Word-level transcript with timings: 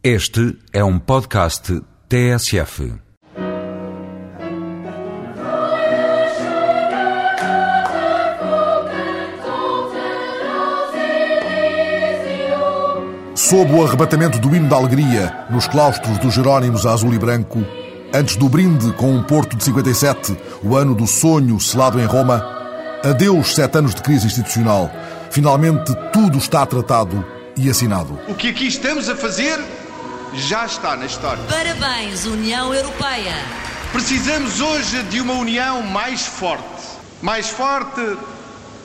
Este 0.00 0.56
é 0.72 0.84
um 0.84 0.96
podcast 0.96 1.82
TSF. 2.08 2.94
Sob 13.34 13.72
o 13.72 13.84
arrebatamento 13.84 14.38
do 14.38 14.54
hino 14.54 14.68
da 14.68 14.76
alegria 14.76 15.46
nos 15.50 15.66
claustros 15.66 16.16
dos 16.18 16.32
Jerónimos 16.32 16.86
a 16.86 16.92
azul 16.92 17.12
e 17.12 17.18
branco, 17.18 17.66
antes 18.14 18.36
do 18.36 18.48
brinde 18.48 18.92
com 18.92 19.12
um 19.12 19.24
Porto 19.24 19.56
de 19.56 19.64
57, 19.64 20.36
o 20.62 20.76
ano 20.76 20.94
do 20.94 21.08
sonho 21.08 21.58
selado 21.58 21.98
em 21.98 22.04
Roma, 22.04 22.40
adeus 23.02 23.52
sete 23.52 23.78
anos 23.78 23.96
de 23.96 24.02
crise 24.02 24.28
institucional. 24.28 24.92
Finalmente 25.32 25.92
tudo 26.12 26.38
está 26.38 26.64
tratado 26.64 27.26
e 27.56 27.68
assinado. 27.68 28.16
O 28.28 28.34
que 28.36 28.46
aqui 28.46 28.68
estamos 28.68 29.08
a 29.08 29.16
fazer 29.16 29.58
já 30.34 30.66
está 30.66 30.96
na 30.96 31.06
história. 31.06 31.42
Parabéns, 31.44 32.26
União 32.26 32.72
Europeia. 32.72 33.34
Precisamos 33.92 34.60
hoje 34.60 35.02
de 35.04 35.20
uma 35.20 35.34
união 35.34 35.82
mais 35.82 36.26
forte. 36.26 36.64
Mais 37.22 37.48
forte 37.48 38.16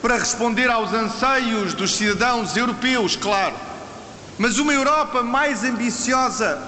para 0.00 0.18
responder 0.18 0.70
aos 0.70 0.92
anseios 0.92 1.74
dos 1.74 1.94
cidadãos 1.94 2.56
europeus, 2.56 3.16
claro. 3.16 3.54
Mas 4.38 4.58
uma 4.58 4.72
Europa 4.72 5.22
mais 5.22 5.62
ambiciosa 5.62 6.60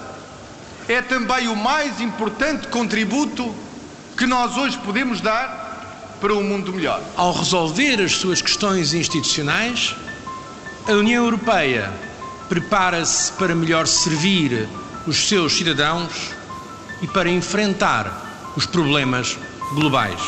é 0.88 1.02
também 1.02 1.48
o 1.48 1.56
mais 1.56 2.00
importante 2.00 2.68
contributo 2.68 3.54
que 4.16 4.26
nós 4.26 4.56
hoje 4.56 4.78
podemos 4.78 5.20
dar 5.20 6.16
para 6.20 6.32
um 6.34 6.42
mundo 6.42 6.72
melhor. 6.72 7.02
Ao 7.16 7.32
resolver 7.32 8.00
as 8.02 8.12
suas 8.12 8.40
questões 8.40 8.95
institucionais, 8.95 9.95
a 10.86 10.92
União 10.92 11.24
Europeia 11.24 11.92
prepara-se 12.48 13.32
para 13.32 13.55
melhor 13.55 13.86
servir 13.86 14.68
os 15.06 15.28
seus 15.28 15.56
cidadãos 15.56 16.30
e 17.02 17.06
para 17.06 17.28
enfrentar 17.28 18.52
os 18.57 18.66
problemas 18.66 19.38
globais. 19.74 20.20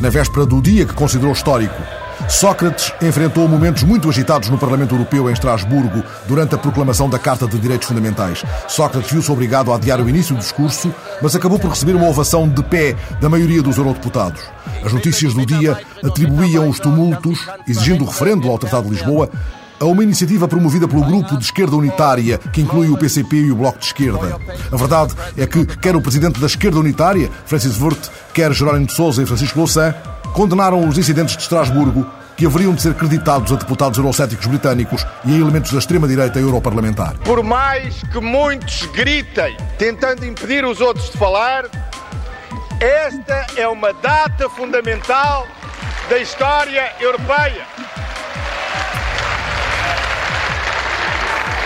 Na 0.00 0.10
véspera 0.10 0.44
do 0.46 0.60
dia 0.60 0.84
que 0.84 0.94
considerou 0.94 1.32
histórico, 1.32 1.82
Sócrates 2.28 2.92
enfrentou 3.00 3.46
momentos 3.46 3.82
muito 3.82 4.08
agitados 4.08 4.48
no 4.48 4.58
Parlamento 4.58 4.94
Europeu 4.94 5.28
em 5.28 5.32
Estrasburgo 5.32 6.02
durante 6.26 6.54
a 6.54 6.58
proclamação 6.58 7.08
da 7.08 7.18
Carta 7.18 7.46
de 7.46 7.58
Direitos 7.58 7.86
Fundamentais. 7.86 8.42
Sócrates 8.68 9.10
viu-se 9.10 9.30
obrigado 9.30 9.72
a 9.72 9.76
adiar 9.76 10.00
o 10.00 10.08
início 10.08 10.34
do 10.34 10.40
discurso, 10.40 10.92
mas 11.22 11.36
acabou 11.36 11.58
por 11.58 11.70
receber 11.70 11.94
uma 11.94 12.08
ovação 12.08 12.48
de 12.48 12.62
pé 12.64 12.96
da 13.20 13.28
maioria 13.28 13.62
dos 13.62 13.76
eurodeputados. 13.76 14.42
As 14.84 14.92
notícias 14.92 15.34
do 15.34 15.46
dia 15.46 15.78
atribuíam 16.04 16.68
os 16.68 16.80
tumultos, 16.80 17.46
exigindo 17.66 18.04
o 18.04 18.08
referendo 18.08 18.48
ao 18.50 18.58
Tratado 18.58 18.88
de 18.88 18.94
Lisboa, 18.94 19.30
a 19.78 19.84
uma 19.84 20.02
iniciativa 20.02 20.48
promovida 20.48 20.88
pelo 20.88 21.04
Grupo 21.04 21.36
de 21.36 21.44
Esquerda 21.44 21.76
Unitária, 21.76 22.38
que 22.38 22.62
inclui 22.62 22.88
o 22.88 22.96
PCP 22.96 23.36
e 23.36 23.52
o 23.52 23.56
Bloco 23.56 23.78
de 23.78 23.86
Esquerda. 23.86 24.38
A 24.70 24.76
verdade 24.76 25.14
é 25.36 25.46
que 25.46 25.64
quer 25.64 25.94
o 25.94 26.00
presidente 26.00 26.40
da 26.40 26.46
Esquerda 26.46 26.78
Unitária, 26.78 27.30
Francis 27.44 27.80
Wurt, 27.80 28.08
quer 28.32 28.52
Jerónimo 28.52 28.86
de 28.86 28.92
Sousa 28.92 29.22
e 29.22 29.26
Francisco 29.26 29.58
Louçã, 29.58 29.94
condenaram 30.32 30.86
os 30.86 30.98
incidentes 30.98 31.36
de 31.36 31.42
Estrasburgo 31.42 32.06
que 32.36 32.44
haveriam 32.44 32.74
de 32.74 32.82
ser 32.82 32.94
creditados 32.94 33.50
a 33.50 33.56
deputados 33.56 33.96
eurocéticos 33.98 34.46
britânicos 34.46 35.06
e 35.24 35.34
a 35.34 35.38
elementos 35.38 35.72
da 35.72 35.78
extrema-direita 35.78 36.38
europarlamentar. 36.38 37.16
Por 37.24 37.42
mais 37.42 38.02
que 38.12 38.20
muitos 38.20 38.84
gritem, 38.92 39.56
tentando 39.78 40.24
impedir 40.24 40.64
os 40.64 40.80
outros 40.80 41.10
de 41.10 41.16
falar, 41.16 41.64
esta 42.78 43.46
é 43.56 43.66
uma 43.66 43.92
data 43.94 44.50
fundamental 44.50 45.46
da 46.10 46.18
história 46.18 46.92
europeia. 47.00 47.75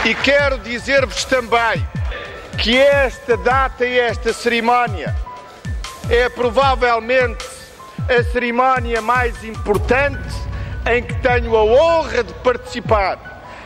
E 0.02 0.14
quero 0.14 0.58
dizer-vos 0.58 1.24
também 1.26 1.86
que 2.56 2.76
esta 2.78 3.36
data 3.36 3.84
e 3.84 3.98
esta 3.98 4.32
cerimónia 4.32 5.14
é 6.08 6.26
provavelmente 6.30 7.44
a 8.08 8.22
cerimónia 8.32 9.02
mais 9.02 9.44
importante 9.44 10.34
em 10.90 11.02
que 11.02 11.14
tenho 11.16 11.55
a 11.55 11.64
honra 11.64 12.24
de 12.24 12.33
participar. 12.34 13.18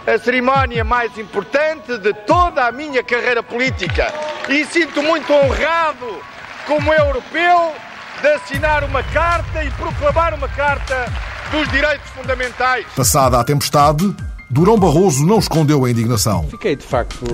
A 0.05 0.19
cerimónia 0.19 0.83
mais 0.83 1.17
importante 1.17 1.97
de 1.99 2.12
toda 2.12 2.67
a 2.67 2.73
minha 2.73 3.03
carreira 3.03 3.43
política. 3.43 4.12
E 4.49 4.65
sinto 4.67 5.03
muito 5.05 5.33
honrado, 5.33 6.21
como 6.67 6.93
europeu, 6.93 7.73
de 8.21 8.28
assinar 8.28 8.83
uma 8.83 9.05
carta 9.05 9.62
e 9.62 9.71
proclamar 9.71 10.34
uma 10.34 10.49
carta 10.49 11.06
dos 11.53 11.69
direitos 11.71 12.11
fundamentais. 12.11 12.84
Passada 12.97 13.39
a 13.39 13.44
tempestade, 13.44 14.15
Durão 14.55 14.79
Barroso 14.79 15.27
não 15.27 15.41
escondeu 15.41 15.85
a 15.85 15.91
indignação. 15.91 16.45
Fiquei, 16.45 16.77
de 16.77 16.85
facto, 16.85 17.27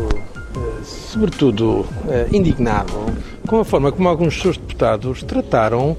sobretudo, 0.86 1.84
indignado 2.32 2.94
com 3.46 3.60
a 3.60 3.64
forma 3.64 3.92
como 3.92 4.08
alguns 4.08 4.40
seus 4.40 4.56
deputados 4.56 5.22
trataram 5.22 5.94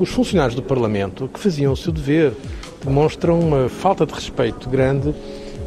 os 0.00 0.08
funcionários 0.08 0.54
do 0.54 0.62
Parlamento 0.62 1.28
que 1.28 1.38
faziam 1.38 1.74
o 1.74 1.76
seu 1.76 1.92
dever. 1.92 2.32
Demonstram 2.82 3.38
uma 3.38 3.68
falta 3.68 4.06
de 4.06 4.14
respeito 4.14 4.66
grande 4.70 5.14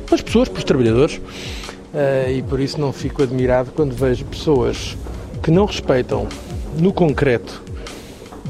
pelas 0.08 0.24
pessoas, 0.24 0.50
pelos 0.50 0.64
trabalhadores, 0.64 1.22
e 2.36 2.42
por 2.42 2.60
isso 2.60 2.82
não 2.82 2.92
fico 2.92 3.22
admirado 3.22 3.70
quando 3.76 3.94
vejo 3.94 4.26
pessoas 4.26 4.98
que 5.44 5.52
não 5.52 5.66
respeitam 5.66 6.28
no 6.80 6.92
concreto 6.92 7.62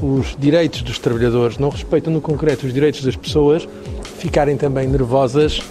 os 0.00 0.34
direitos 0.38 0.80
dos 0.80 0.98
trabalhadores, 0.98 1.58
não 1.58 1.68
respeitam 1.68 2.10
no 2.10 2.22
concreto 2.22 2.66
os 2.66 2.72
direitos 2.72 3.02
das 3.04 3.14
pessoas, 3.14 3.68
ficarem 4.16 4.56
também 4.56 4.88
nervosas 4.88 5.62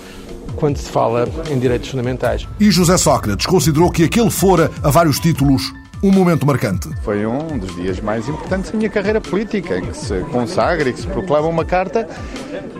quando 0.55 0.77
se 0.77 0.89
fala 0.89 1.27
em 1.49 1.59
direitos 1.59 1.89
fundamentais. 1.89 2.47
E 2.59 2.71
José 2.71 2.97
Sócrates 2.97 3.45
considerou 3.45 3.91
que 3.91 4.03
aquele 4.03 4.31
fora, 4.31 4.71
a 4.83 4.89
vários 4.89 5.19
títulos, 5.19 5.61
um 6.03 6.11
momento 6.11 6.45
marcante. 6.45 6.89
Foi 7.03 7.25
um 7.25 7.57
dos 7.57 7.75
dias 7.75 7.99
mais 7.99 8.27
importantes 8.27 8.71
da 8.71 8.77
minha 8.77 8.89
carreira 8.89 9.19
política, 9.19 9.77
em 9.77 9.85
que 9.85 9.97
se 9.97 10.19
consagra 10.31 10.89
e 10.89 10.93
que 10.93 11.01
se 11.01 11.07
proclama 11.07 11.47
uma 11.47 11.66
carta 11.66 12.07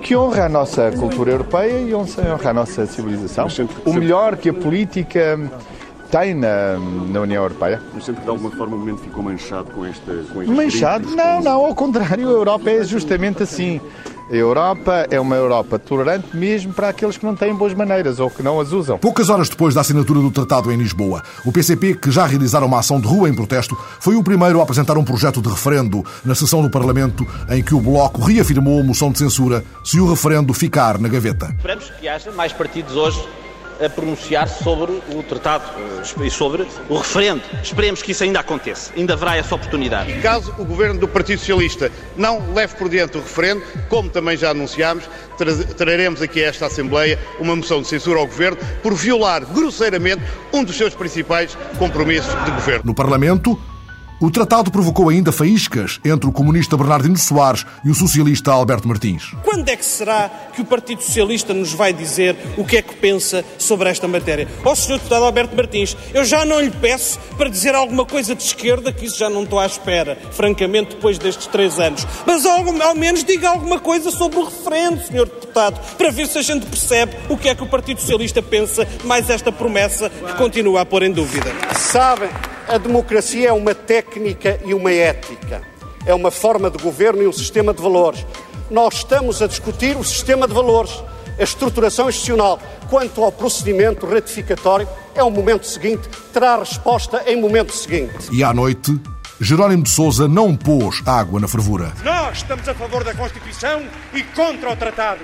que 0.02 0.16
honra 0.16 0.46
a 0.46 0.50
nossa 0.50 0.92
cultura 0.92 1.32
europeia 1.32 1.80
e 1.80 1.94
honra 1.96 2.50
a 2.50 2.54
nossa 2.54 2.86
civilização. 2.86 3.48
O 3.86 3.94
melhor 3.94 4.38
que 4.38 4.50
a 4.50 4.54
política 4.54 5.40
tem 6.12 6.34
na, 6.34 6.78
na 7.10 7.22
União 7.22 7.44
Europeia. 7.44 7.82
Mas 7.94 8.06
sempre 8.06 8.22
que 8.22 8.26
de 8.26 8.30
alguma 8.30 8.52
forma 8.52 8.76
o 8.76 8.80
momento 8.80 9.00
ficou 9.00 9.24
manchado 9.24 9.72
com 9.72 9.86
este. 9.86 10.02
Com 10.34 10.54
manchado? 10.54 11.16
Não, 11.16 11.42
não, 11.42 11.66
ao 11.66 11.76
contrário, 11.76 12.28
a 12.28 12.32
Europa 12.32 12.70
é 12.70 12.84
justamente 12.84 13.44
assim. 13.44 13.82
A 14.30 14.36
Europa 14.36 15.06
é 15.12 15.20
uma 15.20 15.36
Europa 15.36 15.78
tolerante 15.78 16.36
mesmo 16.36 16.74
para 16.74 16.90
aqueles 16.90 17.16
que 17.16 17.24
não 17.24 17.36
têm 17.36 17.54
boas 17.54 17.76
maneiras 17.76 18.20
ou 18.20 18.28
que 18.28 18.42
não 18.42 18.60
as 18.60 18.72
usam. 18.72 18.98
Poucas 18.98 19.30
horas 19.30 19.50
depois 19.50 19.76
da 19.76 19.82
assinatura 19.82 20.20
do 20.20 20.32
tratado 20.32 20.72
em 20.72 20.78
Lisboa, 20.78 21.22
o 21.46 21.52
PCP, 21.52 21.94
que 21.94 22.10
já 22.10 22.26
realizara 22.26 22.66
uma 22.66 22.80
ação 22.80 23.00
de 23.00 23.08
rua 23.08 23.30
em 23.30 23.36
protesto, 23.36 23.78
foi 24.00 24.16
o 24.16 24.24
primeiro 24.24 24.60
a 24.60 24.64
apresentar 24.64 24.98
um 24.98 25.04
projeto 25.04 25.44
de 25.44 25.50
referendo 25.50 26.04
na 26.24 26.34
sessão 26.34 26.64
do 26.64 26.72
Parlamento 26.72 27.26
em 27.52 27.62
que 27.62 27.76
o 27.76 27.80
Bloco 27.80 28.20
reafirmou 28.24 28.80
a 28.80 28.84
moção 28.84 29.12
de 29.12 29.20
censura 29.20 29.64
se 29.84 30.00
o 30.00 30.10
referendo 30.10 30.52
ficar 30.56 30.98
na 30.98 31.08
gaveta. 31.08 31.54
Esperamos 31.56 31.92
que 31.92 32.08
haja 32.08 32.32
mais 32.32 32.52
partidos 32.52 32.96
hoje 32.96 33.24
a 33.84 33.90
pronunciar-se 33.90 34.64
sobre 34.64 34.92
o 35.14 35.24
tratado 35.24 35.64
e 36.24 36.30
sobre 36.30 36.68
o 36.90 36.98
referendo. 36.98 37.42
Esperemos 37.62 38.02
que 38.02 38.12
isso 38.12 38.24
ainda 38.24 38.40
aconteça. 38.40 38.92
Ainda 38.96 39.14
haverá 39.14 39.38
essa 39.38 39.56
oportunidade. 39.56 40.14
Caso 40.22 40.54
o 40.58 40.66
governo 40.66 41.00
do 41.00 41.08
Partido 41.08 41.40
Socialista 41.40 41.92
não 42.16 42.54
leve 42.54 42.76
por 42.76 42.90
diante 42.90 43.18
o 43.18 43.22
referendo, 43.22 43.64
como 43.90 44.10
também 44.10 44.38
já 44.38 44.52
anunciámos, 44.52 45.04
traremos 45.78 46.22
aqui 46.22 46.44
a 46.44 46.48
esta 46.48 46.68
Assembleia 46.68 47.20
uma 47.40 47.56
moção 47.56 47.82
de 47.82 47.88
censura 47.88 48.20
ao 48.20 48.28
governo 48.28 48.58
por 48.82 48.94
violar 48.94 49.46
grosseiramente 49.46 50.22
um 50.54 50.64
dos 50.64 50.78
seus 50.78 50.94
principais 50.96 51.58
compromissos 51.78 52.34
de 52.46 52.52
governo. 52.52 52.84
No 52.86 52.94
Parlamento, 52.94 53.60
o 54.20 54.32
tratado 54.32 54.72
provocou 54.72 55.10
ainda 55.10 55.32
faíscas 55.32 56.00
entre 56.04 56.30
o 56.30 56.32
comunista 56.32 56.78
Bernardino 56.78 57.18
Soares 57.18 57.66
e 57.84 57.90
o 57.90 57.96
socialista 57.96 58.52
Alberto 58.52 58.88
Martins. 58.88 59.34
Quando 59.44 59.68
é 59.68 59.76
que 59.76 59.86
será 59.86 60.30
que 60.54 60.62
o 60.62 60.66
Partido 60.66 61.02
Socialista 61.02 61.54
nos 61.54 61.74
vai 61.74 61.92
dizer 61.92 62.36
o 62.58 62.64
que 62.64 62.78
é 62.78 62.82
que 62.82 62.96
pensa 62.96 63.44
sobre 63.58 63.90
esta 63.90 64.08
matéria? 64.08 64.48
Ó 64.64 64.72
oh, 64.72 64.76
Sr. 64.76 64.94
Deputado 64.94 65.26
Alberto 65.26 65.56
Martins, 65.56 65.98
eu 66.14 66.24
já 66.24 66.46
não 66.46 66.62
lhe 66.62 66.72
peço 66.72 67.20
para 67.38 67.50
dizer 67.50 67.76
alguma 67.76 68.06
coisa 68.06 68.34
de 68.34 68.44
esquerda, 68.44 68.92
que 68.92 69.06
isso 69.06 69.18
já 69.18 69.30
não 69.30 69.44
estou 69.44 69.60
à 69.60 69.66
espera, 69.66 70.18
francamente, 70.32 70.96
depois 70.96 71.18
destes 71.18 71.48
três 71.48 71.80
anos. 71.80 72.08
Mas 72.26 72.46
ao, 72.46 72.64
ao 72.82 72.96
menos 72.96 73.24
diga 73.24 73.50
alguma 73.50 73.80
coisa 73.80 74.12
sobre 74.12 74.40
o 74.40 74.46
referendo, 74.46 75.02
Sr. 75.02 75.26
Deputado, 75.26 75.80
para 75.98 76.12
ver 76.12 76.28
se 76.28 76.38
a 76.38 76.42
gente 76.42 76.66
percebe 76.66 77.16
o 77.30 77.38
que 77.38 77.50
é 77.50 77.56
que 77.56 77.64
o 77.64 77.68
Partido 77.68 78.00
Socialista 78.00 78.42
pensa, 78.42 78.88
mais 79.04 79.30
esta 79.30 79.52
promessa 79.52 80.10
que 80.10 80.34
continua 80.36 80.82
a 80.82 80.86
pôr 80.86 81.04
em 81.04 81.12
dúvida. 81.12 81.52
Sabem, 81.76 82.30
a 82.68 82.78
democracia 82.78 83.50
é 83.50 83.54
uma 83.54 83.76
técnica 83.76 84.60
e 84.66 84.74
uma 84.74 84.92
ética. 84.92 85.62
É 86.06 86.14
uma 86.14 86.32
forma 86.32 86.70
de 86.70 86.78
governo 86.78 87.22
e 87.24 87.28
um 87.28 87.34
sistema 87.34 87.74
de 87.74 87.82
valores. 87.82 88.26
Nós 88.70 88.96
estamos 88.96 89.42
a 89.42 89.48
discutir 89.48 89.96
o 89.98 90.04
sistema 90.04 90.48
de 90.48 90.54
valores, 90.54 91.04
a 91.40 91.44
estruturação 91.44 92.10
institucional. 92.10 92.60
Quanto 92.90 93.24
ao 93.24 93.32
procedimento 93.32 94.06
ratificatório, 94.06 94.88
é 95.14 95.24
o 95.24 95.30
momento 95.30 95.66
seguinte, 95.66 96.08
terá 96.34 96.58
resposta 96.58 97.24
em 97.26 97.40
momento 97.40 97.74
seguinte. 97.74 98.30
E 98.32 98.44
à 98.44 98.54
noite, 98.54 99.00
Jerónimo 99.40 99.84
de 99.84 99.90
Sousa 99.90 100.28
não 100.28 100.56
pôs 100.56 101.02
água 101.06 101.40
na 101.40 101.48
fervura. 101.48 101.94
Nós 102.04 102.38
estamos 102.38 102.68
a 102.68 102.74
favor 102.74 103.04
da 103.04 103.14
Constituição 103.14 103.84
e 104.14 104.24
contra 104.24 104.72
o 104.72 104.76
tratado. 104.76 105.22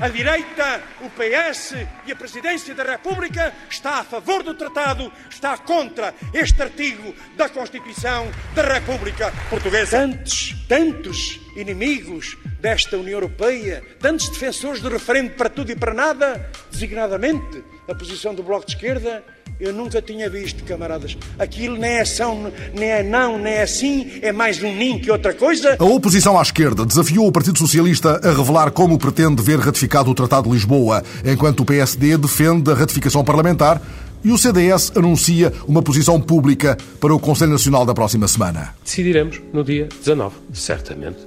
A 0.00 0.06
direita, 0.06 0.80
o 1.00 1.10
PS 1.10 1.74
e 2.06 2.12
a 2.12 2.14
Presidência 2.14 2.72
da 2.72 2.84
República 2.84 3.52
está 3.68 3.96
a 3.96 4.04
favor 4.04 4.44
do 4.44 4.54
tratado, 4.54 5.12
está 5.28 5.58
contra 5.58 6.14
este 6.32 6.62
artigo 6.62 7.12
da 7.36 7.48
Constituição 7.48 8.30
da 8.54 8.62
República 8.62 9.32
Portuguesa. 9.50 9.98
Tantos, 9.98 10.54
tantos 10.68 11.40
inimigos 11.56 12.36
desta 12.60 12.96
União 12.96 13.14
Europeia, 13.14 13.82
tantos 13.98 14.28
defensores 14.28 14.80
do 14.80 14.88
referendo 14.88 15.30
para 15.32 15.48
tudo 15.48 15.72
e 15.72 15.76
para 15.76 15.92
nada, 15.92 16.48
designadamente 16.70 17.64
a 17.88 17.94
posição 17.94 18.32
do 18.32 18.44
Bloco 18.44 18.66
de 18.66 18.76
Esquerda, 18.76 19.24
eu 19.60 19.72
nunca 19.72 20.00
tinha 20.00 20.30
visto, 20.30 20.62
camaradas. 20.64 21.16
Aquilo 21.38 21.76
nem 21.76 21.90
é 21.92 22.02
ação, 22.02 22.52
nem 22.74 22.90
é 22.90 23.02
não, 23.02 23.38
nem 23.38 23.54
é 23.54 23.62
assim, 23.62 24.18
é 24.22 24.32
mais 24.32 24.62
um 24.62 24.74
nim 24.74 24.98
que 24.98 25.10
outra 25.10 25.34
coisa. 25.34 25.76
A 25.78 25.84
oposição 25.84 26.38
à 26.38 26.42
esquerda 26.42 26.86
desafiou 26.86 27.26
o 27.26 27.32
Partido 27.32 27.58
Socialista 27.58 28.20
a 28.22 28.32
revelar 28.32 28.70
como 28.70 28.98
pretende 28.98 29.42
ver 29.42 29.58
ratificado 29.58 30.10
o 30.10 30.14
Tratado 30.14 30.48
de 30.48 30.54
Lisboa, 30.54 31.02
enquanto 31.24 31.60
o 31.60 31.64
PSD 31.64 32.16
defende 32.16 32.70
a 32.70 32.74
ratificação 32.74 33.24
parlamentar 33.24 33.82
e 34.22 34.30
o 34.30 34.38
CDS 34.38 34.92
anuncia 34.96 35.52
uma 35.66 35.82
posição 35.82 36.20
pública 36.20 36.76
para 37.00 37.14
o 37.14 37.18
Conselho 37.18 37.52
Nacional 37.52 37.84
da 37.84 37.94
próxima 37.94 38.28
semana. 38.28 38.74
Decidiremos 38.84 39.40
no 39.52 39.64
dia 39.64 39.88
19, 39.98 40.34
certamente. 40.52 41.18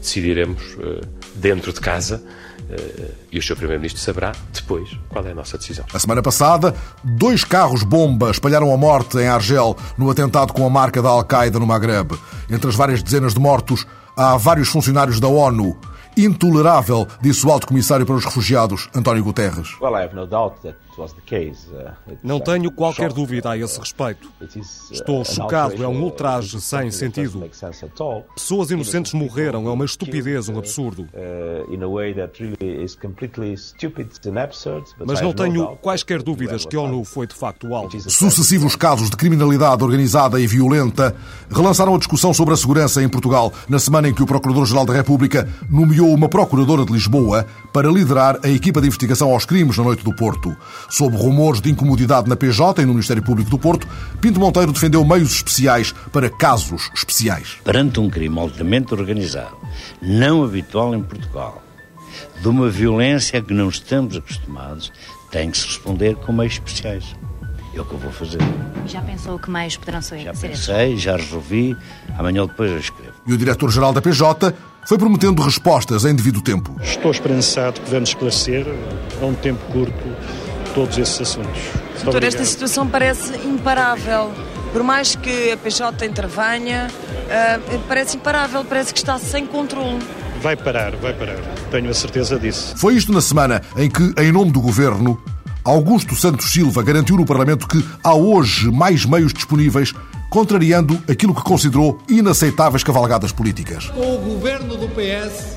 Decidiremos 0.00 0.62
uh, 0.74 1.00
dentro 1.36 1.72
de 1.72 1.80
casa 1.80 2.22
e 3.32 3.38
o 3.38 3.42
Sr. 3.42 3.56
Primeiro-Ministro 3.56 4.00
saberá 4.02 4.32
depois 4.52 4.90
qual 5.08 5.24
é 5.26 5.30
a 5.30 5.34
nossa 5.34 5.56
decisão. 5.56 5.84
A 5.92 5.98
semana 5.98 6.22
passada, 6.22 6.74
dois 7.02 7.44
carros-bomba 7.44 8.30
espalharam 8.30 8.72
a 8.72 8.76
morte 8.76 9.18
em 9.18 9.26
Argel 9.26 9.76
no 9.96 10.10
atentado 10.10 10.52
com 10.52 10.66
a 10.66 10.70
marca 10.70 11.00
da 11.00 11.08
Al-Qaeda 11.08 11.58
no 11.58 11.66
Maghreb. 11.66 12.12
Entre 12.50 12.68
as 12.68 12.76
várias 12.76 13.02
dezenas 13.02 13.34
de 13.34 13.40
mortos, 13.40 13.86
há 14.16 14.36
vários 14.36 14.68
funcionários 14.68 15.18
da 15.20 15.28
ONU 15.28 15.78
intolerável, 16.16 17.06
disse 17.20 17.46
o 17.46 17.50
alto 17.50 17.66
comissário 17.66 18.04
para 18.04 18.16
os 18.16 18.24
refugiados, 18.24 18.88
António 18.94 19.22
Guterres. 19.22 19.68
Uh, 19.80 20.74
Não 22.22 22.40
tenho 22.40 22.70
qualquer 22.70 23.12
dúvida 23.12 23.50
a 23.50 23.58
esse 23.58 23.78
respeito. 23.78 24.28
Uh, 24.40 24.92
Estou 24.92 25.24
chocado, 25.24 25.82
é 25.82 25.88
um 25.88 26.02
ultraje 26.02 26.60
sem 26.60 26.90
sentido. 26.90 27.48
Pessoas 28.34 28.70
inocentes 28.70 29.12
morreram, 29.12 29.68
é 29.68 29.70
uma 29.70 29.84
estupidez, 29.84 30.48
um 30.48 30.58
absurdo. 30.58 31.02
Uh, 31.02 31.72
Mas 35.06 35.20
não 35.20 35.32
tenho 35.32 35.76
quaisquer 35.76 36.22
dúvidas 36.22 36.64
que 36.64 36.76
a 36.76 36.80
ONU 36.80 37.04
foi 37.04 37.26
de 37.26 37.34
facto 37.34 37.74
alvo. 37.74 37.88
Sucessivos 38.10 38.76
casos 38.76 39.10
de 39.10 39.16
criminalidade 39.16 39.82
organizada 39.82 40.40
e 40.40 40.46
violenta 40.46 41.14
relançaram 41.50 41.94
a 41.94 41.98
discussão 41.98 42.32
sobre 42.34 42.54
a 42.54 42.56
segurança 42.56 43.02
em 43.02 43.08
Portugal 43.08 43.52
na 43.68 43.78
semana 43.78 44.08
em 44.08 44.14
que 44.14 44.22
o 44.22 44.26
Procurador-Geral 44.26 44.84
da 44.86 44.92
República 44.92 45.48
nomeou 45.70 46.12
uma 46.12 46.28
procuradora 46.28 46.84
de 46.84 46.92
Lisboa 46.92 47.46
para 47.72 47.90
liderar 47.90 48.38
a 48.42 48.48
equipa 48.48 48.80
de 48.80 48.86
investigação 48.86 49.32
aos 49.32 49.44
crimes 49.44 49.76
na 49.76 49.84
noite 49.84 50.04
do 50.04 50.14
Porto. 50.14 50.56
Sob 50.88 51.14
rumores 51.16 51.60
de 51.60 51.70
incomodidade 51.70 52.28
na 52.28 52.36
PJ 52.36 52.80
e 52.80 52.86
no 52.86 52.92
Ministério 52.92 53.22
Público 53.22 53.50
do 53.50 53.58
Porto, 53.58 53.86
Pinto 54.20 54.40
Monteiro 54.40 54.72
defendeu 54.72 55.04
meios 55.04 55.32
especiais 55.32 55.92
para 56.12 56.30
casos 56.30 56.90
especiais. 56.94 57.58
Perante 57.62 58.00
um 58.00 58.08
crime 58.08 58.38
altamente 58.38 58.94
organizado, 58.94 59.56
não 60.00 60.42
habitual 60.42 60.94
em 60.94 61.02
Portugal, 61.02 61.62
de 62.40 62.48
uma 62.48 62.70
violência 62.70 63.38
a 63.38 63.42
que 63.42 63.52
não 63.52 63.68
estamos 63.68 64.16
acostumados, 64.16 64.90
tem 65.30 65.50
que 65.50 65.58
se 65.58 65.66
responder 65.66 66.16
com 66.16 66.32
meios 66.32 66.54
especiais. 66.54 67.04
É 67.74 67.80
o 67.80 67.84
que 67.84 67.92
eu 67.92 67.98
vou 67.98 68.10
fazer. 68.10 68.38
Já 68.86 69.02
pensou 69.02 69.38
que 69.38 69.50
meios 69.50 69.76
poderão 69.76 70.00
ser? 70.00 70.20
Já 70.20 70.32
pensei, 70.32 70.96
já 70.96 71.16
resolvi. 71.16 71.76
Amanhã 72.16 72.42
ou 72.42 72.48
depois 72.48 72.70
eu 72.70 72.78
escrevo. 72.78 73.12
E 73.26 73.32
o 73.32 73.36
diretor-geral 73.36 73.92
da 73.92 74.00
PJ 74.00 74.54
foi 74.86 74.96
prometendo 74.96 75.42
respostas 75.42 76.06
em 76.06 76.14
devido 76.14 76.40
tempo. 76.40 76.74
Estou 76.80 77.10
esperançado 77.10 77.78
que 77.78 77.90
vamos 77.90 78.08
esclarecer, 78.08 78.66
a 79.20 79.26
um 79.26 79.34
tempo 79.34 79.60
curto, 79.70 79.92
todos 80.74 80.96
esses 80.98 81.20
assuntos. 81.20 81.60
Doutor, 82.02 82.24
esta 82.24 82.44
situação 82.44 82.86
parece 82.86 83.34
imparável. 83.46 84.32
Por 84.72 84.82
mais 84.82 85.16
que 85.16 85.52
a 85.52 85.56
PJ 85.56 86.06
intervenha, 86.06 86.88
uh, 86.88 87.78
parece 87.88 88.16
imparável, 88.16 88.64
parece 88.64 88.92
que 88.92 88.98
está 88.98 89.18
sem 89.18 89.46
controle. 89.46 89.98
Vai 90.42 90.56
parar, 90.56 90.94
vai 90.96 91.12
parar. 91.12 91.38
Tenho 91.70 91.90
a 91.90 91.94
certeza 91.94 92.38
disso. 92.38 92.76
Foi 92.76 92.94
isto 92.94 93.12
na 93.12 93.20
semana 93.20 93.62
em 93.76 93.90
que, 93.90 94.14
em 94.18 94.30
nome 94.30 94.52
do 94.52 94.60
governo, 94.60 95.20
Augusto 95.64 96.14
Santos 96.14 96.50
Silva 96.52 96.82
garantiu 96.82 97.16
no 97.16 97.26
Parlamento 97.26 97.66
que 97.66 97.84
há 98.02 98.14
hoje 98.14 98.70
mais 98.70 99.04
meios 99.04 99.32
disponíveis 99.32 99.92
contrariando 100.30 101.02
aquilo 101.08 101.34
que 101.34 101.42
considerou 101.42 101.98
inaceitáveis 102.08 102.84
cavalgadas 102.84 103.32
políticas. 103.32 103.86
Com 103.88 104.14
o 104.14 104.18
governo 104.18 104.76
do 104.76 104.88
PS, 104.88 105.56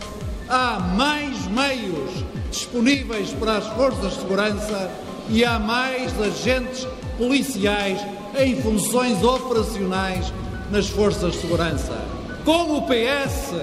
há 0.49 0.79
mais 0.97 1.47
meios 1.47 2.25
disponíveis 2.51 3.31
para 3.31 3.57
as 3.57 3.67
forças 3.69 4.13
de 4.13 4.19
segurança 4.19 4.91
e 5.29 5.43
há 5.43 5.57
mais 5.57 6.11
agentes 6.21 6.87
policiais 7.17 7.99
em 8.37 8.61
funções 8.61 9.23
operacionais 9.23 10.31
nas 10.69 10.87
forças 10.87 11.33
de 11.33 11.41
segurança. 11.41 11.97
Com 12.45 12.77
o 12.77 12.81
PS, 12.83 13.53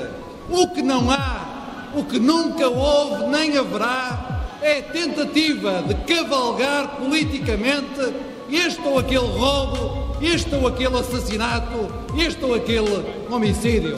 o 0.51 0.69
que 0.69 0.83
não 0.83 1.11
há, 1.11 1.91
o 1.95 2.05
que 2.05 2.19
nunca 2.19 2.69
houve 2.69 3.27
nem 3.27 3.57
haverá, 3.57 4.59
é 4.61 4.83
tentativa 4.83 5.83
de 5.83 5.95
cavalgar 6.13 6.97
politicamente 6.97 8.13
este 8.51 8.81
ou 8.81 8.99
aquele 8.99 9.27
roubo 9.27 10.09
este 10.21 10.53
ou 10.55 10.67
aquele 10.67 10.99
assassinato, 10.99 11.89
este 12.17 12.45
ou 12.45 12.55
aquele 12.55 13.05
homicídio. 13.31 13.97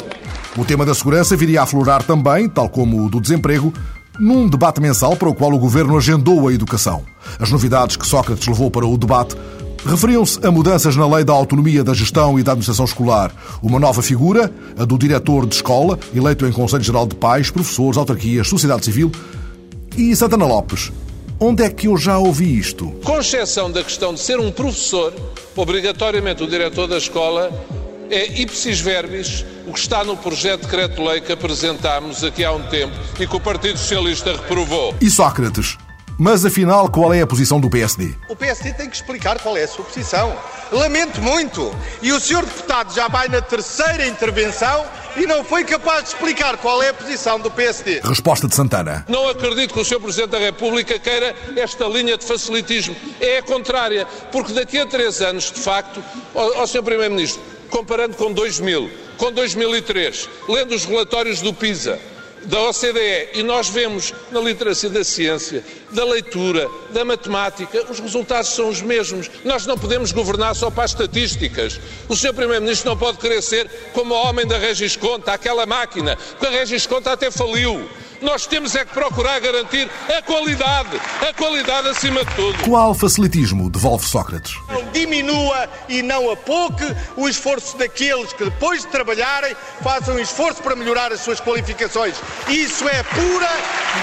O 0.57 0.65
tema 0.65 0.85
da 0.85 0.95
segurança 0.95 1.37
viria 1.37 1.61
a 1.61 1.63
aflorar 1.65 2.03
também, 2.03 2.49
tal 2.49 2.69
como 2.69 3.05
o 3.05 3.09
do 3.09 3.21
desemprego, 3.21 3.73
num 4.21 4.49
debate 4.49 4.81
mensal 4.81 5.17
para 5.17 5.29
o 5.29 5.35
qual 5.35 5.53
o 5.53 5.59
governo 5.59 5.97
agendou 5.97 6.47
a 6.47 6.53
educação. 6.53 7.03
As 7.39 7.51
novidades 7.51 7.97
que 7.97 8.07
Sócrates 8.07 8.47
levou 8.47 8.71
para 8.71 8.87
o 8.87 8.99
debate 8.99 9.35
referiam-se 9.85 10.39
a 10.47 10.51
mudanças 10.51 10.95
na 10.95 11.09
lei 11.09 11.25
da 11.25 11.33
autonomia 11.33 11.83
da 11.83 11.95
gestão 11.95 12.39
e 12.39 12.43
da 12.43 12.53
administração 12.53 12.85
escolar. 12.85 13.33
Uma 13.63 13.81
nova 13.81 14.03
figura, 14.03 14.53
a 14.79 14.85
do 14.85 14.99
diretor 14.99 15.47
de 15.47 15.55
escola, 15.55 15.99
eleito 16.15 16.47
em 16.47 16.53
Conselho 16.53 16.85
Geral 16.85 17.07
de 17.07 17.17
Pais, 17.17 17.51
professores, 17.51 17.97
autarquias, 17.97 18.47
sociedade 18.47 18.85
civil, 18.85 19.11
e 19.97 20.15
Santana 20.15 20.47
Lopes, 20.47 20.93
Onde 21.43 21.63
é 21.63 21.71
que 21.71 21.87
eu 21.89 21.97
já 21.97 22.19
ouvi 22.19 22.59
isto? 22.59 22.93
Com 23.03 23.19
exceção 23.19 23.73
da 23.73 23.83
questão 23.83 24.13
de 24.13 24.21
ser 24.21 24.39
um 24.39 24.53
professor, 24.53 25.11
obrigatoriamente 25.57 26.43
o 26.43 26.47
diretor 26.47 26.87
da 26.87 26.99
escola 26.99 27.51
é 28.11 28.27
ipsis 28.41 28.81
verbis 28.81 29.45
o 29.67 29.73
que 29.73 29.79
está 29.79 30.05
no 30.05 30.17
projeto 30.17 30.63
de 30.63 30.67
decreto-lei 30.67 31.21
que 31.21 31.33
apresentámos 31.33 32.25
aqui 32.25 32.45
há 32.45 32.53
um 32.53 32.63
tempo 32.65 32.95
e 33.19 33.27
que 33.27 33.37
o 33.37 33.41
Partido 33.41 33.79
Socialista 33.79 34.33
reprovou. 34.33 34.95
E 35.01 35.09
Sócrates? 35.09 35.79
Mas 36.19 36.45
afinal, 36.45 36.91
qual 36.91 37.15
é 37.15 37.23
a 37.23 37.27
posição 37.27 37.59
do 37.59 37.71
PSD? 37.71 38.15
O 38.29 38.37
PSD 38.37 38.75
tem 38.75 38.91
que 38.91 38.97
explicar 38.97 39.39
qual 39.41 39.57
é 39.57 39.63
a 39.63 39.69
sua 39.69 39.87
posição. 39.87 40.37
Lamento 40.71 41.19
muito. 41.23 41.75
E 42.03 42.13
o 42.13 42.21
senhor 42.21 42.45
deputado 42.45 42.95
já 42.95 43.09
vai 43.09 43.27
na 43.29 43.41
terceira 43.41 44.07
intervenção 44.07 44.85
e 45.17 45.27
não 45.27 45.43
foi 45.43 45.65
capaz 45.65 46.03
de 46.03 46.09
explicar 46.11 46.59
qual 46.59 46.83
é 46.83 46.91
a 46.91 46.95
posição 46.95 47.41
do 47.41 47.51
PSD. 47.51 48.01
Resposta 48.05 48.47
de 48.47 48.55
Santana. 48.55 49.07
Não 49.09 49.29
acredito 49.29 49.73
que 49.73 49.81
o 49.81 49.85
Sr. 49.85 49.99
Presidente 49.99 50.31
da 50.31 50.39
República 50.39 50.99
queira 50.99 51.35
esta 51.57 51.87
linha 51.87 52.19
de 52.19 52.25
facilitismo. 52.27 52.95
É 53.19 53.39
a 53.39 53.43
contrária, 53.43 54.07
porque 54.31 54.53
daqui 54.53 54.79
a 54.79 54.85
três 54.85 55.23
anos, 55.23 55.51
de 55.51 55.61
facto, 55.61 56.05
ao, 56.35 56.59
ao 56.59 56.67
Sr. 56.67 56.83
Primeiro-Ministro, 56.83 57.43
comparando 57.71 58.17
com 58.17 58.33
2000, 58.33 58.91
com 59.17 59.33
2003, 59.33 60.29
lendo 60.49 60.75
os 60.75 60.85
relatórios 60.85 61.41
do 61.41 61.55
PISA, 61.55 61.99
da 62.45 62.61
OCDE 62.69 63.29
e 63.35 63.43
nós 63.43 63.69
vemos 63.69 64.15
na 64.31 64.41
literacia 64.41 64.89
da 64.89 65.05
ciência, 65.05 65.63
da 65.91 66.05
leitura, 66.05 66.69
da 66.91 67.05
matemática, 67.05 67.85
os 67.91 68.01
resultados 68.01 68.51
são 68.51 68.69
os 68.69 68.81
mesmos. 68.81 69.31
Nós 69.45 69.67
não 69.67 69.77
podemos 69.77 70.13
governar 70.13 70.55
só 70.55 70.71
para 70.71 70.85
as 70.85 70.93
estatísticas. 70.93 71.79
O 72.09 72.17
Sr. 72.17 72.33
Primeiro-Ministro 72.33 72.91
não 72.91 72.97
pode 72.97 73.19
ser 73.43 73.69
como 73.93 74.15
o 74.15 74.23
homem 74.23 74.47
da 74.47 74.59
Regis 74.59 74.97
Conta, 74.97 75.33
aquela 75.33 75.67
máquina, 75.67 76.17
porque 76.17 76.47
a 76.47 76.51
Regis 76.51 76.87
Conta 76.87 77.13
até 77.13 77.31
faliu. 77.31 77.89
Nós 78.21 78.47
temos 78.47 78.75
é 78.75 78.85
que 78.85 78.93
procurar 78.93 79.41
garantir 79.41 79.91
a 80.17 80.21
qualidade, 80.23 81.01
a 81.27 81.33
qualidade 81.33 81.89
acima 81.89 82.25
de 82.25 82.35
tudo. 82.35 82.59
Qual 82.65 82.95
facilitismo 82.95 83.71
devolve 83.71 84.07
Sócrates? 84.07 84.55
Diminua 84.93 85.69
e 85.89 86.03
não 86.03 86.31
apoque 86.31 86.85
o 87.17 87.29
esforço 87.29 87.79
daqueles 87.79 88.33
que 88.33 88.45
depois 88.45 88.83
de 88.83 88.89
trabalharem 88.89 89.57
façam 89.83 90.17
um 90.17 90.19
esforço 90.19 90.63
para 90.63 90.77
melhorar 90.77 91.13
as 91.13 91.21
suas 91.21 91.41
qualificações. 91.41 92.15
Isso 92.49 92.87
é 92.89 93.03
pura 93.03 93.51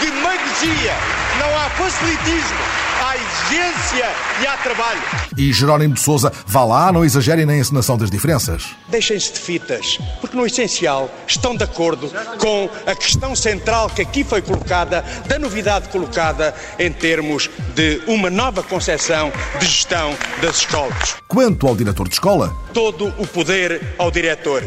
demagogia. 0.01 0.93
Não 1.39 1.57
há 1.59 1.69
facilitismo 1.71 2.87
há 3.07 3.15
exigência 3.15 4.05
e 4.41 4.47
há 4.47 4.57
trabalho. 4.57 5.01
E 5.37 5.53
Jerónimo 5.53 5.93
de 5.93 5.99
Souza, 5.99 6.31
vá 6.45 6.63
lá, 6.63 6.91
não 6.91 7.05
exagerem 7.05 7.45
na 7.45 7.55
encenação 7.55 7.97
das 7.97 8.09
diferenças. 8.09 8.75
Deixem-se 8.87 9.33
de 9.33 9.39
fitas, 9.39 9.99
porque 10.19 10.35
no 10.35 10.45
essencial 10.45 11.09
estão 11.27 11.55
de 11.55 11.63
acordo 11.63 12.09
com 12.39 12.69
a 12.85 12.95
questão 12.95 13.35
central 13.35 13.89
que 13.89 14.01
aqui 14.07 14.23
foi 14.23 14.41
colocada, 14.41 15.03
da 15.27 15.37
novidade 15.37 15.89
colocada 15.89 16.55
em 16.79 16.91
termos 16.91 17.49
de 17.75 18.01
uma 18.07 18.29
nova 18.29 18.63
concepção 18.63 19.31
de 19.59 19.65
gestão 19.65 20.15
das 20.41 20.57
escolas. 20.57 21.17
Quanto 21.27 21.67
ao 21.67 21.75
diretor 21.75 22.07
de 22.07 22.15
escola? 22.15 22.55
Todo 22.73 23.13
o 23.17 23.27
poder 23.27 23.95
ao 23.97 24.09
diretor. 24.09 24.63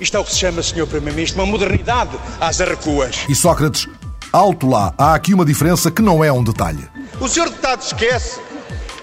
Isto 0.00 0.16
é 0.16 0.20
o 0.20 0.24
que 0.24 0.32
se 0.32 0.38
chama, 0.40 0.62
Sr. 0.62 0.86
Primeiro-Ministro, 0.86 1.40
uma 1.40 1.50
modernidade 1.50 2.18
às 2.40 2.60
arrecuas. 2.60 3.20
E 3.28 3.34
Sócrates 3.34 3.88
alto 4.32 4.66
lá, 4.66 4.94
há 4.96 5.14
aqui 5.14 5.34
uma 5.34 5.44
diferença 5.44 5.90
que 5.90 6.00
não 6.00 6.24
é 6.24 6.32
um 6.32 6.42
detalhe. 6.42 6.88
O 7.20 7.28
senhor 7.28 7.50
deputado 7.50 7.82
esquece 7.82 8.40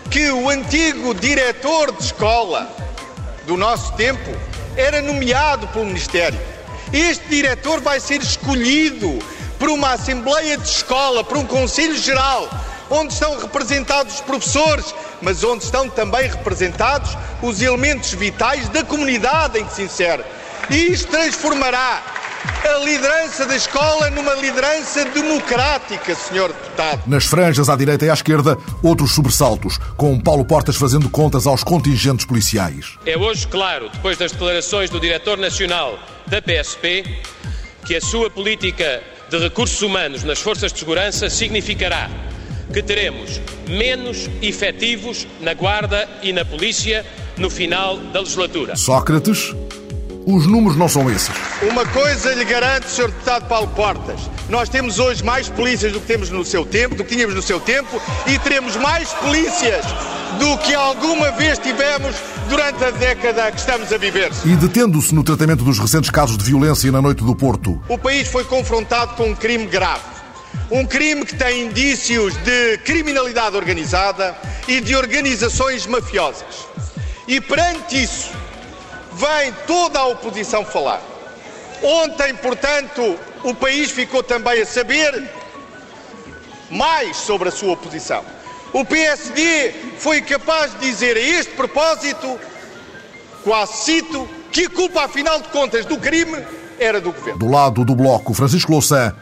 que 0.09 0.29
o 0.31 0.50
antigo 0.50 1.13
diretor 1.13 1.91
de 1.91 2.03
escola 2.03 2.67
do 3.45 3.55
nosso 3.55 3.93
tempo 3.93 4.31
era 4.75 5.01
nomeado 5.01 5.67
pelo 5.67 5.86
Ministério. 5.86 6.39
Este 6.91 7.29
diretor 7.29 7.79
vai 7.79 8.00
ser 8.00 8.21
escolhido 8.21 9.19
por 9.60 9.70
uma 9.70 9.92
Assembleia 9.92 10.58
de 10.58 10.68
Escola, 10.68 11.24
por 11.24 11.38
um 11.38 11.46
Conselho 11.46 11.98
Geral, 11.98 12.50
onde 12.89 13.13
estão 13.13 13.38
representados 13.38 14.16
os 14.16 14.22
professores, 14.22 14.96
mas 15.22 15.44
onde 15.44 15.66
estão 15.66 15.89
também 15.89 16.28
representados 16.30 17.16
os 17.44 17.62
elementos 17.62 18.13
vitais 18.13 18.70
da 18.70 18.84
comunidade 18.84 19.60
em 19.60 19.66
que 19.66 19.74
se 19.74 19.84
insere. 19.84 20.24
E 20.70 20.94
isto 20.94 21.12
transformará 21.12 22.01
a 22.63 22.86
liderança 22.86 23.46
da 23.46 23.56
escola 23.56 24.10
numa 24.10 24.34
liderança 24.36 25.04
democrática, 25.06 26.16
senhor 26.16 26.54
deputado. 26.54 27.01
Nas 27.06 27.25
franjas 27.25 27.70
à 27.70 27.75
direita 27.75 28.06
e 28.06 28.10
à 28.10 28.13
esquerda, 28.13 28.58
outros 28.82 29.13
sobressaltos, 29.13 29.78
com 29.98 30.18
Paulo 30.20 30.46
Portas 30.46 30.78
fazendo 30.78 31.10
contas 31.10 31.46
aos 31.46 31.63
contingentes 31.63 32.25
policiais. 32.25 32.98
É 33.06 33.18
hoje 33.18 33.46
claro, 33.48 33.89
depois 33.89 34.18
das 34.18 34.32
declarações 34.32 34.89
do 34.89 35.00
diretor 35.00 35.38
nacional 35.38 36.00
da 36.28 36.42
PSP, 36.42 37.04
que 37.86 37.96
a 37.96 38.01
sua 38.01 38.30
política 38.30 39.04
de 39.29 39.38
recursos 39.38 39.81
humanos 39.81 40.24
nas 40.24 40.39
forças 40.39 40.74
de 40.74 40.79
segurança 40.79 41.29
significará 41.29 42.09
que 42.74 42.81
teremos 42.81 43.39
menos 43.67 44.29
efetivos 44.41 45.27
na 45.41 45.53
Guarda 45.53 46.07
e 46.21 46.31
na 46.33 46.45
Polícia 46.45 47.05
no 47.38 47.50
final 47.50 47.98
da 47.98 48.19
legislatura. 48.19 48.75
Sócrates, 48.75 49.53
os 50.36 50.45
números 50.45 50.77
não 50.77 50.88
são 50.88 51.09
esses. 51.09 51.31
Uma 51.62 51.86
coisa 51.86 52.33
lhe 52.33 52.45
garanto, 52.45 52.88
Sr. 52.88 53.07
Deputado 53.07 53.48
Paulo 53.48 53.67
Portas: 53.69 54.19
nós 54.50 54.69
temos 54.69 55.00
hoje 55.00 55.24
mais 55.24 55.50
polícias 55.50 55.91
do 55.91 56.00
que 56.00 56.07
temos 56.07 56.29
no 56.29 56.45
seu 56.45 56.65
tempo, 56.65 56.95
do 56.95 57.03
que 57.03 57.15
tínhamos 57.15 57.36
no 57.36 57.41
seu 57.41 57.59
tempo, 57.59 58.01
e 58.27 58.38
teremos 58.39 58.75
mais 58.75 59.09
polícias 59.13 59.86
do 60.39 60.57
que 60.59 60.74
alguma 60.74 61.31
vez 61.31 61.57
tivemos 61.57 62.15
durante 62.48 62.83
a 62.83 62.91
década 62.91 63.51
que 63.51 63.59
estamos 63.59 63.91
a 63.91 63.98
viver. 63.98 64.31
E 64.45 64.55
detendo-se 64.55 65.13
no 65.13 65.24
tratamento 65.24 65.63
dos 65.63 65.79
recentes 65.79 66.09
casos 66.09 66.38
de 66.38 66.43
violência 66.43 66.91
na 66.91 67.01
noite 67.01 67.24
do 67.24 67.36
Porto. 67.36 67.81
O 67.89 67.98
país 67.98 68.27
foi 68.27 68.43
confrontado 68.43 69.15
com 69.15 69.29
um 69.29 69.36
crime 69.36 69.65
grave. 69.65 70.03
Um 70.71 70.86
crime 70.86 71.25
que 71.25 71.36
tem 71.36 71.65
indícios 71.65 72.36
de 72.38 72.77
criminalidade 72.79 73.55
organizada 73.55 74.36
e 74.67 74.79
de 74.79 74.95
organizações 74.95 75.88
mafiosas. 75.88 76.67
E 77.27 77.41
perante 77.41 78.03
isso, 78.03 78.31
vem 79.19 79.53
toda 79.67 79.99
a 79.99 80.07
oposição 80.07 80.63
falar. 80.63 81.01
Ontem, 81.83 82.33
portanto, 82.35 83.19
o 83.43 83.53
país 83.53 83.91
ficou 83.91 84.23
também 84.23 84.61
a 84.61 84.65
saber 84.65 85.29
mais 86.69 87.17
sobre 87.17 87.49
a 87.49 87.51
sua 87.51 87.73
oposição. 87.73 88.23
O 88.71 88.85
PSD 88.85 89.73
foi 89.97 90.21
capaz 90.21 90.71
de 90.73 90.79
dizer 90.79 91.17
a 91.17 91.19
este 91.19 91.53
propósito, 91.53 92.39
quase 93.43 93.73
cito, 93.83 94.29
que 94.51 94.65
a 94.65 94.69
culpa, 94.69 95.03
afinal 95.03 95.41
de 95.41 95.49
contas, 95.49 95.85
do 95.85 95.97
crime 95.97 96.38
era 96.79 97.01
do 97.01 97.11
governo. 97.11 97.39
Do 97.39 97.49
lado 97.49 97.83
do 97.83 97.95
bloco, 97.95 98.33
Francisco 98.33 98.71
Louçã, 98.71 99.13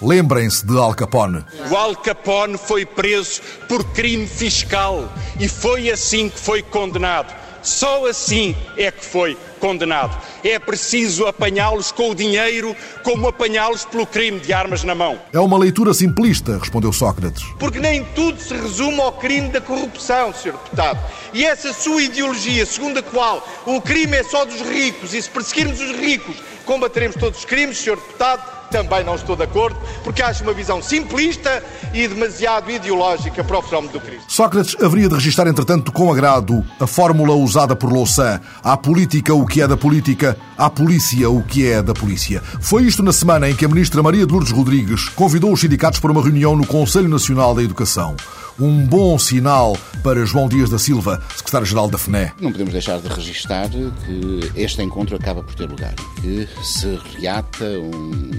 lembrem-se 0.00 0.66
de 0.66 0.76
Al 0.76 0.94
Capone. 0.94 1.44
O 1.70 1.76
Al 1.76 1.94
Capone 1.96 2.58
foi 2.58 2.84
preso 2.84 3.40
por 3.68 3.84
crime 3.92 4.26
fiscal 4.26 5.08
e 5.38 5.48
foi 5.48 5.90
assim 5.90 6.28
que 6.28 6.40
foi 6.40 6.62
condenado. 6.62 7.43
Só 7.64 8.06
assim 8.06 8.54
é 8.76 8.90
que 8.90 9.04
foi 9.04 9.36
condenado. 9.58 10.14
É 10.44 10.58
preciso 10.58 11.26
apanhá-los 11.26 11.90
com 11.90 12.10
o 12.10 12.14
dinheiro 12.14 12.76
como 13.02 13.26
apanhá-los 13.26 13.86
pelo 13.86 14.06
crime 14.06 14.38
de 14.38 14.52
armas 14.52 14.84
na 14.84 14.94
mão. 14.94 15.18
É 15.32 15.40
uma 15.40 15.56
leitura 15.56 15.94
simplista, 15.94 16.58
respondeu 16.58 16.92
Sócrates. 16.92 17.42
Porque 17.58 17.80
nem 17.80 18.04
tudo 18.14 18.38
se 18.38 18.52
resume 18.52 19.00
ao 19.00 19.12
crime 19.12 19.48
da 19.48 19.62
corrupção, 19.62 20.34
Sr. 20.34 20.52
Deputado. 20.52 21.00
E 21.32 21.44
essa 21.44 21.72
sua 21.72 22.02
ideologia, 22.02 22.66
segundo 22.66 22.98
a 22.98 23.02
qual 23.02 23.42
o 23.64 23.80
crime 23.80 24.18
é 24.18 24.22
só 24.22 24.44
dos 24.44 24.60
ricos 24.60 25.14
e 25.14 25.22
se 25.22 25.30
perseguirmos 25.30 25.80
os 25.80 25.92
ricos 25.92 26.36
combateremos 26.64 27.16
todos 27.16 27.38
os 27.38 27.44
crimes, 27.44 27.78
Sr. 27.78 27.96
Deputado, 27.96 28.54
também 28.70 29.04
não 29.04 29.14
estou 29.14 29.36
de 29.36 29.44
acordo, 29.44 29.78
porque 30.02 30.20
acho 30.20 30.42
uma 30.42 30.52
visão 30.52 30.82
simplista 30.82 31.62
e 31.92 32.08
demasiado 32.08 32.68
ideológica 32.70 33.44
para 33.44 33.58
o 33.58 33.62
fenómeno 33.62 33.92
do 33.92 34.00
crime. 34.00 34.20
Sócrates 34.26 34.76
haveria 34.82 35.08
de 35.08 35.14
registrar, 35.14 35.46
entretanto, 35.46 35.92
com 35.92 36.10
agrado 36.10 36.64
a 36.80 36.86
fórmula 36.86 37.34
usada 37.34 37.76
por 37.76 37.92
Louçã. 37.92 38.40
À 38.64 38.76
política 38.76 39.32
o 39.32 39.46
que 39.46 39.62
é 39.62 39.68
da 39.68 39.76
política, 39.76 40.36
à 40.58 40.68
polícia 40.68 41.30
o 41.30 41.42
que 41.42 41.70
é 41.70 41.82
da 41.82 41.94
polícia. 41.94 42.42
Foi 42.60 42.82
isto 42.82 43.02
na 43.02 43.12
semana 43.12 43.48
em 43.48 43.54
que 43.54 43.64
a 43.64 43.68
ministra 43.68 44.02
Maria 44.02 44.26
de 44.26 44.32
Lourdes 44.32 44.52
Rodrigues 44.52 45.08
convidou 45.10 45.52
os 45.52 45.60
sindicatos 45.60 46.00
para 46.00 46.10
uma 46.10 46.22
reunião 46.22 46.56
no 46.56 46.66
Conselho 46.66 47.08
Nacional 47.08 47.54
da 47.54 47.62
Educação. 47.62 48.16
Um 48.58 48.86
bom 48.86 49.18
sinal 49.18 49.76
para 50.02 50.24
João 50.24 50.48
Dias 50.48 50.70
da 50.70 50.78
Silva, 50.78 51.20
secretário-geral 51.34 51.88
da 51.88 51.98
FNE. 51.98 52.30
Não 52.40 52.52
podemos 52.52 52.72
deixar 52.72 53.00
de 53.00 53.08
registar 53.08 53.68
que 53.68 54.52
este 54.54 54.80
encontro 54.80 55.16
acaba 55.16 55.42
por 55.42 55.56
ter 55.56 55.68
lugar 55.68 55.92
que 56.20 56.48
se 56.62 56.96
reata 57.18 57.64
um 57.64 58.30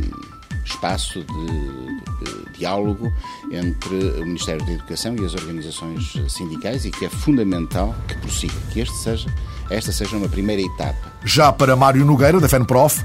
espaço 0.63 1.19
de, 1.19 2.25
de, 2.25 2.57
diálogo 2.57 3.11
entre 3.51 4.21
o 4.21 4.25
Ministério 4.25 4.65
da 4.65 4.71
Educação 4.71 5.17
e 5.17 5.25
as 5.25 5.33
organizações 5.33 6.13
sindicais 6.29 6.85
e 6.85 6.91
que 6.91 7.05
é 7.05 7.09
fundamental 7.09 7.93
que 8.07 8.15
prossiga, 8.15 8.53
que 8.71 8.79
este 8.79 8.95
seja, 8.95 9.29
esta 9.69 9.91
seja 9.91 10.15
uma 10.15 10.29
primeira 10.29 10.61
etapa. 10.61 11.11
Já 11.25 11.51
para 11.51 11.75
Mário 11.75 12.05
Nogueira, 12.05 12.39
da 12.39 12.47
FENPROF, 12.47 13.03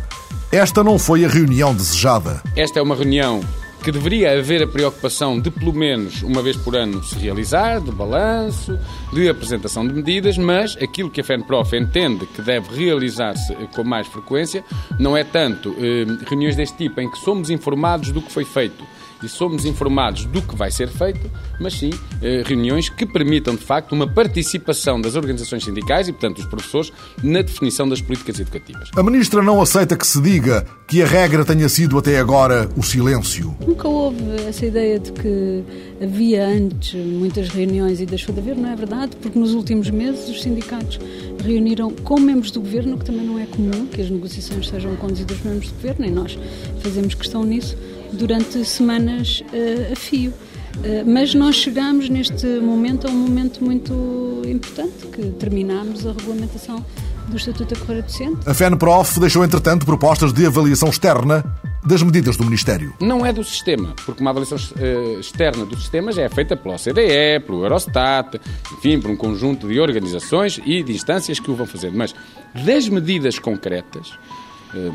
esta 0.53 0.85
não 0.85 0.97
foi 0.97 1.25
a 1.25 1.29
reunião 1.29 1.75
desejada. 1.75 2.41
Esta 2.57 2.79
é 2.79 2.83
uma 2.83 2.95
reunião 2.95 3.41
que 3.83 3.91
deveria 3.91 4.39
haver 4.39 4.63
a 4.63 4.67
preocupação 4.67 5.41
de, 5.41 5.51
pelo 5.51 5.73
menos 5.73 6.23
uma 6.23 6.43
vez 6.43 6.57
por 6.57 6.77
ano, 6.77 7.03
se 7.03 7.19
realizar, 7.19 7.81
de 7.81 7.91
balanço, 7.91 8.79
de 9.13 9.29
apresentação 9.29 9.87
de 9.87 9.95
medidas, 9.95 10.37
mas 10.37 10.77
aquilo 10.77 11.11
que 11.11 11.21
a 11.21 11.25
FENPROF 11.25 11.77
entende 11.77 12.27
que 12.27 12.43
deve 12.43 12.75
realizar-se 12.75 13.55
com 13.75 13.83
mais 13.83 14.07
frequência 14.07 14.63
não 14.99 15.17
é 15.17 15.25
tanto 15.25 15.75
eh, 15.79 16.05
reuniões 16.29 16.57
deste 16.57 16.77
tipo 16.77 17.01
em 17.01 17.11
que 17.11 17.19
somos 17.19 17.49
informados 17.51 18.13
do 18.13 18.21
que 18.21 18.31
foi 18.31 18.45
feito 18.45 18.85
e 19.23 19.29
somos 19.29 19.65
informados 19.65 20.25
do 20.25 20.43
que 20.43 20.57
vai 20.57 20.71
ser 20.71 20.89
feito, 20.89 21.31
mas 21.61 21.75
sim 21.75 21.91
eh, 22.23 22.43
reuniões 22.45 22.89
que 22.89 23.07
permitam, 23.07 23.55
de 23.55 23.65
facto, 23.65 23.93
uma 23.93 24.07
participação 24.07 25.01
das 25.01 25.15
organizações 25.15 25.65
sindicais 25.65 26.09
e, 26.09 26.13
portanto, 26.13 26.37
dos 26.37 26.47
professores 26.47 26.93
na 27.23 27.43
definição 27.43 27.89
das 27.89 28.01
políticas 28.01 28.41
educativas. 28.41 28.91
A 28.97 29.03
Ministra 29.03 29.43
não 29.43 29.61
aceita 29.61 29.97
que 29.97 30.07
se 30.07 30.21
diga 30.21 30.67
que 30.89 31.03
a 31.03 31.07
regra 31.07 31.45
tenha 31.45 31.69
sido 31.69 31.99
até 31.99 32.19
agora 32.19 32.69
o 32.77 32.83
silêncio. 32.83 33.55
Nunca 33.67 33.89
houve 33.89 34.23
essa 34.49 34.67
ideia 34.67 34.99
de 34.99 35.13
que 35.13 35.65
havia 36.03 36.47
antes 36.47 36.95
muitas 36.95 37.49
reuniões 37.49 38.01
e 38.01 38.07
deixou 38.07 38.35
de 38.35 38.41
haver, 38.41 38.57
não 38.57 38.71
é 38.71 38.77
verdade? 38.77 39.17
Porque 39.17 39.39
nos 39.39 39.53
últimos 39.53 39.91
meses 39.91 40.29
os 40.29 40.43
sindicatos 40.43 40.99
reuniram 41.45 41.91
com 41.91 42.19
membros 42.19 42.51
do 42.51 42.61
governo, 42.61 42.99
que 42.99 43.05
também 43.05 43.25
não 43.25 43.39
é 43.39 43.47
comum 43.47 43.87
que 43.87 44.01
as 44.01 44.11
negociações 44.11 44.69
sejam 44.69 44.97
conduzidas 44.97 45.39
por 45.39 45.49
membros 45.49 45.71
do 45.71 45.75
governo, 45.75 46.07
e 46.07 46.11
nós 46.11 46.39
fazemos 46.83 47.15
questão 47.15 47.45
nisso 47.45 47.77
durante 48.13 48.65
semanas 48.65 49.43
uh, 49.53 49.93
a 49.93 49.97
fio. 49.97 50.31
Uh, 50.31 51.05
mas 51.07 51.35
nós 51.35 51.57
chegamos 51.57 52.09
neste 52.09 52.47
momento 52.61 53.07
a 53.07 53.11
um 53.11 53.15
momento 53.15 53.63
muito 53.65 54.43
importante, 54.47 55.07
que 55.09 55.23
terminamos 55.33 56.07
a 56.07 56.13
regulamentação 56.13 56.85
do 57.29 57.37
Estatuto 57.37 57.75
da 57.75 57.81
Correia 57.81 58.03
Docente. 58.03 58.49
A 58.49 58.55
FENPROF 58.55 59.21
deixou, 59.21 59.45
entretanto, 59.45 59.87
propostas 59.87 60.33
de 60.33 60.47
avaliação 60.47 60.89
externa 60.89 61.45
das 61.85 62.03
medidas 62.03 62.37
do 62.37 62.45
Ministério. 62.45 62.93
Não 63.01 63.25
é 63.25 63.33
do 63.33 63.43
sistema, 63.43 63.95
porque 64.05 64.21
uma 64.21 64.31
avaliação 64.31 64.59
uh, 64.59 65.21
externa 65.21 65.65
do 65.65 65.77
sistema 65.77 66.13
já 66.13 66.23
é 66.23 66.29
feita 66.29 66.57
pela 66.57 66.75
OCDE, 66.75 67.41
pelo 67.47 67.65
Eurostat, 67.65 68.39
enfim, 68.73 69.01
por 69.01 69.11
um 69.11 69.17
conjunto 69.17 69.67
de 69.69 69.81
organizações 69.81 70.61
e 70.65 70.83
de 70.83 70.93
instâncias 70.93 71.41
que 71.41 71.51
o 71.51 71.55
vão 71.55 71.67
fazer. 71.67 71.91
Mas 71.93 72.15
das 72.55 72.89
medidas 72.89 73.39
concretas, 73.39 74.13
eh, 74.13 74.40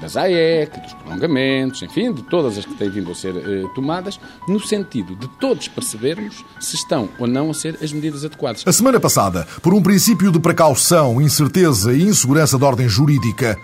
das 0.02 0.16
AEC, 0.16 0.80
dos 0.80 0.94
prolongamentos, 0.94 1.82
enfim, 1.82 2.14
de 2.14 2.24
todas 2.24 2.58
as 2.58 2.66
que 2.66 2.74
têm 2.76 2.90
vindo 2.90 3.12
a 3.12 3.16
ser 3.16 3.36
eh, 3.36 3.64
tomadas, 3.74 4.20
no 4.48 4.60
sentido 4.60 5.16
de 5.16 5.28
todos 5.40 5.68
percebermos 5.68 6.44
se 6.60 6.76
estão 6.76 7.10
ou 7.20 7.28
não 7.28 7.52
a 7.52 7.54
ser 7.54 7.78
as 7.82 7.92
medidas 7.92 8.24
adequadas. 8.24 8.64
A 8.66 8.72
semana 8.72 9.00
passada, 9.00 9.48
por 9.62 9.74
um 9.74 9.82
princípio 9.82 10.32
de 10.32 10.40
precaução, 10.40 11.22
incerteza 11.22 11.94
e 11.94 12.04
insegurança 12.04 12.58
de 12.58 12.64
ordem 12.64 12.88
jurídica, 12.88 13.58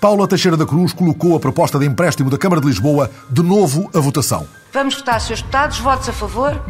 Paula 0.00 0.28
Teixeira 0.28 0.56
da 0.56 0.66
Cruz 0.66 0.92
colocou 0.92 1.34
a 1.36 1.40
proposta 1.40 1.78
de 1.78 1.86
empréstimo 1.86 2.28
da 2.28 2.36
Câmara 2.36 2.60
de 2.60 2.66
Lisboa 2.66 3.10
de 3.30 3.42
novo 3.42 3.90
à 3.94 4.00
votação. 4.00 4.46
Vamos 4.72 4.94
votar, 4.94 5.20
Srs. 5.20 5.40
Deputados. 5.40 5.78
Votos 5.78 6.08
a 6.08 6.12
favor? 6.12 6.62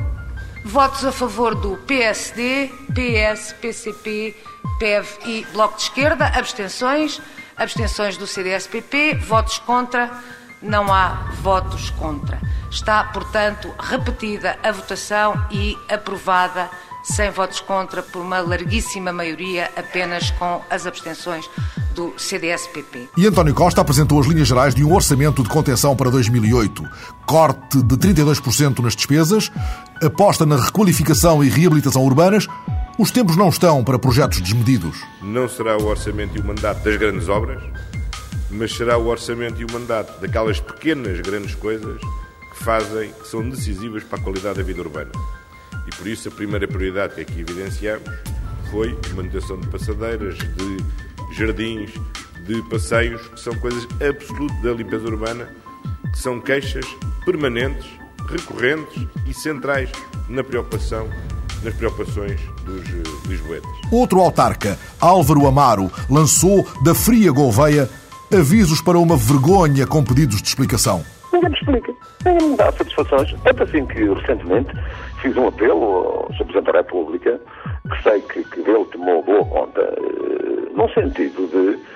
Votos 0.65 1.05
a 1.05 1.13
favor 1.13 1.55
do 1.55 1.77
PSD, 1.87 2.71
PS, 2.95 3.55
PCP, 3.61 4.35
PEV 4.79 5.07
e 5.27 5.47
Bloco 5.53 5.77
de 5.77 5.83
Esquerda. 5.83 6.27
Abstenções? 6.27 7.21
Abstenções 7.57 8.17
do 8.17 8.27
CDS-PP. 8.27 9.15
Votos 9.27 9.59
contra? 9.59 10.11
Não 10.63 10.93
há 10.93 11.31
votos 11.43 11.91
contra. 11.91 12.41
Está, 12.71 13.05
portanto, 13.05 13.73
repetida 13.79 14.59
a 14.63 14.73
votação 14.73 15.35
e 15.51 15.77
aprovada 15.89 16.69
sem 17.03 17.31
votos 17.31 17.61
contra 17.61 18.03
por 18.03 18.21
uma 18.21 18.41
larguíssima 18.41 19.13
maioria, 19.13 19.71
apenas 19.77 20.31
com 20.33 20.61
as 20.69 20.87
abstenções 20.87 21.49
do 21.95 22.13
CDS-PP. 22.19 23.09
E 23.17 23.27
António 23.27 23.55
Costa 23.55 23.81
apresentou 23.81 24.21
as 24.21 24.27
linhas 24.27 24.49
gerais 24.49 24.75
de 24.75 24.85
um 24.85 24.93
orçamento 24.93 25.43
de 25.43 25.49
contenção 25.49 25.97
para 25.97 26.11
2008. 26.11 26.85
Corte 27.25 27.83
de 27.83 27.97
32% 27.97 28.81
nas 28.81 28.95
despesas, 28.95 29.51
aposta 30.03 30.45
na 30.45 30.57
requalificação 30.57 31.43
e 31.43 31.49
reabilitação 31.49 32.03
urbanas. 32.05 32.47
Os 32.99 33.11
tempos 33.11 33.37
não 33.37 33.51
estão 33.51 33.85
para 33.85 33.99
projetos 33.99 34.41
desmedidos. 34.41 34.97
Não 35.21 35.47
será 35.47 35.77
o 35.77 35.85
orçamento 35.85 36.35
e 36.35 36.41
o 36.41 36.45
mandato 36.45 36.83
das 36.83 36.97
grandes 36.97 37.29
obras, 37.29 37.63
mas 38.51 38.75
será 38.75 38.97
o 38.97 39.09
orçamento 39.09 39.61
e 39.61 39.67
o 39.67 39.71
mandato 39.71 40.19
daquelas 40.19 40.61
pequenas 40.61 41.21
grandes 41.21 41.55
coisas 41.55 42.01
que 42.01 42.65
fazem, 42.65 43.13
que 43.13 43.29
são 43.29 43.47
decisivas 43.47 44.03
para 44.03 44.19
a 44.19 44.23
qualidade 44.23 44.57
da 44.57 44.63
vida 44.63 44.81
urbana. 44.81 45.11
E 45.87 45.95
por 45.95 46.07
isso 46.07 46.29
a 46.29 46.31
primeira 46.31 46.67
prioridade 46.67 47.17
que 47.17 47.21
aqui 47.21 47.41
evidenciamos 47.41 48.09
foi 48.71 48.99
a 49.11 49.15
manutenção 49.15 49.61
de 49.61 49.67
passadeiras, 49.67 50.39
de 50.39 51.35
jardins, 51.35 51.91
de 52.47 52.63
passeios, 52.71 53.21
que 53.29 53.41
são 53.41 53.55
coisas 53.57 53.87
absolutas 54.01 54.63
da 54.63 54.73
limpeza 54.73 55.05
urbana, 55.05 55.51
que 56.15 56.19
são 56.19 56.41
queixas 56.41 56.87
permanentes, 57.27 57.87
recorrentes 58.27 59.07
e 59.27 59.35
centrais 59.35 59.91
na 60.31 60.43
preocupação, 60.43 61.11
nas 61.67 61.75
preocupações 61.75 62.41
dos 62.65 62.89
uh, 62.89 63.29
lisboetas. 63.29 63.71
Outro 63.91 64.21
autarca, 64.21 64.79
Álvaro 65.01 65.47
Amaro, 65.49 65.91
lançou 66.09 66.65
da 66.85 66.95
fria 66.95 67.33
Gouveia 67.33 67.89
avisos 68.33 68.81
para 68.81 68.99
uma 68.99 69.17
vergonha 69.17 69.85
com 69.87 70.05
pedidos 70.05 70.41
de 70.41 70.49
explicação. 70.49 71.05
Ninguém 71.33 71.51
me 71.51 71.57
explica. 71.57 71.93
Ninguém 72.25 72.51
me 72.51 72.57
dá 72.57 72.71
satisfações. 72.73 73.35
Tanto 73.43 73.65
assim 73.65 73.85
que 73.87 74.09
recentemente 74.15 74.71
fiz 75.21 75.37
um 75.37 75.49
apelo 75.49 75.83
ao 75.83 76.33
Sr. 76.35 76.45
Presidente 76.45 76.73
da 76.73 76.79
República, 76.79 77.41
que 77.91 78.03
sei 78.03 78.21
que, 78.23 78.45
que 78.45 78.63
dele 78.63 78.85
tomou 78.93 79.25
boa 79.25 79.45
conta, 79.45 79.81
uh, 79.81 80.77
num 80.77 80.89
sentido 80.91 81.49
de 81.49 81.96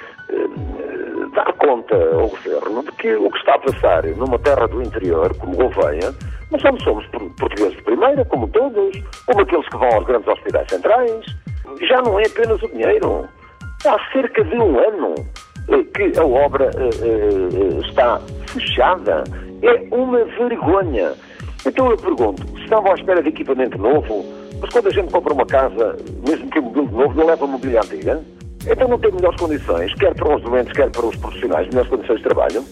dar 1.35 1.53
conta 1.55 1.95
ao 1.95 2.29
Governo 2.29 2.83
de 2.83 2.93
que 2.93 3.15
o 3.15 3.31
que 3.31 3.39
está 3.39 3.55
a 3.55 3.59
passar 3.59 4.05
numa 4.05 4.39
terra 4.39 4.67
do 4.67 4.83
interior, 4.83 5.35
como 5.37 5.57
Gouveia, 5.57 6.15
nós 6.51 6.61
somos, 6.63 6.83
somos 6.83 7.07
portugueses 7.39 7.77
de 7.77 7.83
primeira, 7.83 8.25
como 8.25 8.49
todos, 8.49 9.03
como 9.27 9.41
aqueles 9.41 9.69
que 9.69 9.77
vão 9.77 9.89
aos 9.95 10.05
grandes 10.05 10.29
hospitais 10.29 10.69
centrais. 10.69 11.27
Já 11.89 12.03
não 12.03 12.19
é 12.19 12.27
apenas 12.27 12.61
o 12.63 12.69
dinheiro. 12.69 13.29
Há 13.87 14.13
cerca 14.13 14.45
de 14.45 14.57
um 14.57 14.79
ano 14.79 15.15
eh, 15.69 15.85
que 15.95 16.19
a 16.19 16.25
obra 16.25 16.71
está 17.87 18.21
fechada. 18.49 19.25
É 19.63 19.95
uma 19.95 20.25
vergonha. 20.25 21.13
Então 21.65 21.91
eu 21.91 21.97
pergunto, 21.97 22.43
estavam 22.59 22.91
à 22.91 22.95
espera 22.95 23.23
de 23.23 23.29
equipamento 23.29 23.79
novo, 23.79 24.25
mas 24.61 24.71
quando 24.71 24.89
a 24.89 24.91
gente 24.91 25.13
compra 25.13 25.33
uma 25.33 25.47
casa, 25.47 25.97
mesmo 26.27 26.51
que 26.51 26.59
o 26.59 26.63
mobília 26.63 26.93
novo, 26.93 27.15
não 27.15 27.27
leva 27.27 27.47
mobília 27.47 27.81
antiga? 27.81 28.21
Então 28.67 28.89
não 28.89 28.99
tem 28.99 29.11
melhores 29.13 29.39
condições, 29.41 29.95
quer 29.95 30.15
para 30.15 30.37
os 30.37 30.43
doentes, 30.43 30.73
quer 30.73 30.91
para 30.91 31.07
os 31.07 31.17
profissionais, 31.17 31.67
melhores 31.69 31.91
condições 31.91 32.17
de 32.19 32.23
trabalho? 32.25 32.65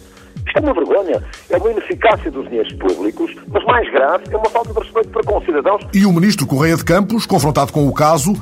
Isto 0.47 0.59
é 0.59 0.61
uma 0.61 0.75
vergonha. 0.75 1.23
É 1.51 1.57
uma 1.57 1.71
ineficácia 1.71 2.31
dos 2.31 2.49
dinheiros 2.49 2.73
públicos, 2.75 3.35
mas 3.49 3.65
mais 3.65 3.91
grave, 3.91 4.25
é 4.31 4.37
uma 4.37 4.49
falta 4.49 4.73
de 4.73 4.79
respeito 4.79 5.09
para 5.11 5.23
com 5.23 5.39
os 5.39 5.45
cidadãos. 5.45 5.83
E 5.93 6.07
o 6.07 6.13
ministro 6.13 6.47
Correia 6.47 6.77
de 6.77 6.85
Campos, 6.85 7.27
confrontado 7.27 7.73
com 7.73 7.87
o 7.87 7.93
caso, 7.93 8.33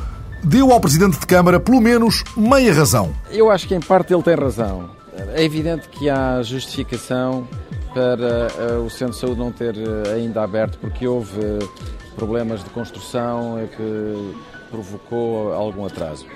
deu 0.43 0.73
ao 0.73 0.81
Presidente 0.81 1.19
de 1.19 1.27
Câmara 1.27 1.59
pelo 1.59 1.81
menos 1.81 2.23
meia 2.37 2.73
razão. 2.73 3.13
Eu 3.31 3.51
acho 3.51 3.67
que 3.67 3.75
em 3.75 3.81
parte 3.81 4.13
ele 4.13 4.23
tem 4.23 4.35
razão. 4.35 4.91
É 5.35 5.43
evidente 5.43 5.89
que 5.89 6.11
há 6.11 6.43
justificação 6.43 7.49
para 7.93 8.75
uh, 8.77 8.85
o 8.85 8.91
Centro 8.91 9.15
de 9.15 9.21
Saúde 9.21 9.41
não 9.41 9.51
ter 9.51 9.75
uh, 9.75 10.15
ainda 10.15 10.43
aberto, 10.43 10.79
porque 10.79 11.09
houve 11.09 11.41
uh, 11.41 11.69
problemas 12.15 12.63
de 12.63 12.69
construção 12.71 13.59
que 13.75 14.35
provocou 14.71 15.53
algum 15.55 15.87
atraso. 15.87 16.27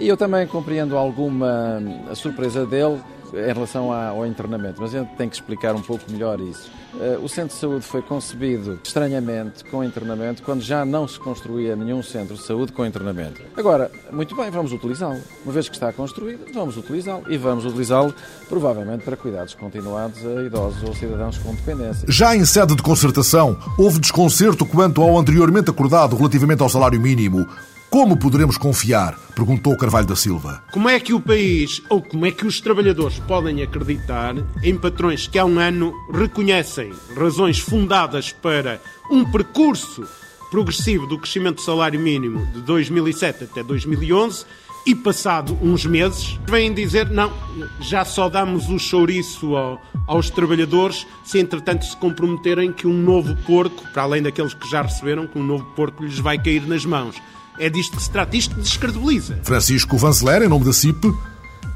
E 0.00 0.08
eu 0.08 0.16
também 0.16 0.46
compreendo 0.46 0.96
alguma 0.96 1.82
surpresa 2.14 2.64
dele 2.64 2.98
em 3.34 3.52
relação 3.52 3.92
ao 3.92 4.26
internamento, 4.26 4.80
mas 4.80 4.94
a 4.94 5.00
gente 5.00 5.14
tem 5.14 5.28
que 5.28 5.36
explicar 5.36 5.74
um 5.74 5.82
pouco 5.82 6.10
melhor 6.10 6.40
isso. 6.40 6.70
Eh, 6.98 7.18
o 7.22 7.28
centro 7.28 7.54
de 7.54 7.60
saúde 7.60 7.84
foi 7.84 8.00
concebido 8.00 8.80
estranhamente 8.82 9.62
com 9.64 9.84
internamento 9.84 10.42
quando 10.42 10.62
já 10.62 10.86
não 10.86 11.06
se 11.06 11.20
construía 11.20 11.76
nenhum 11.76 12.02
centro 12.02 12.34
de 12.34 12.42
saúde 12.42 12.72
com 12.72 12.84
internamento. 12.84 13.42
Agora, 13.54 13.90
muito 14.10 14.34
bem, 14.34 14.50
vamos 14.50 14.72
utilizá-lo. 14.72 15.20
Uma 15.44 15.52
vez 15.52 15.68
que 15.68 15.76
está 15.76 15.92
construído, 15.92 16.46
vamos 16.52 16.78
utilizá-lo 16.78 17.30
e 17.30 17.36
vamos 17.36 17.66
utilizá-lo 17.66 18.14
provavelmente 18.48 19.04
para 19.04 19.16
cuidados 19.16 19.54
continuados 19.54 20.24
a 20.26 20.42
idosos 20.42 20.82
ou 20.82 20.94
cidadãos 20.94 21.36
com 21.38 21.54
dependência. 21.54 22.06
Já 22.08 22.34
em 22.34 22.44
sede 22.46 22.74
de 22.74 22.82
concertação, 22.82 23.56
houve 23.78 24.00
desconcerto 24.00 24.64
quanto 24.64 25.02
ao 25.02 25.16
anteriormente 25.18 25.70
acordado 25.70 26.16
relativamente 26.16 26.62
ao 26.62 26.70
salário 26.70 26.98
mínimo. 26.98 27.46
Como 27.90 28.16
poderemos 28.16 28.56
confiar? 28.56 29.18
Perguntou 29.34 29.76
Carvalho 29.76 30.06
da 30.06 30.14
Silva. 30.14 30.62
Como 30.70 30.88
é 30.88 31.00
que 31.00 31.12
o 31.12 31.20
país, 31.20 31.82
ou 31.88 32.00
como 32.00 32.24
é 32.24 32.30
que 32.30 32.46
os 32.46 32.60
trabalhadores 32.60 33.18
podem 33.18 33.64
acreditar 33.64 34.36
em 34.62 34.78
patrões 34.78 35.26
que 35.26 35.36
há 35.36 35.44
um 35.44 35.58
ano 35.58 35.92
reconhecem 36.14 36.92
razões 37.16 37.58
fundadas 37.58 38.30
para 38.30 38.80
um 39.10 39.28
percurso 39.28 40.06
progressivo 40.52 41.04
do 41.04 41.18
crescimento 41.18 41.56
do 41.56 41.62
salário 41.62 41.98
mínimo 41.98 42.46
de 42.52 42.60
2007 42.60 43.42
até 43.42 43.60
2011 43.64 44.46
e 44.86 44.94
passado 44.94 45.58
uns 45.60 45.84
meses 45.84 46.38
vêm 46.48 46.72
dizer 46.72 47.10
não, 47.10 47.32
já 47.80 48.04
só 48.04 48.28
damos 48.28 48.68
o 48.68 48.78
chouriço 48.78 49.56
ao, 49.56 49.82
aos 50.06 50.30
trabalhadores 50.30 51.04
se 51.24 51.40
entretanto 51.40 51.84
se 51.84 51.96
comprometerem 51.96 52.72
que 52.72 52.86
um 52.86 52.94
novo 52.94 53.34
porco, 53.44 53.82
para 53.92 54.02
além 54.04 54.22
daqueles 54.22 54.54
que 54.54 54.70
já 54.70 54.82
receberam, 54.82 55.26
que 55.26 55.36
um 55.36 55.42
novo 55.42 55.64
porco 55.74 56.04
lhes 56.04 56.20
vai 56.20 56.38
cair 56.38 56.64
nas 56.68 56.84
mãos. 56.84 57.16
É 57.60 57.68
disto 57.68 57.98
que 57.98 58.02
se 58.02 58.10
trata. 58.10 58.34
Isto 58.34 58.54
descredibiliza. 58.54 59.38
Francisco 59.42 59.98
Vanceler, 59.98 60.42
em 60.42 60.48
nome 60.48 60.64
da 60.64 60.72
CIP, 60.72 61.14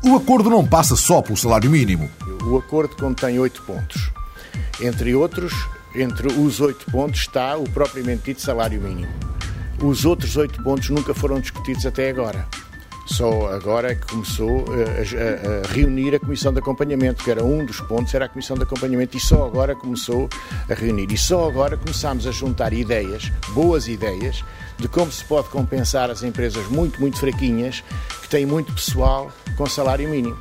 o 0.02 0.16
acordo 0.16 0.48
não 0.48 0.66
passa 0.66 0.96
só 0.96 1.20
pelo 1.20 1.36
salário 1.36 1.70
mínimo. 1.70 2.10
O 2.42 2.56
acordo 2.56 2.96
contém 2.96 3.38
oito 3.38 3.60
pontos. 3.64 4.10
Entre 4.80 5.14
outros, 5.14 5.52
entre 5.94 6.28
os 6.28 6.58
oito 6.58 6.90
pontos 6.90 7.20
está 7.20 7.54
o 7.58 7.68
propriamente 7.68 8.22
dito 8.24 8.40
salário 8.40 8.80
mínimo. 8.80 9.12
Os 9.82 10.06
outros 10.06 10.38
oito 10.38 10.62
pontos 10.62 10.88
nunca 10.88 11.12
foram 11.12 11.38
discutidos 11.38 11.84
até 11.84 12.08
agora. 12.08 12.48
Só 13.06 13.52
agora 13.52 13.92
é 13.92 13.94
que 13.94 14.06
começou 14.06 14.64
a, 14.70 14.72
a, 14.72 15.68
a, 15.68 15.72
reunir 15.74 16.14
a 16.14 16.18
Comissão 16.18 16.50
de 16.50 16.60
Acompanhamento, 16.60 17.22
que 17.22 17.30
era 17.30 17.44
um 17.44 17.64
dos 17.66 17.78
pontos, 17.82 18.14
era 18.14 18.24
a 18.24 18.28
Comissão 18.28 18.56
de 18.56 18.62
Acompanhamento, 18.62 19.18
e 19.18 19.20
só 19.20 19.46
agora 19.46 19.74
começou 19.74 20.30
a 20.70 20.72
reunir. 20.72 21.12
E 21.12 21.18
só 21.18 21.46
agora 21.46 21.76
começámos 21.76 22.26
a 22.26 22.30
juntar 22.30 22.72
ideias, 22.72 23.30
boas 23.50 23.86
ideias, 23.86 24.42
de 24.78 24.88
como 24.88 25.10
se 25.10 25.24
pode 25.24 25.48
compensar 25.48 26.10
as 26.10 26.22
empresas 26.22 26.66
muito, 26.68 27.00
muito 27.00 27.18
fraquinhas, 27.18 27.82
que 28.22 28.28
têm 28.28 28.46
muito 28.46 28.72
pessoal 28.72 29.30
com 29.56 29.66
salário 29.66 30.08
mínimo. 30.08 30.37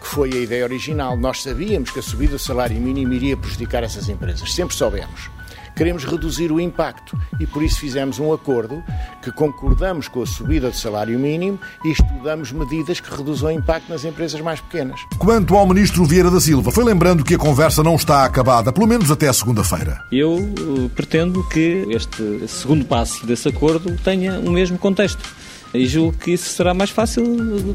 Que 0.00 0.06
foi 0.06 0.32
a 0.32 0.36
ideia 0.36 0.64
original. 0.64 1.16
Nós 1.16 1.42
sabíamos 1.42 1.90
que 1.90 1.98
a 1.98 2.02
subida 2.02 2.32
do 2.32 2.38
salário 2.38 2.76
mínimo 2.80 3.12
iria 3.12 3.36
prejudicar 3.36 3.82
essas 3.82 4.08
empresas, 4.08 4.52
sempre 4.52 4.76
soubemos 4.76 5.33
queremos 5.76 6.04
reduzir 6.04 6.50
o 6.52 6.60
impacto 6.60 7.18
e 7.40 7.46
por 7.46 7.62
isso 7.62 7.80
fizemos 7.80 8.18
um 8.18 8.32
acordo 8.32 8.82
que 9.22 9.32
concordamos 9.32 10.08
com 10.08 10.22
a 10.22 10.26
subida 10.26 10.70
do 10.70 10.76
salário 10.76 11.18
mínimo 11.18 11.58
e 11.84 11.90
estudamos 11.90 12.52
medidas 12.52 13.00
que 13.00 13.14
reduzam 13.14 13.48
o 13.48 13.52
impacto 13.52 13.88
nas 13.88 14.04
empresas 14.04 14.40
mais 14.40 14.60
pequenas. 14.60 15.00
Quanto 15.18 15.56
ao 15.56 15.66
ministro 15.66 16.04
Vieira 16.04 16.30
da 16.30 16.40
Silva, 16.40 16.70
foi 16.70 16.84
lembrando 16.84 17.24
que 17.24 17.34
a 17.34 17.38
conversa 17.38 17.82
não 17.82 17.96
está 17.96 18.24
acabada, 18.24 18.72
pelo 18.72 18.86
menos 18.86 19.10
até 19.10 19.32
segunda-feira. 19.32 20.02
Eu 20.10 20.34
uh, 20.34 20.90
pretendo 20.94 21.46
que 21.48 21.86
este 21.90 22.46
segundo 22.48 22.84
passo 22.84 23.26
desse 23.26 23.48
acordo 23.48 23.96
tenha 24.02 24.38
o 24.38 24.50
mesmo 24.50 24.78
contexto. 24.78 25.43
E 25.74 25.86
julgo 25.86 26.16
que 26.16 26.30
isso 26.30 26.48
será 26.50 26.72
mais 26.72 26.90
fácil 26.90 27.24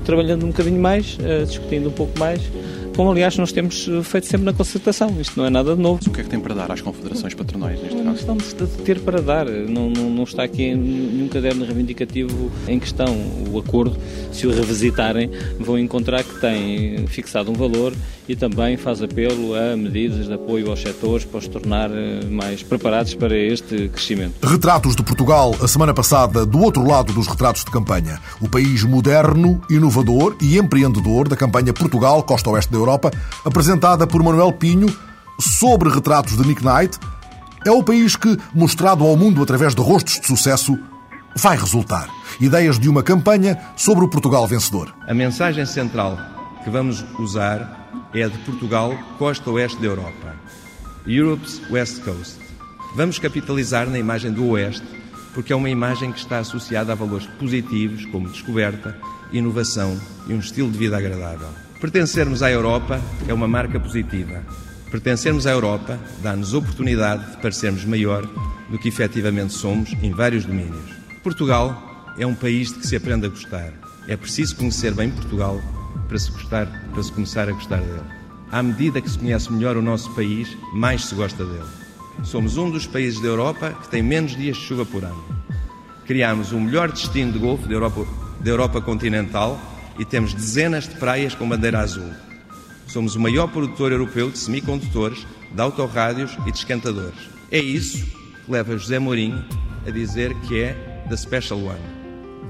trabalhando 0.06 0.46
um 0.46 0.50
bocadinho 0.50 0.82
mais, 0.82 1.18
uh, 1.18 1.46
discutindo 1.46 1.90
um 1.90 1.92
pouco 1.92 2.18
mais, 2.18 2.42
como 2.96 3.12
aliás 3.12 3.38
nós 3.38 3.52
temos 3.54 3.90
feito 4.04 4.28
sempre 4.28 4.46
na 4.46 4.52
concertação. 4.52 5.10
Isto 5.22 5.38
não 5.38 5.46
é 5.46 5.50
nada 5.50 5.74
de 5.74 5.82
novo. 5.82 6.02
O 6.06 6.12
que 6.12 6.20
é 6.20 6.24
que 6.24 6.30
tem 6.30 6.40
para 6.40 6.54
dar 6.54 6.72
às 6.72 6.82
confederações 6.82 7.34
patronais 7.34 7.82
neste 7.82 7.96
caso? 7.96 8.28
Não 8.28 8.38
estão 8.38 8.68
de 8.68 8.84
ter 8.84 9.00
para 9.00 9.22
dar. 9.22 9.46
Não, 9.46 9.90
não, 9.90 10.10
não 10.10 10.24
está 10.24 10.44
aqui 10.44 10.76
nenhum 10.76 11.30
caderno 11.30 11.64
reivindicativo 11.64 12.52
em 12.68 12.78
questão. 12.78 13.16
O 13.54 13.58
acordo, 13.58 13.98
se 14.34 14.46
o 14.46 14.52
revisitarem, 14.52 15.30
vão 15.60 15.80
encontrar 15.80 16.24
que 16.24 16.42
tem 16.42 17.08
fixado 17.08 17.50
um 17.50 17.54
valor 17.54 17.94
e 18.30 18.36
também 18.36 18.78
faz 18.78 19.02
apelo 19.02 19.56
a 19.56 19.76
medidas 19.76 20.28
de 20.28 20.34
apoio 20.34 20.70
aos 20.70 20.82
setores 20.82 21.26
para 21.26 21.40
os 21.40 21.48
tornar 21.48 21.90
eh, 21.90 22.26
mais 22.30 22.62
preparados 22.62 23.16
para 23.16 23.36
este 23.36 23.90
crescimento. 23.90 24.46
Retratos 24.46 24.96
de 24.96 25.02
Portugal, 25.04 25.56
a 25.62 25.68
semana 25.68 25.94
passada, 25.94 26.46
do 26.46 26.62
outro 26.62 26.88
lado 26.88 27.12
dos 27.12 27.28
retratos 27.28 27.66
de 27.66 27.72
campanha. 27.72 28.20
O 28.40 28.48
país 28.48 28.84
moderno, 28.84 29.60
inovador 29.70 30.36
e 30.40 30.60
empreendedor 30.60 31.28
da 31.28 31.36
campanha 31.36 31.74
Portugal, 31.74 32.22
Costa 32.22 32.52
Oeste 32.52 32.72
da 32.72 32.78
Europa 32.78 33.00
Europa, 33.00 33.12
apresentada 33.46 34.06
por 34.06 34.22
Manuel 34.22 34.52
Pinho, 34.52 34.94
sobre 35.40 35.90
retratos 35.90 36.36
de 36.36 36.46
Nick 36.46 36.64
Knight, 36.64 36.98
é 37.66 37.72
o 37.72 37.84
país 37.84 38.16
que, 38.16 38.38
mostrado 38.54 39.06
ao 39.06 39.16
mundo 39.16 39.42
através 39.42 39.74
de 39.74 39.82
rostos 39.82 40.20
de 40.20 40.28
sucesso, 40.28 40.78
vai 41.36 41.58
resultar. 41.58 42.10
Ideias 42.40 42.78
de 42.80 42.90
uma 42.90 43.04
campanha 43.04 43.60
sobre 43.76 44.04
o 44.04 44.10
Portugal 44.10 44.46
vencedor. 44.48 44.94
A 45.08 45.14
mensagem 45.14 45.66
central 45.66 46.18
que 46.64 46.70
vamos 46.70 47.06
usar 47.18 47.79
é 48.14 48.24
a 48.24 48.28
de 48.28 48.38
Portugal, 48.40 48.98
costa 49.18 49.50
oeste 49.52 49.80
da 49.80 49.88
Europa. 49.88 50.36
Europe's 51.06 51.62
West 51.70 52.02
Coast. 52.04 52.38
Vamos 52.96 53.20
capitalizar 53.20 53.88
na 53.88 54.00
imagem 54.00 54.32
do 54.32 54.48
Oeste, 54.48 54.86
porque 55.34 55.54
é 55.54 55.56
uma 55.56 55.70
imagem 55.70 56.12
que 56.12 56.20
está 56.20 56.40
associada 56.40 56.92
a 56.92 56.96
valores 56.96 57.28
positivos 57.40 58.06
como 58.06 58.30
descoberta, 58.30 58.98
inovação 59.32 60.00
e 60.28 60.34
um 60.34 60.40
estilo 60.40 60.72
de 60.72 60.78
vida 60.78 60.98
agradável. 60.98 61.50
Pertencermos 61.80 62.42
à 62.42 62.52
Europa 62.52 63.00
é 63.28 63.34
uma 63.34 63.48
marca 63.48 63.80
positiva. 63.80 64.44
Pertencermos 64.90 65.46
à 65.46 65.52
Europa 65.52 66.00
dá-nos 66.22 66.54
oportunidade 66.54 67.32
de 67.32 67.38
parecermos 67.38 67.86
maior 67.86 68.28
do 68.70 68.80
que 68.80 68.90
efetivamente 68.90 69.54
somos 69.54 69.94
em 70.02 70.12
vários 70.12 70.46
domínios. 70.46 70.92
Portugal 71.24 72.14
é 72.18 72.26
um 72.26 72.34
país 72.34 72.70
de 72.70 72.80
que 72.80 72.88
se 72.88 72.96
aprende 72.96 73.28
a 73.28 73.30
gostar. 73.30 73.72
É 74.08 74.18
preciso 74.18 74.56
conhecer 74.56 74.94
bem 74.94 75.12
Portugal 75.12 75.62
para 76.10 76.18
se, 76.18 76.32
gostar, 76.32 76.66
para 76.92 77.04
se 77.04 77.12
começar 77.12 77.48
a 77.48 77.54
gostar 77.54 77.80
dele. 77.80 78.02
À 78.52 78.64
medida 78.64 79.00
que 79.00 79.10
se 79.10 79.18
conhece 79.18 79.54
melhor 79.54 79.78
o 79.78 79.82
nosso 79.82 80.14
país, 80.16 80.58
mais 80.74 81.06
se 81.06 81.16
gosta 81.16 81.46
dele. 81.46 81.70
Somos 82.24 82.58
um 82.58 82.70
dos 82.70 82.88
países 82.88 83.22
da 83.22 83.28
Europa 83.28 83.72
que 83.82 83.88
tem 83.88 84.02
menos 84.02 84.36
dias 84.36 84.58
de 84.58 84.64
chuva 84.64 84.86
por 84.86 85.06
ano. 85.06 85.24
Criámos 86.06 86.52
o 86.52 86.60
melhor 86.60 86.92
destino 86.92 87.32
de 87.32 87.38
golfe 87.38 87.68
da 87.68 87.76
Europa, 87.76 88.06
da 88.42 88.50
Europa 88.50 88.82
continental 88.82 89.58
e 90.00 90.04
temos 90.04 90.34
dezenas 90.34 90.88
de 90.90 90.96
praias 90.96 91.36
com 91.36 91.48
bandeira 91.48 91.80
azul. 91.80 92.10
Somos 92.88 93.16
o 93.16 93.20
maior 93.20 93.48
produtor 93.48 93.92
europeu 93.92 94.32
de 94.32 94.40
semicondutores, 94.40 95.28
de 95.54 95.62
autorrádios 95.62 96.36
e 96.48 96.52
de 96.52 96.58
esquentadores. 96.58 97.20
É 97.52 97.60
isso 97.60 98.04
que 98.46 98.52
leva 98.52 98.76
José 98.76 98.98
Mourinho 98.98 99.46
a 99.86 99.92
dizer 99.92 100.34
que 100.42 100.60
é 100.60 100.74
The 101.08 101.16
Special 101.16 101.60
One. 101.60 101.80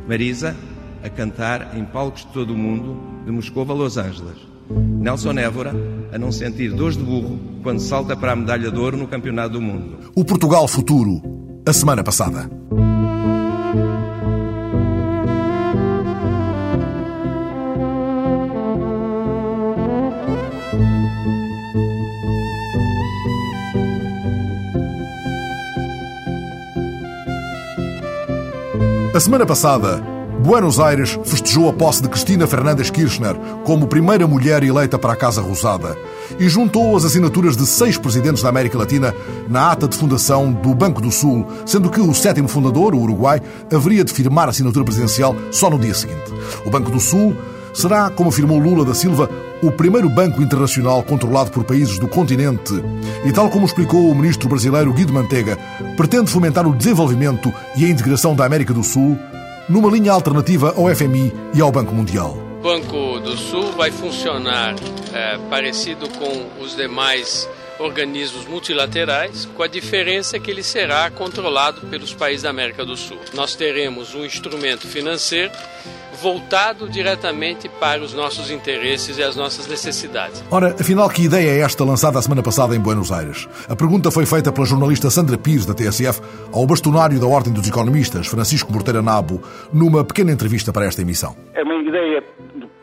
Marisa 0.07 0.55
a 1.03 1.09
cantar 1.09 1.77
em 1.77 1.85
palcos 1.85 2.21
de 2.21 2.27
todo 2.27 2.53
o 2.53 2.57
mundo, 2.57 2.97
de 3.25 3.31
Moscou 3.31 3.65
a 3.69 3.73
Los 3.73 3.97
Angeles. 3.97 4.37
Nelson 4.69 5.37
Évora 5.39 5.73
a 6.11 6.17
não 6.17 6.31
sentir 6.31 6.71
dores 6.71 6.97
de 6.97 7.03
burro 7.03 7.39
quando 7.63 7.79
salta 7.79 8.15
para 8.15 8.33
a 8.33 8.35
medalha 8.35 8.69
de 8.69 8.77
ouro 8.77 8.97
no 8.97 9.07
Campeonato 9.07 9.53
do 9.53 9.61
Mundo. 9.61 10.11
O 10.15 10.23
Portugal 10.23 10.67
Futuro, 10.67 11.21
a 11.67 11.73
semana 11.73 12.03
passada. 12.03 12.49
A 29.11 29.19
semana 29.21 29.45
passada, 29.45 30.01
Buenos 30.49 30.79
Aires 30.79 31.15
festejou 31.25 31.69
a 31.69 31.73
posse 31.73 32.01
de 32.01 32.09
Cristina 32.09 32.47
Fernandes 32.47 32.89
Kirchner 32.89 33.35
como 33.63 33.85
primeira 33.85 34.25
mulher 34.25 34.63
eleita 34.63 34.97
para 34.97 35.13
a 35.13 35.15
Casa 35.15 35.43
Rosada 35.43 35.95
e 36.39 36.49
juntou 36.49 36.97
as 36.97 37.05
assinaturas 37.05 37.55
de 37.55 37.67
seis 37.67 37.99
presidentes 37.99 38.41
da 38.41 38.49
América 38.49 38.75
Latina 38.75 39.13
na 39.47 39.71
ata 39.71 39.87
de 39.87 39.95
fundação 39.95 40.51
do 40.51 40.73
Banco 40.73 41.01
do 41.01 41.11
Sul, 41.11 41.45
sendo 41.67 41.91
que 41.91 42.01
o 42.01 42.15
sétimo 42.15 42.47
fundador, 42.47 42.95
o 42.95 42.99
Uruguai, 42.99 43.39
haveria 43.71 44.03
de 44.03 44.11
firmar 44.11 44.47
a 44.47 44.49
assinatura 44.49 44.83
presidencial 44.83 45.35
só 45.51 45.69
no 45.69 45.77
dia 45.77 45.93
seguinte. 45.93 46.33
O 46.65 46.71
Banco 46.71 46.89
do 46.89 46.99
Sul 46.99 47.35
será, 47.71 48.09
como 48.09 48.29
afirmou 48.29 48.57
Lula 48.57 48.83
da 48.83 48.95
Silva, 48.95 49.29
o 49.61 49.71
primeiro 49.71 50.09
banco 50.09 50.41
internacional 50.41 51.03
controlado 51.03 51.51
por 51.51 51.63
países 51.63 51.99
do 51.99 52.07
continente 52.07 52.73
e, 53.23 53.31
tal 53.31 53.51
como 53.51 53.67
explicou 53.67 54.09
o 54.09 54.15
ministro 54.15 54.49
brasileiro 54.49 54.93
Guido 54.93 55.13
Mantega, 55.13 55.59
pretende 55.95 56.31
fomentar 56.31 56.65
o 56.65 56.75
desenvolvimento 56.75 57.53
e 57.75 57.85
a 57.85 57.89
integração 57.89 58.33
da 58.33 58.45
América 58.45 58.73
do 58.73 58.83
Sul 58.83 59.15
numa 59.69 59.89
linha 59.89 60.11
alternativa 60.11 60.73
ao 60.75 60.93
FMI 60.93 61.31
e 61.53 61.61
ao 61.61 61.71
Banco 61.71 61.93
Mundial. 61.93 62.35
O 62.59 62.61
Banco 62.61 63.19
do 63.19 63.37
Sul 63.37 63.71
vai 63.73 63.91
funcionar 63.91 64.75
é, 65.13 65.37
parecido 65.49 66.09
com 66.09 66.61
os 66.61 66.75
demais 66.75 67.47
organismos 67.79 68.45
multilaterais, 68.45 69.45
com 69.55 69.63
a 69.63 69.67
diferença 69.67 70.37
que 70.37 70.51
ele 70.51 70.63
será 70.63 71.09
controlado 71.09 71.81
pelos 71.87 72.13
países 72.13 72.43
da 72.43 72.49
América 72.49 72.83
do 72.83 72.97
Sul. 72.97 73.17
Nós 73.33 73.55
teremos 73.55 74.13
um 74.13 74.25
instrumento 74.25 74.85
financeiro 74.85 75.51
voltado 76.21 76.87
diretamente 76.89 77.69
para 77.79 78.01
os 78.01 78.13
nossos 78.13 78.51
interesses 78.51 79.17
e 79.17 79.23
as 79.23 79.35
nossas 79.35 79.67
necessidades. 79.67 80.43
Ora, 80.51 80.75
afinal, 80.79 81.09
que 81.09 81.23
ideia 81.23 81.49
é 81.49 81.59
esta 81.61 81.83
lançada 81.83 82.19
a 82.19 82.21
semana 82.21 82.43
passada 82.43 82.75
em 82.75 82.79
Buenos 82.79 83.11
Aires? 83.11 83.47
A 83.67 83.75
pergunta 83.75 84.11
foi 84.11 84.25
feita 84.25 84.51
pela 84.51 84.65
jornalista 84.65 85.09
Sandra 85.09 85.37
Pires, 85.37 85.65
da 85.65 85.73
TSF, 85.73 86.21
ao 86.53 86.65
bastonário 86.65 87.19
da 87.19 87.27
Ordem 87.27 87.53
dos 87.53 87.67
Economistas, 87.67 88.27
Francisco 88.27 88.71
Morteira 88.71 89.01
Nabo, 89.01 89.41
numa 89.73 90.03
pequena 90.03 90.31
entrevista 90.31 90.73
para 90.73 90.85
esta 90.85 91.01
emissão. 91.01 91.35
É 91.53 91.63
uma 91.63 91.75
ideia 91.75 92.23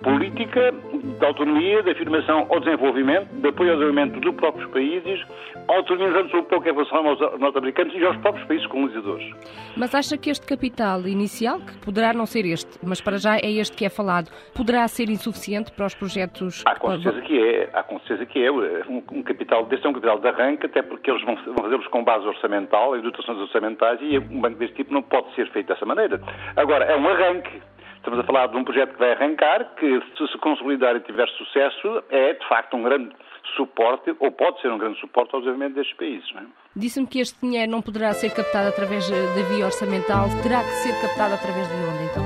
política 0.03 0.73
de 1.19 1.25
autonomia, 1.25 1.83
de 1.83 1.91
afirmação 1.91 2.47
ao 2.49 2.61
desenvolvimento, 2.61 3.27
de 3.35 3.49
apoio 3.49 3.73
ao 3.73 3.77
desenvolvimento 3.79 4.21
dos 4.21 4.35
próprios 4.37 4.71
países, 4.71 5.21
autonomizando-se 5.69 6.37
um 6.37 6.45
pouco 6.45 6.69
em 6.69 6.73
relação 6.73 7.07
aos 7.07 7.19
norte-americanos 7.39 7.95
e 7.95 8.05
aos 8.05 8.17
próprios 8.19 8.47
países 8.47 8.67
colonizadores. 8.67 9.33
Mas 9.77 9.95
acha 9.95 10.17
que 10.17 10.31
este 10.31 10.47
capital 10.47 11.07
inicial, 11.07 11.61
que 11.61 11.77
poderá 11.79 12.13
não 12.13 12.27
ser 12.27 12.45
este, 12.47 12.79
mas 12.83 13.01
para 13.01 13.19
já 13.19 13.37
é 13.37 13.51
este 13.51 13.77
que 13.77 13.85
é 13.85 13.89
falado, 13.89 14.31
poderá 14.55 14.87
ser 14.89 15.09
insuficiente 15.09 15.73
para 15.73 15.87
os 15.87 15.95
projetos? 15.95 16.63
Há 16.67 16.77
com 16.77 16.91
certeza 16.91 17.21
que 17.23 17.39
é, 17.39 17.71
há 17.73 17.83
com 17.83 17.99
certeza 18.01 18.27
que 18.27 18.45
é. 18.45 18.51
Um, 18.51 19.03
um 19.13 19.23
capital 19.23 19.65
deste 19.67 19.87
é 19.87 19.91
um 19.91 19.93
capital 19.93 20.19
de 20.19 20.29
arranque, 20.29 20.67
até 20.67 20.83
porque 20.83 21.11
eles 21.11 21.23
vão, 21.25 21.37
vão 21.37 21.65
fazê-los 21.65 21.87
com 21.89 22.05
base 22.05 22.27
orçamental, 22.27 22.97
em 22.97 23.01
dotações 23.01 23.39
orçamentais, 23.39 23.99
e 24.03 24.19
um 24.19 24.41
banco 24.41 24.59
deste 24.59 24.77
tipo 24.77 24.93
não 24.93 25.03
pode 25.03 25.35
ser 25.35 25.51
feito 25.51 25.67
dessa 25.67 25.85
maneira. 25.85 26.21
Agora, 26.57 26.85
é 26.85 26.97
um 26.97 27.09
arranque. 27.09 27.61
Estamos 28.07 28.23
a 28.23 28.25
falar 28.25 28.47
de 28.47 28.57
um 28.57 28.63
projeto 28.63 28.93
que 28.93 29.01
vai 29.01 29.11
arrancar, 29.11 29.75
que 29.75 30.01
se 30.17 30.29
se 30.31 30.39
consolidar 30.39 30.95
e 30.95 31.01
tiver 31.01 31.27
sucesso, 31.31 32.05
é 32.09 32.35
de 32.35 32.49
facto 32.49 32.77
um 32.77 32.85
grande 32.85 33.11
suporte, 33.57 34.15
ou 34.21 34.31
pode 34.31 34.61
ser 34.61 34.71
um 34.71 34.79
grande 34.79 34.97
suporte 35.01 35.35
ao 35.35 35.41
desenvolvimento 35.41 35.75
destes 35.75 35.97
países. 35.97 36.31
É? 36.37 36.43
Disse-me 36.77 37.05
que 37.09 37.19
este 37.19 37.37
dinheiro 37.41 37.73
não 37.73 37.83
poderá 37.83 38.13
ser 38.13 38.31
captado 38.31 38.69
através 38.69 39.11
da 39.11 39.43
via 39.51 39.67
orçamental, 39.67 40.29
terá 40.41 40.63
que 40.63 40.71
ser 40.87 40.95
captado 41.01 41.35
através 41.35 41.67
de 41.67 41.75
onde 41.75 42.05
então? 42.05 42.23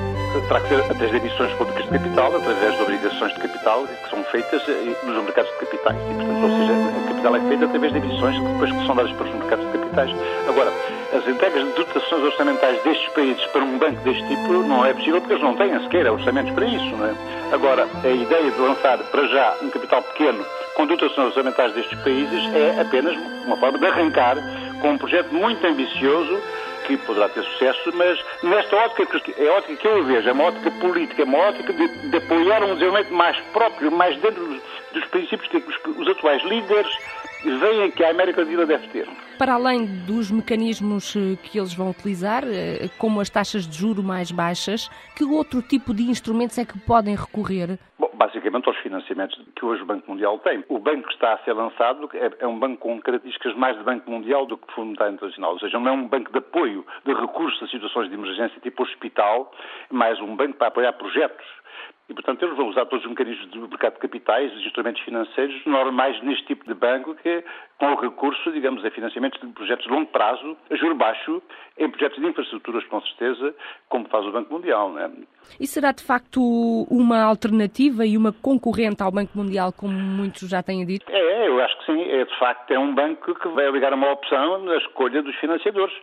Terá 0.49 0.61
que 0.61 0.69
ser 0.69 0.81
através 0.81 1.11
de 1.13 1.17
emissões 1.17 1.53
públicas 1.55 1.85
de 1.85 1.99
capital, 1.99 2.37
através 2.37 2.77
de 2.77 2.83
obrigações 2.83 3.33
de 3.33 3.41
capital 3.41 3.87
que 3.87 4.11
são 4.11 4.23
feitas 4.25 4.69
eh, 4.69 5.07
nos 5.07 5.25
mercados 5.25 5.51
de 5.51 5.59
capitais. 5.65 5.97
E, 5.97 6.15
portanto, 6.15 6.43
ou 6.45 6.51
seja, 6.61 6.73
a 6.77 7.09
capital 7.09 7.37
é 7.37 7.41
feita 7.49 7.65
através 7.65 7.93
de 7.95 7.99
emissões 8.01 8.37
que 8.37 8.45
depois 8.45 8.71
são 8.85 8.97
dadas 8.97 9.13
para 9.13 9.25
os 9.25 9.35
mercados 9.35 9.65
de 9.65 9.80
capitais. 9.91 10.11
Agora, 10.49 10.73
as 11.13 11.27
entregas 11.27 11.65
de 11.65 11.73
dotações 11.73 12.25
orçamentais 12.25 12.83
destes 12.83 13.09
países 13.13 13.45
para 13.47 13.63
um 13.63 13.79
banco 13.79 14.01
deste 14.03 14.27
tipo 14.29 14.53
não 14.63 14.85
é 14.85 14.95
possível 14.95 15.21
porque 15.21 15.35
eles 15.35 15.45
não 15.45 15.55
têm 15.57 15.79
sequer 15.83 16.11
orçamentos 16.11 16.53
para 16.53 16.67
isso. 16.67 16.97
Não 16.97 17.07
é? 17.07 17.15
Agora, 17.53 17.89
a 18.05 18.09
ideia 18.09 18.51
de 18.51 18.61
lançar 18.61 18.99
para 18.99 19.27
já 19.27 19.55
um 19.63 19.71
capital 19.71 20.03
pequeno 20.03 20.45
com 20.75 20.87
dotações 20.87 21.29
orçamentais 21.29 21.73
destes 21.75 21.99
países 22.03 22.55
é 22.55 22.81
apenas 22.81 23.17
uma 23.45 23.57
forma 23.57 23.79
de 23.79 23.87
arrancar 23.87 24.37
com 24.81 24.91
um 24.91 24.99
projeto 24.99 25.33
muito 25.33 25.67
ambicioso 25.67 26.41
que 26.87 26.97
poderá 26.97 27.29
ter 27.29 27.45
sucesso, 27.45 27.93
mas 27.95 28.19
nesta 28.43 28.75
ótica, 28.77 29.21
é 29.37 29.49
a 29.49 29.53
ótica 29.53 29.77
que 29.77 29.87
eu 29.87 30.03
vejo, 30.05 30.29
é 30.29 30.33
uma 30.33 30.45
ótica 30.45 30.71
política, 30.73 31.23
é 31.23 31.25
uma 31.25 31.39
ótica 31.39 31.73
de, 31.73 31.87
de 32.09 32.17
apoiar 32.17 32.65
um 32.65 32.75
desenvolvimento 32.75 33.13
mais 33.13 33.39
próprio, 33.53 33.93
mais 33.93 34.17
dentro 34.19 34.45
dos, 34.45 34.61
dos 34.93 35.05
princípios 35.07 35.49
que 35.49 35.59
os, 35.59 35.99
os 35.99 36.09
atuais 36.09 36.43
líderes 36.43 36.91
veem 37.45 37.91
que 37.91 38.05
a 38.05 38.11
América 38.11 38.43
Latina 38.43 38.67
deve 38.67 38.87
ter. 38.89 39.09
Para 39.39 39.55
além 39.55 39.87
dos 40.05 40.31
mecanismos 40.31 41.17
eh, 41.17 41.37
que 41.43 41.59
eles 41.59 41.73
vão 41.73 41.91
utilizar, 41.91 42.45
eh, 42.45 42.89
como 42.99 43.21
as 43.21 43.31
taxas 43.31 43.67
de 43.67 43.77
juro 43.77 44.03
mais 44.03 44.31
baixas, 44.31 44.89
que 45.17 45.25
outro 45.25 45.63
tipo 45.63 45.95
de 45.95 46.03
instrumentos 46.03 46.59
é 46.59 46.65
que 46.65 46.79
podem 46.81 47.17
recorrer? 47.17 47.79
Bom, 47.99 48.11
basicamente 48.15 48.69
aos 48.69 48.77
financiamentos 48.79 49.41
que 49.57 49.65
hoje 49.65 49.83
o 49.83 49.87
Banco 49.87 50.11
Mundial 50.11 50.39
tem. 50.41 50.63
O 50.69 50.79
banco 50.79 51.09
que 51.09 51.15
está 51.15 51.33
a 51.33 51.39
ser 51.39 51.55
lançado 51.55 52.11
é, 52.13 52.31
é 52.41 52.47
um 52.47 52.59
banco 52.59 52.79
com 52.79 53.01
características 53.01 53.55
mais 53.57 53.79
de 53.79 53.83
Banco 53.83 54.11
Mundial 54.11 54.45
do 54.45 54.59
que 54.59 54.67
de 54.67 54.75
Fundo 54.75 54.87
Monetário 54.89 55.15
Internacional, 55.15 55.53
ou 55.53 55.59
seja, 55.59 55.79
não 55.79 55.89
é 55.89 55.93
um 55.93 56.07
banco 56.07 56.31
de 56.31 56.39
apoio 56.39 56.85
de 57.07 57.15
recursos 57.15 57.63
a 57.63 57.67
situações 57.67 58.09
de 58.09 58.15
emergência 58.15 58.61
tipo 58.61 58.83
hospital, 58.83 59.51
mas 59.91 60.21
um 60.21 60.37
banco 60.37 60.59
para 60.59 60.69
apoiar 60.69 60.93
projetos 60.93 61.47
e, 62.11 62.15
portanto, 62.15 62.43
eles 62.45 62.57
vão 62.57 62.69
usar 62.69 62.87
todos 62.87 63.05
os 63.05 63.11
mecanismos 63.11 63.47
do 63.51 63.69
mercado 63.69 63.95
de 63.95 64.01
capitais, 64.01 64.53
os 64.53 64.67
instrumentos 64.67 65.01
financeiros 65.03 65.65
normais 65.65 66.21
neste 66.25 66.45
tipo 66.45 66.67
de 66.67 66.75
banco, 66.75 67.15
que 67.15 67.45
com 67.79 67.93
o 67.93 68.01
recurso, 68.01 68.51
digamos, 68.51 68.85
a 68.85 68.91
financiamentos 68.91 69.41
de 69.41 69.47
projetos 69.53 69.87
de 69.87 69.93
longo 69.93 70.07
prazo, 70.07 70.57
a 70.69 70.75
juro 70.75 70.97
baixo, 70.97 71.41
em 71.79 71.89
projetos 71.89 72.21
de 72.21 72.27
infraestruturas, 72.27 72.85
com 72.87 73.01
certeza, 73.03 73.55
como 73.89 74.09
faz 74.09 74.27
o 74.27 74.33
Banco 74.33 74.53
Mundial. 74.53 74.91
Não 74.91 74.99
é? 74.99 75.11
E 75.61 75.69
será, 75.69 75.93
de 75.93 76.03
facto, 76.03 76.41
uma 76.91 77.23
alternativa 77.23 78.05
e 78.05 78.17
uma 78.17 78.33
concorrente 78.33 79.05
ao 79.05 79.13
Banco 79.13 79.39
Mundial, 79.39 79.73
como 79.73 79.93
muitos 79.93 80.49
já 80.49 80.65
têm 80.65 80.85
dito? 80.85 81.07
É, 81.09 81.47
eu 81.47 81.63
acho 81.63 81.79
que 81.79 81.93
sim. 81.93 82.03
É, 82.11 82.25
de 82.25 82.39
facto, 82.41 82.73
é 82.73 82.79
um 82.79 82.93
banco 82.93 83.37
que 83.37 83.49
vai 83.51 83.69
obrigar 83.69 83.93
a 83.93 83.97
uma 83.97 84.11
opção 84.11 84.65
na 84.65 84.77
escolha 84.79 85.23
dos 85.23 85.37
financiadores. 85.37 85.95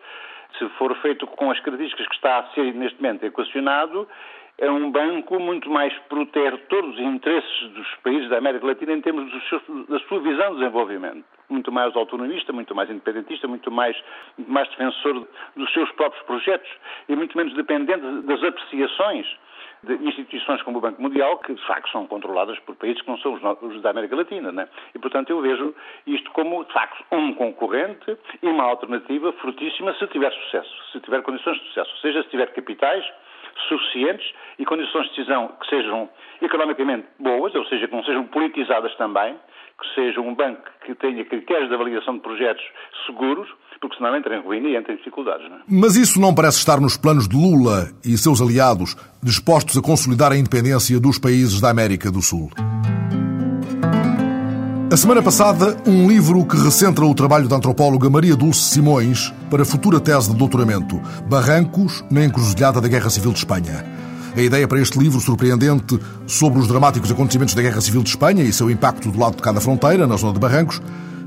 Se 0.58 0.68
for 0.78 0.96
feito 1.02 1.28
com 1.28 1.52
as 1.52 1.60
características 1.60 2.08
que 2.08 2.16
está 2.16 2.40
a 2.40 2.44
ser 2.54 2.74
neste 2.74 3.02
momento 3.02 3.26
equacionado, 3.26 4.08
é 4.60 4.70
um 4.70 4.90
banco 4.90 5.40
muito 5.40 5.70
mais 5.70 5.94
protetor 6.10 6.82
dos 6.82 7.00
interesses 7.00 7.70
dos 7.70 7.88
países 8.04 8.28
da 8.30 8.38
América 8.40 8.66
Latina 8.66 8.94
em 8.94 9.02
termos 9.02 9.32
da 9.88 10.00
sua 10.00 10.20
visão 10.20 10.54
de 10.54 10.60
desenvolvimento. 10.60 11.24
Muito 11.50 11.72
mais 11.72 11.96
autonomista, 11.96 12.52
muito 12.52 12.74
mais 12.74 12.90
independentista, 12.90 13.48
muito 13.48 13.72
mais, 13.72 13.96
muito 14.38 14.52
mais 14.52 14.68
defensor 14.70 15.28
dos 15.56 15.74
seus 15.74 15.92
próprios 15.92 16.24
projetos 16.26 16.70
e 17.08 17.16
muito 17.16 17.38
menos 17.38 17.54
dependente 17.54 18.04
das 18.24 18.44
apreciações 18.44 19.28
de 19.84 19.94
instituições 19.94 20.62
como 20.64 20.80
o 20.80 20.82
Banco 20.82 21.00
Mundial, 21.02 21.38
que 21.38 21.54
de 21.54 21.66
facto 21.68 21.92
são 21.92 22.08
controladas 22.08 22.58
por 22.60 22.76
países 22.76 23.02
que 23.02 23.08
não 23.08 23.18
são 23.20 23.34
os 23.62 23.82
da 23.82 23.92
América 23.92 24.16
Latina. 24.16 24.52
Né? 24.52 24.68
E, 24.96 25.00
portanto, 25.00 25.30
eu 25.30 25.40
vejo 25.40 25.76
isto 26.08 26.32
como, 26.32 26.66
de 26.66 26.74
facto, 26.74 27.04
um 27.12 27.34
concorrente 27.36 28.18
e 28.42 28.48
uma 28.48 28.64
alternativa 28.64 29.32
fortíssima 29.34 29.94
se 29.94 30.08
tiver 30.08 30.32
sucesso, 30.32 30.92
se 30.92 31.00
tiver 31.02 31.22
condições 31.22 31.58
de 31.60 31.68
sucesso. 31.68 31.92
Ou 31.92 31.98
seja, 31.98 32.24
se 32.24 32.30
tiver 32.30 32.52
capitais, 32.54 33.06
suficientes 33.68 34.26
e 34.60 34.66
condições 34.66 35.10
de 35.10 35.16
decisão 35.16 35.52
que 35.62 35.70
sejam 35.70 36.10
economicamente 36.42 37.08
boas, 37.20 37.54
ou 37.56 37.66
seja, 37.66 37.88
que 37.88 37.96
não 37.96 38.04
sejam 38.04 38.26
politizadas 38.26 38.96
também, 38.96 39.36
que 39.80 39.96
seja 39.96 40.20
um 40.22 40.34
banco 40.34 40.64
que 40.86 40.96
tenha 40.96 41.24
critérios 41.26 41.70
de 41.70 41.76
avaliação 41.76 42.16
de 42.16 42.22
projetos 42.22 42.64
seguros, 43.06 43.48
porque 43.80 43.96
senão 43.98 44.16
entra 44.16 44.36
em 44.36 44.42
ruína 44.42 44.70
e 44.70 44.76
entra 44.76 44.94
em 44.94 44.98
dificuldades. 44.98 45.48
Não 45.50 45.58
é? 45.58 45.60
Mas 45.70 45.96
isso 45.96 46.20
não 46.20 46.34
parece 46.34 46.58
estar 46.58 46.82
nos 46.82 46.98
planos 46.98 47.28
de 47.28 47.36
Lula 47.36 47.90
e 48.04 48.18
seus 48.18 48.42
aliados, 48.42 48.96
dispostos 49.22 49.78
a 49.78 49.82
consolidar 49.82 50.32
a 50.32 50.38
independência 50.38 51.00
dos 51.00 51.20
países 51.20 51.62
da 51.62 51.70
América 51.70 52.12
do 52.12 52.22
Sul. 52.22 52.50
A 54.90 54.96
semana 54.96 55.22
passada, 55.22 55.76
um 55.86 56.08
livro 56.08 56.46
que 56.46 56.56
recentra 56.56 57.06
o 57.06 57.14
trabalho 57.14 57.50
da 57.50 57.58
antropóloga 57.58 58.10
Maria 58.10 58.38
Dulce 58.38 58.62
Simões 58.62 59.34
para 59.50 59.64
a 59.64 59.66
futura 59.66 60.00
tese 60.00 60.30
de 60.30 60.38
doutoramento, 60.38 61.02
Barrancos 61.30 62.06
na 62.10 62.24
encruzilhada 62.24 62.80
da 62.80 62.88
Guerra 62.88 63.10
Civil 63.10 63.34
de 63.34 63.40
Espanha. 63.40 63.86
A 64.34 64.42
ideia 64.42 64.66
para 64.66 64.80
este 64.80 64.98
livro 64.98 65.20
surpreendente 65.20 66.00
sobre 66.26 66.60
os 66.60 66.70
dramáticos 66.70 67.12
acontecimentos 67.12 67.54
da 67.54 67.62
Guerra 67.62 67.82
Civil 67.82 68.02
de 68.02 68.12
Espanha 68.12 68.44
e 68.44 68.54
seu 68.54 68.72
impacto 68.72 69.12
do 69.12 69.20
lado 69.20 69.36
de 69.36 69.42
cada 69.42 69.60
fronteira, 69.60 70.08
na 70.08 70.16
zona 70.16 70.32
de 70.32 70.40
Barrancos, 70.40 70.82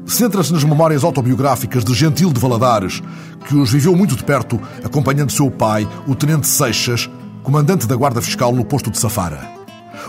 centra-se 0.07 0.55
nas 0.55 0.65
memórias 0.65 1.05
autobiográficas 1.05 1.85
de 1.85 1.93
Gentil 1.93 2.33
de 2.33 2.41
Valadares, 2.41 3.03
que 3.47 3.55
os 3.55 3.71
viveu 3.71 3.95
muito 3.95 4.17
de 4.17 4.25
perto, 4.25 4.59
acompanhando 4.83 5.33
seu 5.33 5.51
pai, 5.51 5.87
o 6.07 6.15
Tenente 6.15 6.47
Seixas, 6.47 7.11
comandante 7.43 7.87
da 7.87 7.95
Guarda 7.95 8.23
Fiscal 8.23 8.55
no 8.55 8.65
posto 8.65 8.91
de 8.91 8.99
Safara. 8.99 9.60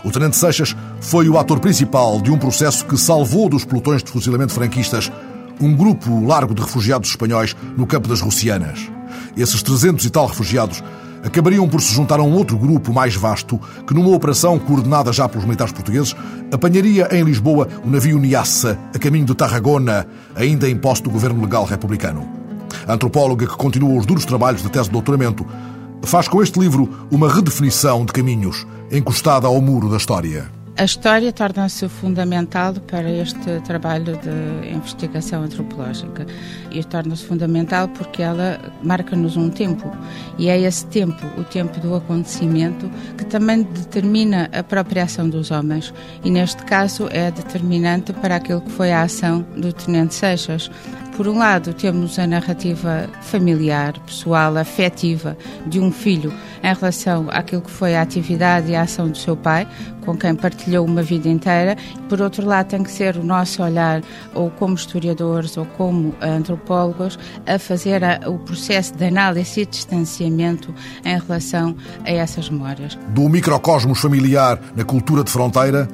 O 0.03 0.11
Tenente 0.11 0.35
Seixas 0.35 0.75
foi 0.99 1.29
o 1.29 1.37
ator 1.37 1.59
principal 1.59 2.19
de 2.21 2.31
um 2.31 2.37
processo 2.37 2.85
que 2.85 2.97
salvou 2.97 3.47
dos 3.47 3.63
pelotões 3.63 4.03
de 4.03 4.09
fuzilamento 4.09 4.53
franquistas 4.53 5.11
um 5.59 5.75
grupo 5.75 6.25
largo 6.25 6.55
de 6.55 6.61
refugiados 6.61 7.09
espanhóis 7.09 7.55
no 7.77 7.85
campo 7.85 8.07
das 8.07 8.19
Russianas. 8.19 8.89
Esses 9.37 9.61
300 9.61 10.03
e 10.05 10.09
tal 10.09 10.25
refugiados 10.25 10.83
acabariam 11.23 11.69
por 11.69 11.81
se 11.81 11.93
juntar 11.93 12.19
a 12.19 12.23
um 12.23 12.33
outro 12.33 12.57
grupo 12.57 12.91
mais 12.91 13.15
vasto 13.15 13.59
que, 13.85 13.93
numa 13.93 14.09
operação 14.15 14.57
coordenada 14.57 15.13
já 15.13 15.29
pelos 15.29 15.45
militares 15.45 15.71
portugueses, 15.71 16.15
apanharia 16.51 17.07
em 17.11 17.23
Lisboa 17.23 17.67
o 17.85 17.89
navio 17.89 18.17
Niassa, 18.17 18.79
a 18.93 18.97
caminho 18.97 19.25
de 19.25 19.35
Tarragona, 19.35 20.07
ainda 20.35 20.67
em 20.67 20.75
posse 20.75 21.03
do 21.03 21.11
governo 21.11 21.41
legal 21.41 21.63
republicano. 21.63 22.27
A 22.87 22.93
antropóloga 22.93 23.45
que 23.45 23.55
continua 23.55 23.99
os 23.99 24.05
duros 24.05 24.25
trabalhos 24.25 24.63
da 24.63 24.69
tese 24.69 24.85
de 24.85 24.93
doutoramento 24.93 25.45
faz 26.03 26.27
com 26.27 26.41
este 26.41 26.59
livro 26.59 27.07
uma 27.11 27.31
redefinição 27.31 28.05
de 28.05 28.13
caminhos, 28.13 28.65
encostada 28.91 29.47
ao 29.47 29.61
muro 29.61 29.89
da 29.89 29.97
história. 29.97 30.49
A 30.77 30.85
história 30.85 31.33
torna-se 31.33 31.87
fundamental 31.89 32.73
para 32.73 33.07
este 33.07 33.59
trabalho 33.65 34.17
de 34.17 34.69
investigação 34.69 35.43
antropológica 35.43 36.25
e 36.71 36.81
torna-se 36.83 37.25
fundamental 37.25 37.89
porque 37.89 38.23
ela 38.23 38.57
marca-nos 38.81 39.35
um 39.35 39.49
tempo 39.49 39.91
e 40.39 40.47
é 40.47 40.59
esse 40.59 40.85
tempo, 40.87 41.21
o 41.37 41.43
tempo 41.43 41.77
do 41.81 41.93
acontecimento, 41.93 42.89
que 43.17 43.25
também 43.25 43.63
determina 43.63 44.49
a 44.53 44.63
própria 44.63 45.03
ação 45.03 45.29
dos 45.29 45.51
homens 45.51 45.93
e 46.23 46.31
neste 46.31 46.63
caso 46.63 47.07
é 47.11 47.29
determinante 47.29 48.13
para 48.13 48.37
aquilo 48.37 48.61
que 48.61 48.71
foi 48.71 48.91
a 48.93 49.03
ação 49.03 49.45
do 49.57 49.73
Tenente 49.73 50.15
Seixas. 50.15 50.71
Por 51.15 51.27
um 51.27 51.37
lado, 51.37 51.73
temos 51.73 52.17
a 52.17 52.25
narrativa 52.25 53.07
familiar, 53.21 53.99
pessoal, 53.99 54.55
afetiva 54.57 55.37
de 55.67 55.79
um 55.79 55.91
filho 55.91 56.33
em 56.63 56.73
relação 56.73 57.27
àquilo 57.29 57.61
que 57.61 57.69
foi 57.69 57.95
a 57.95 58.01
atividade 58.01 58.71
e 58.71 58.75
a 58.75 58.83
ação 58.83 59.09
do 59.09 59.17
seu 59.17 59.35
pai, 59.35 59.67
com 60.05 60.15
quem 60.15 60.33
partilhou 60.33 60.85
uma 60.85 61.03
vida 61.03 61.27
inteira. 61.27 61.75
Por 62.07 62.21
outro 62.21 62.45
lado, 62.45 62.67
tem 62.67 62.81
que 62.81 62.91
ser 62.91 63.17
o 63.17 63.23
nosso 63.23 63.61
olhar, 63.61 64.01
ou 64.33 64.49
como 64.51 64.73
historiadores 64.73 65.57
ou 65.57 65.65
como 65.65 66.15
antropólogos, 66.21 67.19
a 67.45 67.59
fazer 67.59 68.03
a, 68.03 68.21
o 68.27 68.39
processo 68.39 68.95
de 68.95 69.05
análise 69.05 69.61
e 69.61 69.65
distanciamento 69.65 70.73
em 71.03 71.19
relação 71.19 71.75
a 72.05 72.11
essas 72.11 72.49
memórias. 72.49 72.97
Do 73.09 73.27
microcosmos 73.27 73.99
familiar 73.99 74.59
na 74.75 74.83
cultura 74.83 75.23
de 75.23 75.31
fronteira 75.31 75.87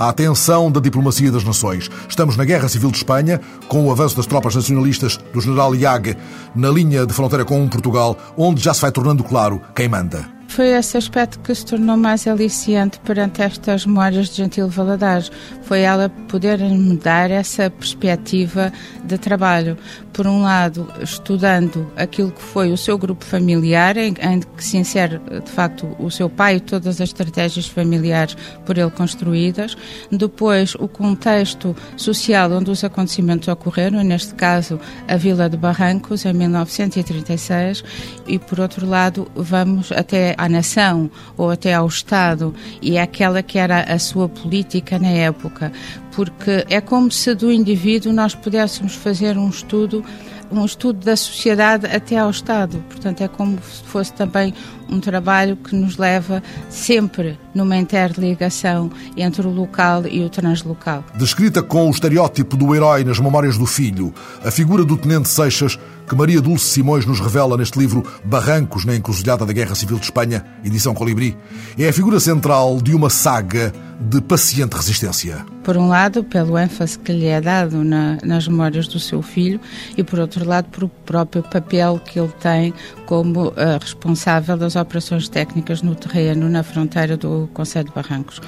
a 0.00 0.08
atenção 0.08 0.72
da 0.72 0.80
diplomacia 0.80 1.30
das 1.30 1.44
nações. 1.44 1.90
Estamos 2.08 2.34
na 2.34 2.44
Guerra 2.46 2.70
Civil 2.70 2.90
de 2.90 2.96
Espanha, 2.96 3.38
com 3.68 3.84
o 3.84 3.92
avanço 3.92 4.16
das 4.16 4.24
tropas 4.24 4.54
nacionalistas 4.54 5.18
do 5.34 5.42
general 5.42 5.74
Iague 5.74 6.16
na 6.54 6.70
linha 6.70 7.04
de 7.04 7.12
fronteira 7.12 7.44
com 7.44 7.68
Portugal, 7.68 8.16
onde 8.34 8.62
já 8.62 8.72
se 8.72 8.80
vai 8.80 8.90
tornando 8.90 9.22
claro 9.22 9.60
quem 9.74 9.90
manda. 9.90 10.39
Foi 10.50 10.70
esse 10.70 10.96
aspecto 10.96 11.38
que 11.38 11.54
se 11.54 11.64
tornou 11.64 11.96
mais 11.96 12.26
aliciante 12.26 12.98
perante 13.04 13.40
estas 13.40 13.86
memórias 13.86 14.28
de 14.28 14.34
Gentil 14.34 14.68
Valadares. 14.68 15.30
Foi 15.62 15.82
ela 15.82 16.08
poder 16.28 16.58
me 16.58 16.96
dar 16.96 17.30
essa 17.30 17.70
perspectiva 17.70 18.72
de 19.04 19.16
trabalho. 19.16 19.78
Por 20.12 20.26
um 20.26 20.42
lado, 20.42 20.88
estudando 21.00 21.88
aquilo 21.96 22.32
que 22.32 22.42
foi 22.42 22.72
o 22.72 22.76
seu 22.76 22.98
grupo 22.98 23.24
familiar, 23.24 23.96
em, 23.96 24.08
em 24.20 24.40
que 24.40 24.64
se 24.64 24.76
insere, 24.76 25.20
de 25.20 25.50
facto, 25.50 25.96
o 26.00 26.10
seu 26.10 26.28
pai 26.28 26.56
e 26.56 26.60
todas 26.60 27.00
as 27.00 27.10
estratégias 27.10 27.68
familiares 27.68 28.36
por 28.66 28.76
ele 28.76 28.90
construídas. 28.90 29.76
Depois, 30.10 30.74
o 30.74 30.88
contexto 30.88 31.76
social 31.96 32.50
onde 32.50 32.72
os 32.72 32.82
acontecimentos 32.82 33.46
ocorreram, 33.46 34.02
neste 34.02 34.34
caso, 34.34 34.80
a 35.06 35.16
Vila 35.16 35.48
de 35.48 35.56
Barrancos, 35.56 36.24
em 36.24 36.32
1936. 36.32 37.84
E, 38.26 38.36
por 38.36 38.58
outro 38.58 38.84
lado, 38.84 39.30
vamos 39.36 39.92
até 39.92 40.34
à 40.40 40.48
nação 40.48 41.10
ou 41.36 41.50
até 41.50 41.74
ao 41.74 41.86
Estado 41.86 42.54
e 42.80 42.96
é 42.96 43.02
aquela 43.02 43.42
que 43.42 43.58
era 43.58 43.82
a 43.82 43.98
sua 43.98 44.28
política 44.28 44.98
na 44.98 45.08
época, 45.08 45.72
porque 46.12 46.64
é 46.68 46.80
como 46.80 47.10
se 47.10 47.34
do 47.34 47.52
indivíduo 47.52 48.12
nós 48.12 48.34
pudéssemos 48.34 48.94
fazer 48.94 49.36
um 49.36 49.48
estudo 49.48 50.04
um 50.52 50.64
estudo 50.64 51.04
da 51.04 51.16
sociedade 51.16 51.86
até 51.86 52.18
ao 52.18 52.30
Estado. 52.30 52.82
Portanto, 52.88 53.20
é 53.20 53.28
como 53.28 53.56
se 53.62 53.84
fosse 53.84 54.12
também 54.12 54.52
um 54.90 55.00
trabalho 55.00 55.56
que 55.56 55.74
nos 55.74 55.96
leva 55.96 56.42
sempre 56.68 57.38
numa 57.54 57.76
interligação 57.76 58.90
entre 59.16 59.46
o 59.46 59.50
local 59.50 60.06
e 60.06 60.24
o 60.24 60.28
translocal. 60.28 61.04
Descrita 61.16 61.62
com 61.62 61.88
o 61.88 61.90
estereótipo 61.90 62.56
do 62.56 62.74
herói 62.74 63.04
nas 63.04 63.18
memórias 63.18 63.56
do 63.56 63.66
filho, 63.66 64.12
a 64.44 64.50
figura 64.50 64.84
do 64.84 64.96
Tenente 64.96 65.28
Seixas, 65.28 65.78
que 66.08 66.16
Maria 66.16 66.40
Dulce 66.40 66.64
Simões 66.64 67.06
nos 67.06 67.20
revela 67.20 67.56
neste 67.56 67.78
livro 67.78 68.04
Barrancos 68.24 68.84
na 68.84 68.96
Encruzilhada 68.96 69.46
da 69.46 69.52
Guerra 69.52 69.76
Civil 69.76 69.96
de 69.96 70.06
Espanha, 70.06 70.44
edição 70.64 70.92
Colibri, 70.92 71.36
é 71.78 71.88
a 71.88 71.92
figura 71.92 72.18
central 72.18 72.80
de 72.80 72.94
uma 72.94 73.08
saga 73.08 73.72
de 74.00 74.20
paciente 74.20 74.74
resistência. 74.74 75.44
Por 75.62 75.76
um 75.76 75.88
lado, 75.88 76.24
pelo 76.24 76.56
ênfase 76.58 76.98
que 76.98 77.12
lhe 77.12 77.26
é 77.26 77.40
dado 77.40 77.84
na, 77.84 78.16
nas 78.24 78.48
memórias 78.48 78.88
do 78.88 78.98
seu 78.98 79.20
filho, 79.20 79.60
e 79.96 80.02
por 80.02 80.18
outro 80.18 80.44
lado, 80.44 80.68
pelo 80.70 80.88
próprio 80.88 81.42
papel 81.42 82.00
que 82.04 82.18
ele 82.18 82.32
tem 82.40 82.72
como 83.04 83.48
uh, 83.48 83.54
responsável 83.78 84.56
das 84.56 84.74
operações 84.80 85.28
técnicas 85.28 85.82
no 85.82 85.94
terreno, 85.94 86.48
na 86.48 86.62
fronteira 86.62 87.16
do 87.16 87.48
Conselho 87.52 87.86
de 87.86 87.94
Barrancos. 87.94 88.40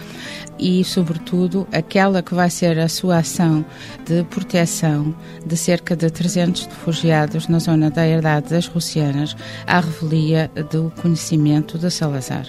E, 0.59 0.85
sobretudo, 0.85 1.67
aquela 1.73 2.23
que 2.23 2.35
vai 2.35 2.51
ser 2.51 2.79
a 2.79 2.89
sua 2.89 3.19
ação 3.19 3.65
de 4.05 4.23
proteção 4.25 5.15
de 5.45 5.57
cerca 5.57 5.97
de 5.97 6.11
300 6.11 6.67
refugiados 6.67 7.49
na 7.49 7.59
zona 7.59 7.91
da 7.91 8.07
herdade 8.07 8.51
das 8.51 8.67
Russianas, 8.67 9.37
à 9.67 9.81
revelia 9.81 10.51
do 10.71 10.93
conhecimento 11.01 11.79
de 11.79 11.91
Salazar 11.91 12.47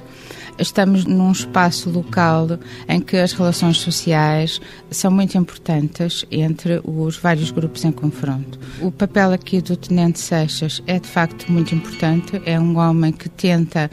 estamos 0.59 1.05
num 1.05 1.31
espaço 1.31 1.89
local 1.89 2.47
em 2.87 2.99
que 2.99 3.17
as 3.17 3.33
relações 3.33 3.77
sociais 3.77 4.61
são 4.91 5.11
muito 5.11 5.37
importantes 5.37 6.25
entre 6.31 6.81
os 6.83 7.17
vários 7.17 7.51
grupos 7.51 7.83
em 7.83 7.91
confronto. 7.91 8.59
O 8.81 8.91
papel 8.91 9.31
aqui 9.31 9.61
do 9.61 9.75
Tenente 9.75 10.19
Seixas 10.19 10.81
é 10.85 10.99
de 10.99 11.07
facto 11.07 11.51
muito 11.51 11.73
importante. 11.73 12.41
É 12.45 12.59
um 12.59 12.77
homem 12.77 13.11
que 13.11 13.29
tenta 13.29 13.89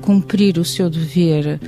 cumprir 0.00 0.58
o 0.58 0.64
seu 0.64 0.90
dever, 0.90 1.60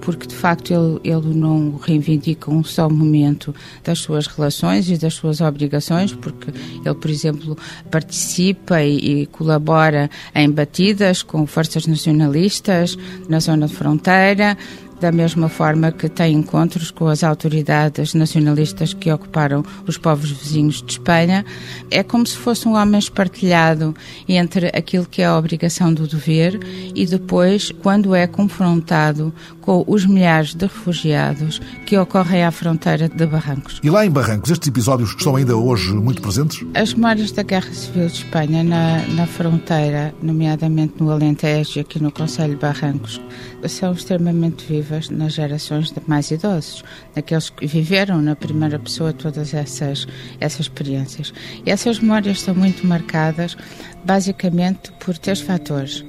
porque 0.00 0.26
de 0.26 0.34
facto 0.34 0.72
ele, 0.72 1.00
ele 1.04 1.34
não 1.34 1.76
reivindica 1.76 2.50
um 2.50 2.62
só 2.62 2.88
momento 2.88 3.54
das 3.82 3.98
suas 3.98 4.26
relações 4.26 4.90
e 4.90 4.96
das 4.96 5.14
suas 5.14 5.40
obrigações, 5.40 6.12
porque 6.12 6.50
ele, 6.84 6.94
por 6.94 7.10
exemplo, 7.10 7.56
participa 7.90 8.82
e, 8.82 9.22
e 9.22 9.26
colabora 9.26 10.10
em 10.34 10.50
batidas 10.50 11.22
com 11.22 11.46
forças 11.46 11.86
nacionalistas 11.86 12.96
na 13.28 13.40
zona 13.40 13.66
de 13.66 13.74
fronteira 13.74 13.87
fronteira, 13.88 14.56
da 15.00 15.12
mesma 15.12 15.48
forma 15.48 15.92
que 15.92 16.08
tem 16.08 16.34
encontros 16.34 16.90
com 16.90 17.06
as 17.06 17.22
autoridades 17.22 18.14
nacionalistas 18.14 18.92
que 18.92 19.10
ocuparam 19.10 19.64
os 19.86 19.96
povos 19.96 20.30
vizinhos 20.30 20.82
de 20.82 20.92
Espanha. 20.92 21.44
É 21.90 22.02
como 22.02 22.26
se 22.26 22.36
fosse 22.36 22.66
um 22.68 22.74
homem 22.74 22.98
espartilhado 22.98 23.94
entre 24.28 24.66
aquilo 24.68 25.06
que 25.06 25.22
é 25.22 25.26
a 25.26 25.36
obrigação 25.36 25.92
do 25.92 26.06
dever 26.06 26.58
e 26.94 27.06
depois, 27.06 27.72
quando 27.82 28.14
é 28.14 28.26
confrontado 28.26 29.32
com 29.60 29.84
os 29.86 30.06
milhares 30.06 30.54
de 30.54 30.64
refugiados 30.64 31.60
que 31.84 31.96
ocorrem 31.98 32.42
à 32.42 32.50
fronteira 32.50 33.06
de 33.06 33.26
Barrancos. 33.26 33.80
E 33.82 33.90
lá 33.90 34.06
em 34.06 34.10
Barrancos, 34.10 34.50
estes 34.50 34.68
episódios 34.68 35.10
estão 35.10 35.36
ainda 35.36 35.56
hoje 35.56 35.92
muito 35.92 36.22
presentes? 36.22 36.66
As 36.74 36.94
memórias 36.94 37.32
da 37.32 37.42
Guerra 37.42 37.70
Civil 37.72 38.06
de 38.06 38.14
Espanha 38.14 38.64
na, 38.64 39.06
na 39.08 39.26
fronteira, 39.26 40.14
nomeadamente 40.22 40.94
no 40.98 41.10
Alentejo 41.10 41.78
e 41.78 41.80
aqui 41.80 42.02
no 42.02 42.10
Conselho 42.10 42.54
de 42.54 42.60
Barrancos, 42.60 43.20
são 43.68 43.92
extremamente 43.92 44.64
vivas 44.66 44.87
nas 45.10 45.34
gerações 45.34 45.92
mais 46.06 46.30
idosos, 46.30 46.84
naqueles 47.14 47.50
que 47.50 47.66
viveram 47.66 48.20
na 48.20 48.34
primeira 48.34 48.78
pessoa 48.78 49.12
todas 49.12 49.54
essas, 49.54 50.06
essas 50.40 50.60
experiências. 50.60 51.32
E 51.64 51.70
essas 51.70 51.98
memórias 51.98 52.40
são 52.40 52.54
muito 52.54 52.86
marcadas 52.86 53.56
basicamente 54.04 54.92
por 54.98 55.16
três 55.16 55.40
fatores: 55.40 56.04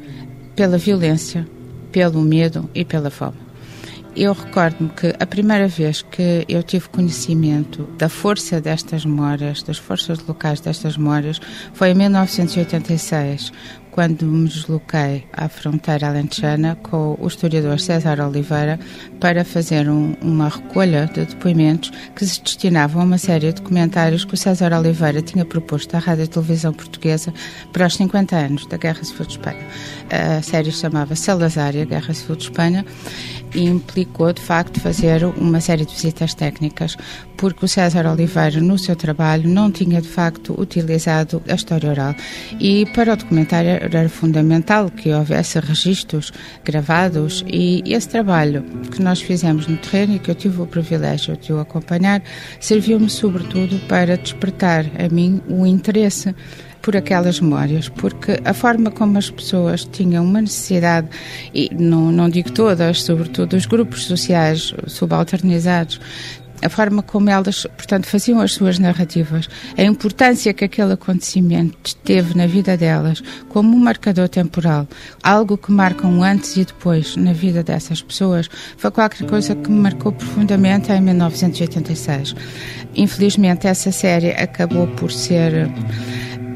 pela 0.56 0.78
violência, 0.78 1.48
pelo 1.92 2.22
medo 2.22 2.70
e 2.74 2.86
pela 2.86 3.10
fome. 3.10 3.50
Eu 4.16 4.34
recordo-me 4.34 4.90
que 4.90 5.16
a 5.20 5.26
primeira 5.26 5.68
vez 5.68 6.02
que 6.02 6.44
eu 6.50 6.64
tive 6.64 6.90
conhecimento 6.90 7.84
da 7.98 8.10
força 8.10 8.60
destas 8.60 9.06
memórias, 9.06 9.62
das 9.62 9.78
forças 9.78 10.20
locais 10.28 10.60
destas 10.60 10.98
memórias, 10.98 11.40
foi 11.74 11.92
em 11.92 11.94
1986, 11.94 13.52
quando 13.92 14.26
me 14.26 14.48
desloquei 14.48 15.26
à 15.34 15.50
fronteira 15.50 16.08
alentejana 16.08 16.78
com 16.84 17.18
o 17.20 17.28
historiador 17.28 17.80
César 17.80 18.20
Oliveira 18.20 18.80
para 19.20 19.44
fazer 19.44 19.90
um, 19.90 20.16
uma 20.22 20.50
recolha 20.50 21.08
de 21.08 21.26
depoimentos 21.26 21.92
que 22.16 22.26
se 22.26 22.42
destinavam 22.42 23.02
a 23.02 23.06
uma 23.06 23.18
série 23.18 23.48
de 23.48 23.62
documentários 23.62 24.26
que 24.26 24.34
o 24.34 24.38
César 24.38 24.74
Oliveira 24.74 25.22
tinha 25.22 25.46
proposto 25.46 25.96
à 25.96 26.00
Rádio 26.00 26.26
e 26.26 26.28
Televisão 26.28 26.74
Portuguesa 26.74 27.34
para 27.74 27.88
os 27.88 27.96
50 27.96 28.36
anos 28.36 28.66
da 28.68 28.78
Guerra 28.78 29.04
Civil 29.04 29.26
de 29.26 29.32
Espanha. 29.34 29.68
A 30.10 30.42
série 30.42 30.72
chamava 30.72 31.16
Salazar 31.16 31.76
e 31.76 31.82
a 31.82 31.86
Guerra 31.86 32.14
Civil 32.14 32.36
de 32.36 32.44
Espanha 32.44 32.86
implicou, 33.56 34.34
de 34.34 34.42
facto, 34.42 34.80
fazer 34.80 35.24
uma 35.26 35.60
série 35.60 35.86
de 35.86 35.94
visitas 35.94 36.34
técnicas, 36.34 36.96
porque 37.38 37.66
o 37.66 37.68
César 37.68 38.06
Oliveira, 38.06 38.60
no 38.60 38.78
seu 38.78 38.96
trabalho, 38.96 39.50
não 39.50 39.72
tinha, 39.72 40.02
de 40.02 40.08
facto, 40.08 40.60
utilizado 40.60 41.42
a 41.48 41.56
história 41.56 41.90
oral. 41.90 42.16
E 42.60 42.86
para 42.88 43.14
o 43.14 43.16
documentário 43.16 43.70
era 43.70 44.10
fundamental 44.10 44.90
que 44.90 45.12
houvesse 45.12 45.60
registros 45.60 46.32
gravados 46.64 47.44
e 47.48 47.82
esse 47.86 48.10
trabalho 48.10 48.64
que 48.92 49.02
nós 49.02 49.22
fizemos 49.22 49.68
no 49.68 49.78
terreno 49.78 50.16
e 50.16 50.20
que 50.20 50.30
eu 50.30 50.36
tive 50.36 50.62
o 50.62 50.68
privilégio 50.68 51.38
de 51.38 51.54
o 51.54 51.60
acompanhar, 51.60 52.22
serviu-me 52.60 53.10
sobretudo 53.10 53.80
para 53.88 54.18
despertar 54.18 54.86
a 54.98 55.14
mim 55.14 55.42
o 55.48 55.66
interesse 55.66 56.36
por 56.82 56.96
aquelas 56.96 57.40
memórias, 57.40 57.90
porque 57.90 58.40
a 58.44 58.54
forma 58.54 58.92
como 58.92 59.18
as 59.18 59.30
pessoas 59.30 59.84
tinham 59.86 60.24
uma 60.24 60.42
necessidade, 60.42 61.08
e 61.54 61.70
não, 61.74 62.12
não 62.12 62.30
digo 62.30 62.52
todas, 62.52 63.04
sobretudo 63.04 63.56
os 63.56 63.66
grupos 63.66 64.06
sociais 64.06 64.74
subalternizados, 64.88 66.00
a 66.62 66.70
forma 66.70 67.02
como 67.02 67.30
elas, 67.30 67.66
portanto, 67.78 68.06
faziam 68.06 68.42
as 68.42 68.54
suas 68.54 68.80
narrativas, 68.80 69.48
a 69.78 69.84
importância 69.84 70.54
que 70.54 70.66
aquele 70.66 70.94
acontecimento 70.94 71.96
teve 71.98 72.36
na 72.36 72.48
vida 72.48 72.76
delas 72.76 73.22
como 73.48 73.76
um 73.76 73.80
marcador 73.80 74.28
temporal, 74.28 74.88
algo 75.24 75.58
que 75.58 75.72
marca 75.72 76.06
um 76.06 76.24
antes 76.24 76.58
e 76.58 76.66
depois 76.66 77.16
na 77.16 77.34
vida 77.34 77.64
dessas 77.64 78.02
pessoas, 78.02 78.50
foi 78.78 78.92
qualquer 78.92 79.26
coisa 79.28 79.56
que 79.56 79.72
me 79.72 79.80
marcou 79.80 80.12
profundamente 80.12 80.92
em 80.92 81.02
1986. 81.02 82.36
Infelizmente, 82.96 83.68
essa 83.68 83.92
série 83.92 84.32
acabou 84.32 84.88
por 84.88 85.12
ser 85.12 85.70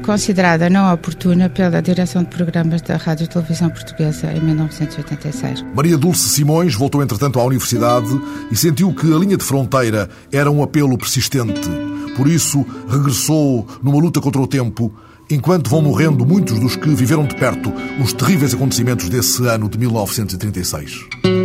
considerada 0.04 0.68
não 0.68 0.92
oportuna 0.92 1.48
pela 1.48 1.80
direção 1.80 2.22
de 2.22 2.28
programas 2.28 2.82
da 2.82 2.96
Rádio 2.96 3.24
e 3.24 3.28
Televisão 3.28 3.70
Portuguesa 3.70 4.30
em 4.32 4.40
1986. 4.40 5.64
Maria 5.74 5.96
Dulce 5.96 6.28
Simões 6.28 6.74
voltou 6.74 7.02
entretanto 7.02 7.40
à 7.40 7.44
universidade 7.44 8.08
e 8.50 8.56
sentiu 8.56 8.92
que 8.92 9.12
a 9.12 9.18
linha 9.18 9.36
de 9.36 9.44
fronteira 9.44 10.08
era 10.30 10.50
um 10.50 10.62
apelo 10.62 10.98
persistente. 10.98 11.68
Por 12.16 12.28
isso, 12.28 12.64
regressou 12.88 13.66
numa 13.82 13.98
luta 13.98 14.20
contra 14.20 14.40
o 14.40 14.46
tempo, 14.46 14.92
enquanto 15.30 15.70
vão 15.70 15.82
morrendo 15.82 16.24
muitos 16.24 16.60
dos 16.60 16.76
que 16.76 16.88
viveram 16.90 17.26
de 17.26 17.34
perto 17.34 17.72
os 18.00 18.12
terríveis 18.12 18.54
acontecimentos 18.54 19.08
desse 19.08 19.46
ano 19.46 19.68
de 19.68 19.78
1936. 19.78 21.43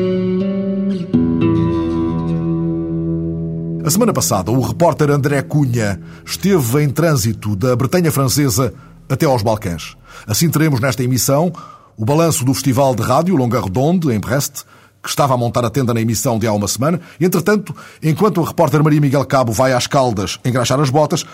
A 3.90 3.92
semana 3.92 4.14
passada, 4.14 4.52
o 4.52 4.62
repórter 4.62 5.10
André 5.10 5.42
Cunha 5.42 6.00
esteve 6.24 6.84
em 6.84 6.92
trânsito 6.92 7.56
da 7.56 7.76
Bretanha 7.76 8.12
Francesa 8.12 8.72
até 9.10 9.26
aos 9.26 9.42
Balcãs. 9.42 9.98
Assim 10.28 10.48
teremos 10.48 10.80
nesta 10.80 11.04
emissão 11.04 11.52
o 11.98 12.06
balanço 12.06 12.46
do 12.46 12.54
Festival 12.54 12.94
de 12.94 13.02
Rádio 13.02 13.36
Longa 13.36 13.60
Redonde, 13.60 14.12
em 14.12 14.20
Brest, 14.20 14.62
que 15.02 15.10
estava 15.10 15.34
a 15.34 15.38
montar 15.38 15.66
a 15.66 15.72
tenda 15.72 15.92
na 15.92 16.00
emissão 16.00 16.38
de 16.38 16.46
há 16.46 16.54
uma 16.54 16.68
semana. 16.68 17.02
Entretanto, 17.20 17.76
enquanto 18.04 18.44
a 18.44 18.46
repórter 18.46 18.84
Maria 18.84 19.02
Miguel 19.02 19.26
Cabo 19.26 19.52
vai 19.52 19.74
às 19.74 19.88
Caldas 19.88 20.38
engraxar 20.46 20.80
as 20.80 20.92
botas, 20.92 21.26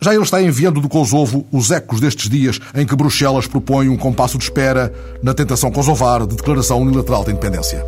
já 0.00 0.12
ele 0.12 0.24
está 0.24 0.42
enviando 0.42 0.80
do 0.80 0.88
Kosovo 0.88 1.46
os 1.52 1.70
ecos 1.70 2.00
destes 2.00 2.28
dias 2.28 2.58
em 2.74 2.84
que 2.84 2.96
Bruxelas 2.96 3.46
propõe 3.46 3.88
um 3.88 3.96
compasso 3.96 4.36
de 4.36 4.42
espera 4.42 4.92
na 5.22 5.32
tentação 5.32 5.70
kosovar 5.70 6.26
de 6.26 6.34
declaração 6.34 6.80
unilateral 6.82 7.22
de 7.22 7.30
independência. 7.30 7.86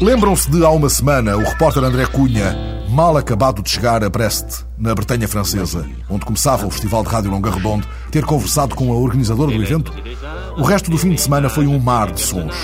Lembram-se 0.00 0.50
de 0.50 0.64
há 0.64 0.70
uma 0.70 0.88
semana 0.88 1.36
o 1.36 1.44
repórter 1.44 1.84
André 1.84 2.04
Cunha, 2.06 2.84
mal 2.88 3.16
acabado 3.16 3.62
de 3.62 3.70
chegar 3.70 4.02
a 4.02 4.10
Brest, 4.10 4.64
na 4.76 4.92
Bretanha 4.92 5.28
Francesa, 5.28 5.86
onde 6.10 6.24
começava 6.24 6.66
o 6.66 6.70
Festival 6.70 7.04
de 7.04 7.10
Rádio 7.10 7.30
Longa 7.30 7.48
Redondo, 7.50 7.86
ter 8.10 8.24
conversado 8.24 8.74
com 8.74 8.92
a 8.92 8.96
organizadora 8.96 9.52
do 9.52 9.62
evento? 9.62 9.92
O 10.58 10.62
resto 10.64 10.90
do 10.90 10.98
fim 10.98 11.10
de 11.10 11.20
semana 11.20 11.48
foi 11.48 11.68
um 11.68 11.78
mar 11.78 12.10
de 12.10 12.20
sons. 12.20 12.54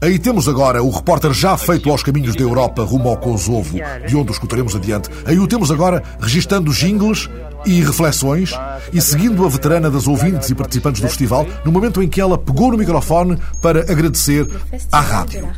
Aí 0.00 0.18
temos 0.18 0.48
agora 0.48 0.82
o 0.82 0.90
repórter 0.90 1.34
já 1.34 1.58
feito 1.58 1.90
aos 1.90 2.02
caminhos 2.02 2.34
da 2.34 2.42
Europa 2.42 2.82
rumo 2.82 3.10
ao 3.10 3.18
Kosovo, 3.18 3.76
de 4.06 4.16
onde 4.16 4.30
o 4.30 4.32
escutaremos 4.32 4.74
adiante. 4.74 5.10
Aí 5.26 5.38
o 5.38 5.46
temos 5.46 5.70
agora 5.70 6.02
registando 6.20 6.72
jingles 6.72 7.28
e 7.64 7.80
reflexões 7.82 8.52
e 8.92 9.00
seguindo 9.00 9.44
a 9.44 9.48
veterana 9.48 9.90
das 9.90 10.06
ouvintes 10.06 10.50
e 10.50 10.54
participantes 10.54 11.00
do 11.00 11.08
festival 11.08 11.46
no 11.64 11.72
momento 11.72 12.02
em 12.02 12.08
que 12.08 12.20
ela 12.20 12.36
pegou 12.38 12.70
no 12.70 12.78
microfone 12.78 13.38
para 13.60 13.80
agradecer 13.80 14.46
à 14.90 15.00
rádio. 15.00 15.48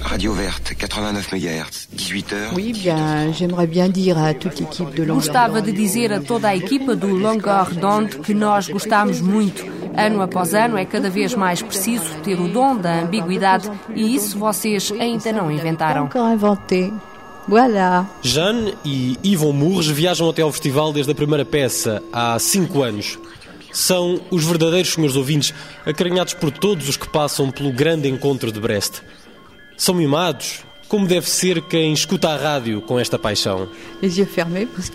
Radio 0.00 0.32
Verte, 0.34 0.74
89 0.74 1.36
MHz, 1.36 1.88
18 1.92 2.34
h 2.34 2.52
Oui, 2.54 2.72
bien, 2.72 3.32
j'aimerais 3.32 3.66
bien 3.66 3.88
dire 3.88 4.18
à 4.18 4.34
toute 4.34 4.60
l'équipe 4.60 4.90
de 4.90 5.02
Longueur 5.02 5.14
Gostava 5.16 5.62
de 5.62 5.72
dizer 5.72 6.12
a 6.12 6.20
toda 6.20 6.48
a 6.48 6.56
equipa 6.56 6.94
do 6.94 7.08
Longueur 7.08 7.74
d'Onde 7.74 8.18
que 8.18 8.34
nós 8.34 8.68
gostamos 8.68 9.20
muito. 9.20 9.64
Ano 9.96 10.22
após 10.22 10.54
ano 10.54 10.76
é 10.76 10.84
cada 10.84 11.08
vez 11.08 11.34
mais 11.34 11.62
preciso 11.62 12.04
ter 12.22 12.38
o 12.40 12.48
dom 12.48 12.76
da 12.76 13.02
ambiguidade 13.02 13.70
e 13.94 14.14
isso 14.14 14.38
vocês 14.38 14.92
ainda 14.98 15.32
não 15.32 15.50
inventaram. 15.50 16.06
Encore 16.06 16.34
inventé. 16.34 16.92
Voilà. 17.46 18.06
Jeanne 18.22 18.74
e 18.84 19.18
Yvon 19.24 19.52
Moures 19.52 19.88
viajam 19.88 20.28
até 20.28 20.42
ao 20.42 20.52
festival 20.52 20.92
desde 20.92 21.12
a 21.12 21.14
primeira 21.14 21.44
peça, 21.44 22.02
há 22.12 22.38
cinco 22.38 22.82
anos. 22.82 23.18
São 23.72 24.20
os 24.30 24.44
verdadeiros 24.44 24.92
senhores 24.92 25.16
ouvintes, 25.16 25.52
acarinhados 25.84 26.34
por 26.34 26.50
todos 26.50 26.88
os 26.88 26.96
que 26.96 27.08
passam 27.08 27.50
pelo 27.50 27.72
grande 27.72 28.08
encontro 28.08 28.52
de 28.52 28.60
Brest. 28.60 29.02
São 29.76 29.94
mimados, 29.94 30.60
como 30.88 31.06
deve 31.06 31.28
ser 31.28 31.60
quem 31.62 31.92
escuta 31.92 32.30
a 32.30 32.36
rádio 32.36 32.80
com 32.80 33.00
esta 33.00 33.18
paixão. 33.18 33.68
Les 34.00 34.16
yeux 34.16 34.30
fermés, 34.30 34.68
parce 34.74 34.90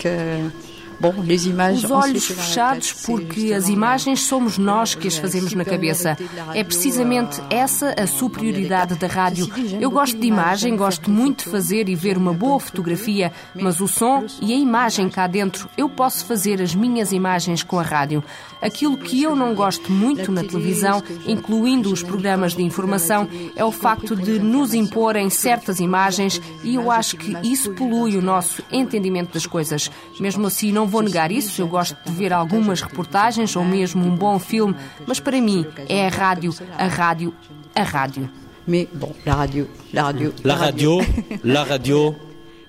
Os 1.84 1.92
olhos 1.92 2.26
fechados 2.26 2.94
porque 3.06 3.54
as 3.54 3.70
imagens 3.70 4.24
somos 4.24 4.58
nós 4.58 4.94
que 4.96 5.08
as 5.08 5.18
fazemos 5.18 5.54
na 5.54 5.64
cabeça. 5.64 6.18
É 6.54 6.64
precisamente 6.64 7.42
essa 7.50 7.96
a 7.98 8.06
superioridade 8.06 8.96
da 8.96 9.08
rádio. 9.08 9.48
Eu 9.80 9.90
gosto 9.90 10.18
de 10.18 10.28
imagem, 10.28 10.76
gosto 10.76 11.10
muito 11.10 11.46
de 11.46 11.52
fazer 11.52 11.88
e 11.88 11.96
ver 11.96 12.18
uma 12.18 12.34
boa 12.34 12.60
fotografia, 12.60 13.32
mas 13.56 13.80
o 13.80 13.88
som 13.88 14.26
e 14.42 14.54
a 14.54 14.58
imagem 14.58 15.10
cá 15.10 15.26
dentro, 15.28 15.70
eu 15.78 15.90
posso 15.90 16.26
fazer 16.26 16.62
as 16.62 16.76
minhas 16.76 17.12
imagens 17.12 17.64
com 17.64 17.80
a 17.80 17.84
rádio. 17.84 18.24
Aquilo 18.62 18.98
que 18.98 19.24
eu 19.24 19.36
não 19.36 19.56
gosto 19.56 19.90
muito 19.90 20.32
na 20.34 20.44
televisão, 20.44 21.02
incluindo 21.26 21.94
os 21.94 22.04
programas 22.04 22.54
de 22.54 22.62
informação, 22.62 23.28
é 23.56 23.64
o 23.64 23.72
facto 23.72 24.16
de 24.16 24.38
nos 24.38 24.74
imporem 24.74 25.30
certas 25.30 25.80
imagens 25.80 26.42
e 26.62 26.76
eu 26.76 26.92
acho 26.92 27.16
que 27.16 27.38
isso 27.48 27.72
polui 27.72 28.18
o 28.18 28.22
nosso 28.22 28.62
entendimento 28.70 29.34
das 29.34 29.46
coisas. 29.46 29.90
Mesmo 30.20 30.48
assim, 30.48 30.74
não 30.74 30.89
vou 30.90 31.02
negar 31.02 31.32
isso, 31.32 31.62
eu 31.62 31.68
gosto 31.68 31.98
de 32.06 32.12
ver 32.12 32.34
algumas 32.34 32.82
reportagens 32.82 33.56
ou 33.56 33.64
mesmo 33.64 34.06
um 34.06 34.16
bom 34.16 34.40
filme, 34.40 34.76
mas 35.08 35.20
para 35.20 35.40
mim 35.40 35.66
é 35.88 36.08
a 36.08 36.10
rádio, 36.10 36.54
a 36.78 36.88
rádio, 36.88 37.34
a 37.76 37.84
rádio. 37.84 38.30
Mais 38.68 38.88
bon, 38.94 39.14
la 39.26 39.36
radio, 39.40 39.68
la 39.94 40.04
radio. 40.04 40.34
La 40.44 40.56
radio, 40.56 41.00
la 41.44 41.64
radio, 41.64 42.16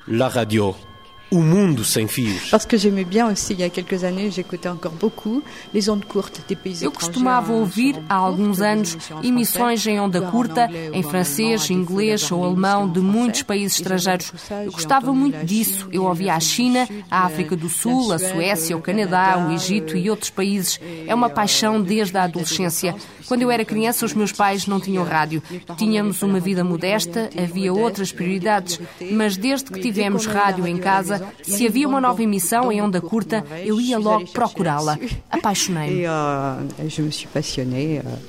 la 0.06 0.28
radio. 0.28 0.89
O 1.30 1.40
mundo 1.40 1.84
sem 1.84 2.08
fios. 2.08 2.50
Parce 2.50 2.66
que 2.66 2.76
j'aimais 2.76 3.04
bien 3.04 3.30
aussi, 3.30 3.52
il 3.52 3.60
y 3.60 3.62
a 3.62 3.70
quelques 3.70 4.02
années, 4.02 4.32
j'écoutais 4.32 4.68
encore 4.68 4.92
beaucoup 4.92 5.42
les 5.72 5.88
ondes 5.88 6.04
courtes 6.04 6.40
des 6.48 6.56
pays 6.56 6.82
Eu 6.82 6.90
costumava 6.90 7.52
ouvir 7.52 7.94
há 8.08 8.16
alguns 8.16 8.60
anos 8.60 8.96
emissões 9.22 9.86
em 9.86 10.00
onda 10.00 10.20
curta, 10.22 10.68
em 10.92 11.02
francês, 11.04 11.70
inglês 11.70 12.32
ou 12.32 12.44
alemão 12.44 12.88
de 12.88 12.98
muitos 12.98 13.42
países 13.44 13.78
estrangeiros. 13.78 14.32
Eu 14.64 14.72
gostava 14.72 15.12
muito 15.12 15.44
disso. 15.46 15.88
Eu 15.92 16.04
ouvia 16.04 16.34
a 16.34 16.40
China, 16.40 16.88
a 17.08 17.24
África 17.26 17.54
do 17.54 17.68
Sul, 17.68 18.12
a 18.12 18.18
Suécia, 18.18 18.76
o 18.76 18.82
Canadá, 18.82 19.46
o 19.48 19.52
Egito 19.52 19.96
e 19.96 20.10
outros 20.10 20.30
países. 20.30 20.80
É 21.06 21.14
uma 21.14 21.30
paixão 21.30 21.80
desde 21.80 22.16
a 22.18 22.24
adolescência. 22.24 22.94
Quando 23.28 23.42
eu 23.42 23.50
era 23.52 23.64
criança, 23.64 24.04
os 24.04 24.14
meus 24.14 24.32
pais 24.32 24.66
não 24.66 24.80
tinham 24.80 25.04
rádio. 25.04 25.40
Tínhamos 25.76 26.20
uma 26.22 26.40
vida 26.40 26.64
modesta, 26.64 27.30
havia 27.40 27.72
outras 27.72 28.10
prioridades, 28.10 28.80
mas 29.12 29.36
desde 29.36 29.70
que 29.70 29.80
tivemos 29.80 30.26
rádio 30.26 30.66
em 30.66 30.76
casa, 30.76 31.19
se 31.42 31.66
havia 31.66 31.88
uma 31.88 32.00
nova 32.00 32.22
emissão 32.22 32.70
em 32.70 32.80
onda 32.80 33.00
curta, 33.00 33.44
eu 33.64 33.80
ia 33.80 33.98
logo 33.98 34.26
procurá-la. 34.28 34.98
Apaixonei-me. 35.30 36.06
A 36.06 36.58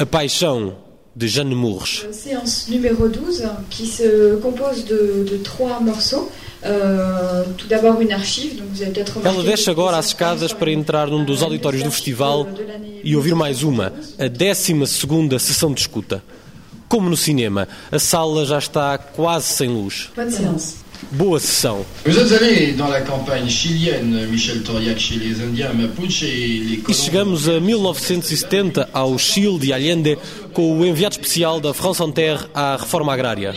paixão 0.05 0.75
de 1.15 1.27
Jeanne 1.27 1.55
Mours. 1.55 2.05
Séance 2.11 2.71
numéro 2.71 3.09
12, 3.09 3.43
qui 3.69 3.85
se 3.85 4.39
compose 4.41 4.83
de, 4.83 5.25
de 5.25 5.37
trois 5.39 5.81
morceaux. 5.81 6.29
Euh, 6.63 7.43
peut-être 7.57 7.83
Ela 9.23 9.43
desce 9.43 9.69
agora 9.69 9.97
às 9.97 10.07
escadas 10.07 10.53
para 10.53 10.71
entrar 10.71 11.07
num 11.07 11.25
dos 11.25 11.41
auditórios 11.41 11.81
do 11.81 11.89
festival 11.89 12.47
e 13.03 13.15
ouvir 13.15 13.33
mais 13.33 13.63
uma, 13.63 13.91
a 14.19 14.27
12 14.27 14.85
segunda 14.85 15.39
sessão 15.39 15.73
de 15.73 15.81
escuta. 15.81 16.23
como 16.91 17.09
no 17.09 17.15
cinema. 17.15 17.69
A 17.89 17.97
sala 17.97 18.45
já 18.45 18.57
está 18.57 18.97
quase 18.97 19.47
sem 19.47 19.69
luz. 19.69 20.09
Boa 20.13 20.27
les 26.69 26.89
E 26.89 26.93
chegamos 26.93 27.47
a 27.47 27.59
1970 27.59 28.89
ao 28.93 29.17
Chile 29.17 29.59
de 29.59 29.73
Allende 29.73 30.17
com 30.53 30.79
o 30.79 30.85
enviado 30.85 31.13
especial 31.13 31.59
da 31.59 31.73
France 31.73 32.03
Inter 32.03 32.47
à 32.53 32.75
reforma 32.77 33.13
agrária. 33.13 33.55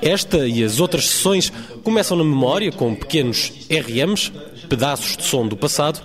Esta 0.00 0.46
e 0.46 0.62
as 0.62 0.78
outras 0.78 1.08
sessões 1.08 1.52
começam 1.82 2.16
na 2.16 2.24
memória 2.24 2.70
com 2.70 2.94
pequenos 2.94 3.52
RMs, 3.68 4.30
pedaços 4.68 5.16
de 5.16 5.24
som 5.24 5.46
do 5.46 5.56
passado, 5.56 6.00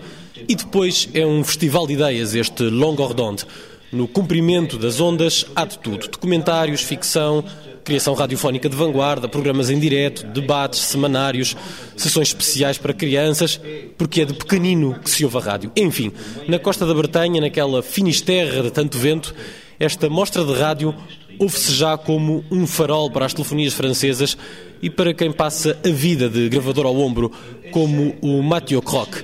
e 0.48 0.56
depois 0.56 1.08
é 1.14 1.26
um 1.26 1.44
festival 1.44 1.86
de 1.86 1.94
ideias, 1.94 2.34
este 2.34 2.64
Longo 2.64 3.06
Redondo. 3.06 3.46
No 3.94 4.08
comprimento 4.08 4.76
das 4.80 5.00
ondas 5.00 5.46
há 5.56 5.66
de 5.66 5.78
tudo: 5.78 6.08
documentários, 6.08 6.82
ficção, 6.82 7.44
criação 7.84 8.16
radiofónica 8.16 8.68
de 8.68 8.76
vanguarda, 8.76 9.30
programas 9.30 9.70
em 9.70 9.78
direto, 9.78 10.26
debates, 10.26 10.80
semanários, 10.80 11.56
sessões 11.96 12.30
especiais 12.30 12.80
para 12.80 12.92
crianças, 12.92 13.62
porque 13.96 14.22
é 14.22 14.26
de 14.26 14.34
pequenino 14.34 15.00
que 15.00 15.12
se 15.12 15.24
ouve 15.24 15.38
a 15.38 15.42
rádio. 15.42 15.72
Enfim, 15.76 16.12
na 16.48 16.58
costa 16.58 16.88
da 16.88 16.94
Bretanha, 16.96 17.40
naquela 17.40 17.84
finisterra 17.84 18.64
de 18.64 18.72
tanto 18.72 18.98
vento, 18.98 19.36
esta 19.80 20.10
mostra 20.10 20.44
de 20.44 20.54
rádio 20.54 20.96
ouve-se 21.38 21.72
já 21.72 21.96
como 21.96 22.44
um 22.50 22.66
farol 22.66 23.12
para 23.12 23.28
as 23.28 23.34
telefonias 23.34 23.76
francesas 23.76 24.36
e 24.82 24.90
para 24.90 25.14
quem 25.14 25.32
passa 25.32 25.78
a 25.86 25.90
vida 25.90 26.28
de 26.28 26.50
gravador 26.50 26.88
ao 26.88 26.98
ombro, 26.98 27.32
como 27.72 28.16
o 28.22 28.42
Mathieu 28.42 28.82
Croc. 28.82 29.24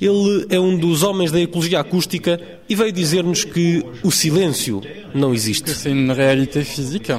Ele 0.00 0.46
é 0.50 0.60
um 0.60 0.76
dos 0.76 1.02
homens 1.02 1.32
da 1.32 1.40
ecologia 1.40 1.80
acústica 1.80 2.40
e 2.68 2.74
veio 2.74 2.92
dizer-nos 2.92 3.44
que 3.44 3.84
o 4.02 4.10
silêncio 4.10 4.82
não 5.14 5.32
existe. 5.32 5.70
C'est 5.70 5.90
une 5.90 6.12
réalité 6.12 6.62
physique. 6.64 7.12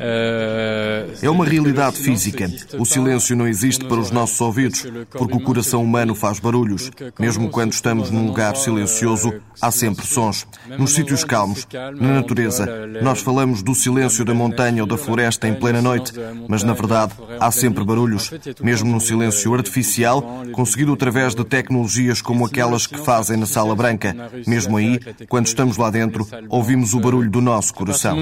É 0.00 1.28
uma 1.28 1.44
realidade 1.44 1.96
física. 1.96 2.50
O 2.78 2.86
silêncio 2.86 3.36
não 3.36 3.46
existe 3.46 3.84
para 3.84 3.98
os 3.98 4.10
nossos 4.10 4.40
ouvidos, 4.40 4.86
porque 5.10 5.36
o 5.36 5.40
coração 5.40 5.82
humano 5.82 6.14
faz 6.14 6.40
barulhos. 6.40 6.90
Mesmo 7.18 7.50
quando 7.50 7.72
estamos 7.72 8.10
num 8.10 8.26
lugar 8.26 8.56
silencioso, 8.56 9.32
há 9.60 9.70
sempre 9.70 10.06
sons. 10.06 10.46
Nos 10.78 10.92
sítios 10.92 11.24
calmos, 11.24 11.66
na 12.00 12.14
natureza, 12.14 12.66
nós 13.02 13.20
falamos 13.20 13.62
do 13.62 13.74
silêncio 13.74 14.24
da 14.24 14.32
montanha 14.32 14.82
ou 14.82 14.88
da 14.88 14.96
floresta 14.96 15.46
em 15.46 15.54
plena 15.54 15.82
noite, 15.82 16.12
mas 16.48 16.62
na 16.62 16.72
verdade 16.72 17.12
há 17.38 17.50
sempre 17.50 17.84
barulhos. 17.84 18.30
Mesmo 18.62 18.90
no 18.90 19.00
silêncio 19.00 19.52
artificial, 19.54 20.42
conseguido 20.52 20.92
através 20.92 21.34
de 21.34 21.44
tecnologias 21.44 22.22
como 22.22 22.46
aquelas 22.46 22.86
que 22.86 22.98
fazem 22.98 23.36
na 23.36 23.46
Sala 23.46 23.74
Branca. 23.74 24.16
Mesmo 24.46 24.76
aí, 24.76 24.98
quando 25.28 25.46
estamos 25.46 25.76
lá 25.76 25.90
dentro, 25.90 26.26
ouvimos 26.48 26.94
o 26.94 27.00
barulho 27.00 27.30
do 27.30 27.40
nosso 27.40 27.74
coração. 27.74 28.16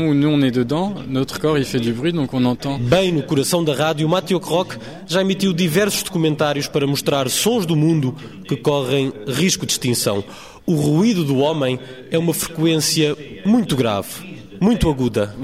Bem 2.79 3.13
no 3.13 3.23
coração 3.23 3.63
da 3.63 3.75
rádio, 3.75 4.09
Mathieu 4.09 4.41
Croc 4.41 4.75
já 5.07 5.21
emitiu 5.21 5.53
diversos 5.53 6.03
documentários 6.03 6.67
para 6.67 6.87
mostrar 6.87 7.29
sons 7.29 7.67
do 7.67 7.77
mundo 7.77 8.15
que 8.47 8.57
correm 8.57 9.13
risco 9.27 9.67
de 9.67 9.73
extinção. 9.73 10.25
O 10.65 10.75
ruído 10.75 11.25
do 11.25 11.39
homem 11.39 11.79
é 12.11 12.19
uma 12.19 12.35
frequência 12.35 13.17
muito 13.45 13.75
grave. 13.75 14.28
Muito 14.61 14.89
aguda. 14.89 15.35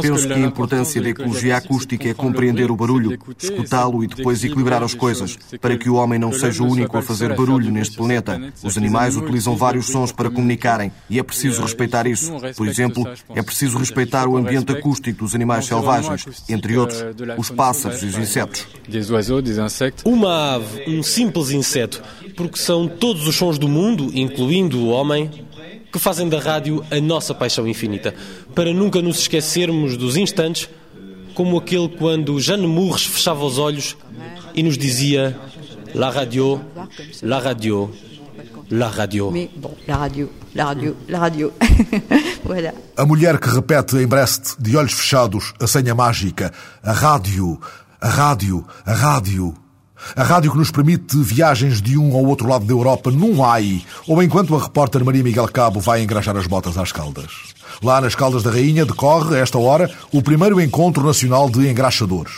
Penso 0.00 0.26
que 0.26 0.32
a 0.32 0.38
importância 0.38 1.00
da 1.00 1.08
ecologia 1.08 1.56
acústica 1.56 2.08
é 2.08 2.14
compreender 2.14 2.70
o 2.70 2.76
barulho, 2.76 3.18
escutá-lo 3.40 4.02
e 4.02 4.06
depois 4.06 4.42
equilibrar 4.44 4.82
as 4.82 4.94
coisas, 4.94 5.38
para 5.60 5.76
que 5.76 5.88
o 5.88 5.94
homem 5.94 6.18
não 6.18 6.32
seja 6.32 6.62
o 6.62 6.66
único 6.66 6.96
a 6.96 7.02
fazer 7.02 7.34
barulho 7.34 7.70
neste 7.70 7.96
planeta. 7.96 8.40
Os 8.62 8.76
animais 8.76 9.16
utilizam 9.16 9.56
vários 9.56 9.86
sons 9.86 10.12
para 10.12 10.30
comunicarem 10.30 10.92
e 11.08 11.18
é 11.18 11.22
preciso 11.22 11.62
respeitar 11.62 12.06
isso. 12.06 12.32
Por 12.56 12.66
exemplo, 12.66 13.08
é 13.34 13.42
preciso 13.42 13.78
respeitar 13.78 14.28
o 14.28 14.36
ambiente 14.36 14.72
acústico 14.72 15.24
dos 15.24 15.34
animais 15.34 15.66
selvagens, 15.66 16.24
entre 16.48 16.76
outros, 16.76 17.04
os 17.36 17.50
pássaros 17.50 18.02
e 18.02 18.06
os 18.06 18.16
insetos. 18.16 18.66
Uma 20.04 20.54
ave, 20.54 20.84
um 20.88 21.02
simples 21.02 21.50
inseto, 21.50 22.02
porque 22.36 22.58
são 22.58 22.88
todos 22.88 23.26
os 23.26 23.34
sons 23.34 23.58
do 23.58 23.68
mundo, 23.68 24.10
incluindo 24.14 24.78
o 24.78 24.88
homem, 24.88 25.46
que 25.92 25.98
fazem 25.98 26.28
da 26.28 26.38
rádio 26.38 26.84
a 26.90 27.00
nossa 27.00 27.34
paixão 27.34 27.66
infinita, 27.66 28.14
para 28.54 28.72
nunca 28.72 29.00
nos 29.00 29.20
esquecermos 29.20 29.96
dos 29.96 30.16
instantes, 30.16 30.68
como 31.34 31.56
aquele 31.56 31.88
quando 31.88 32.38
Jeanne 32.40 32.66
Mourres 32.66 33.04
fechava 33.04 33.44
os 33.44 33.58
olhos 33.58 33.96
e 34.54 34.62
nos 34.62 34.76
dizia 34.76 35.38
La 35.94 36.10
radio, 36.10 36.60
la 37.22 37.38
radio, 37.38 37.90
la 38.70 38.88
radio. 38.88 39.32
La 39.86 39.96
radio, 39.96 40.30
la 40.54 40.64
radio, 40.64 40.96
la 41.08 41.18
radio. 41.18 41.52
A 42.96 43.04
mulher 43.04 43.38
que 43.38 43.48
repete 43.48 43.96
em 43.96 44.06
Brest, 44.06 44.56
de 44.58 44.76
olhos 44.76 44.92
fechados, 44.92 45.54
a 45.60 45.66
senha 45.66 45.94
mágica: 45.94 46.52
a 46.82 46.92
rádio, 46.92 47.60
a 48.00 48.08
rádio, 48.08 48.66
a 48.84 48.94
rádio. 48.94 49.67
A 50.16 50.22
rádio 50.22 50.52
que 50.52 50.58
nos 50.58 50.70
permite 50.70 51.16
viagens 51.16 51.82
de 51.82 51.98
um 51.98 52.14
ao 52.14 52.24
outro 52.24 52.48
lado 52.48 52.64
da 52.64 52.72
Europa 52.72 53.10
num 53.10 53.44
AI, 53.44 53.84
ou 54.06 54.22
enquanto 54.22 54.54
a 54.54 54.62
repórter 54.62 55.04
Maria 55.04 55.22
Miguel 55.22 55.48
Cabo 55.48 55.80
vai 55.80 56.02
engraxar 56.02 56.36
as 56.36 56.46
botas 56.46 56.78
às 56.78 56.92
Caldas. 56.92 57.30
Lá 57.82 58.00
nas 58.00 58.14
Caldas 58.14 58.42
da 58.42 58.50
Rainha 58.50 58.86
decorre, 58.86 59.36
a 59.36 59.40
esta 59.40 59.58
hora, 59.58 59.90
o 60.12 60.22
primeiro 60.22 60.60
encontro 60.60 61.04
nacional 61.04 61.50
de 61.50 61.68
engraxadores. 61.68 62.32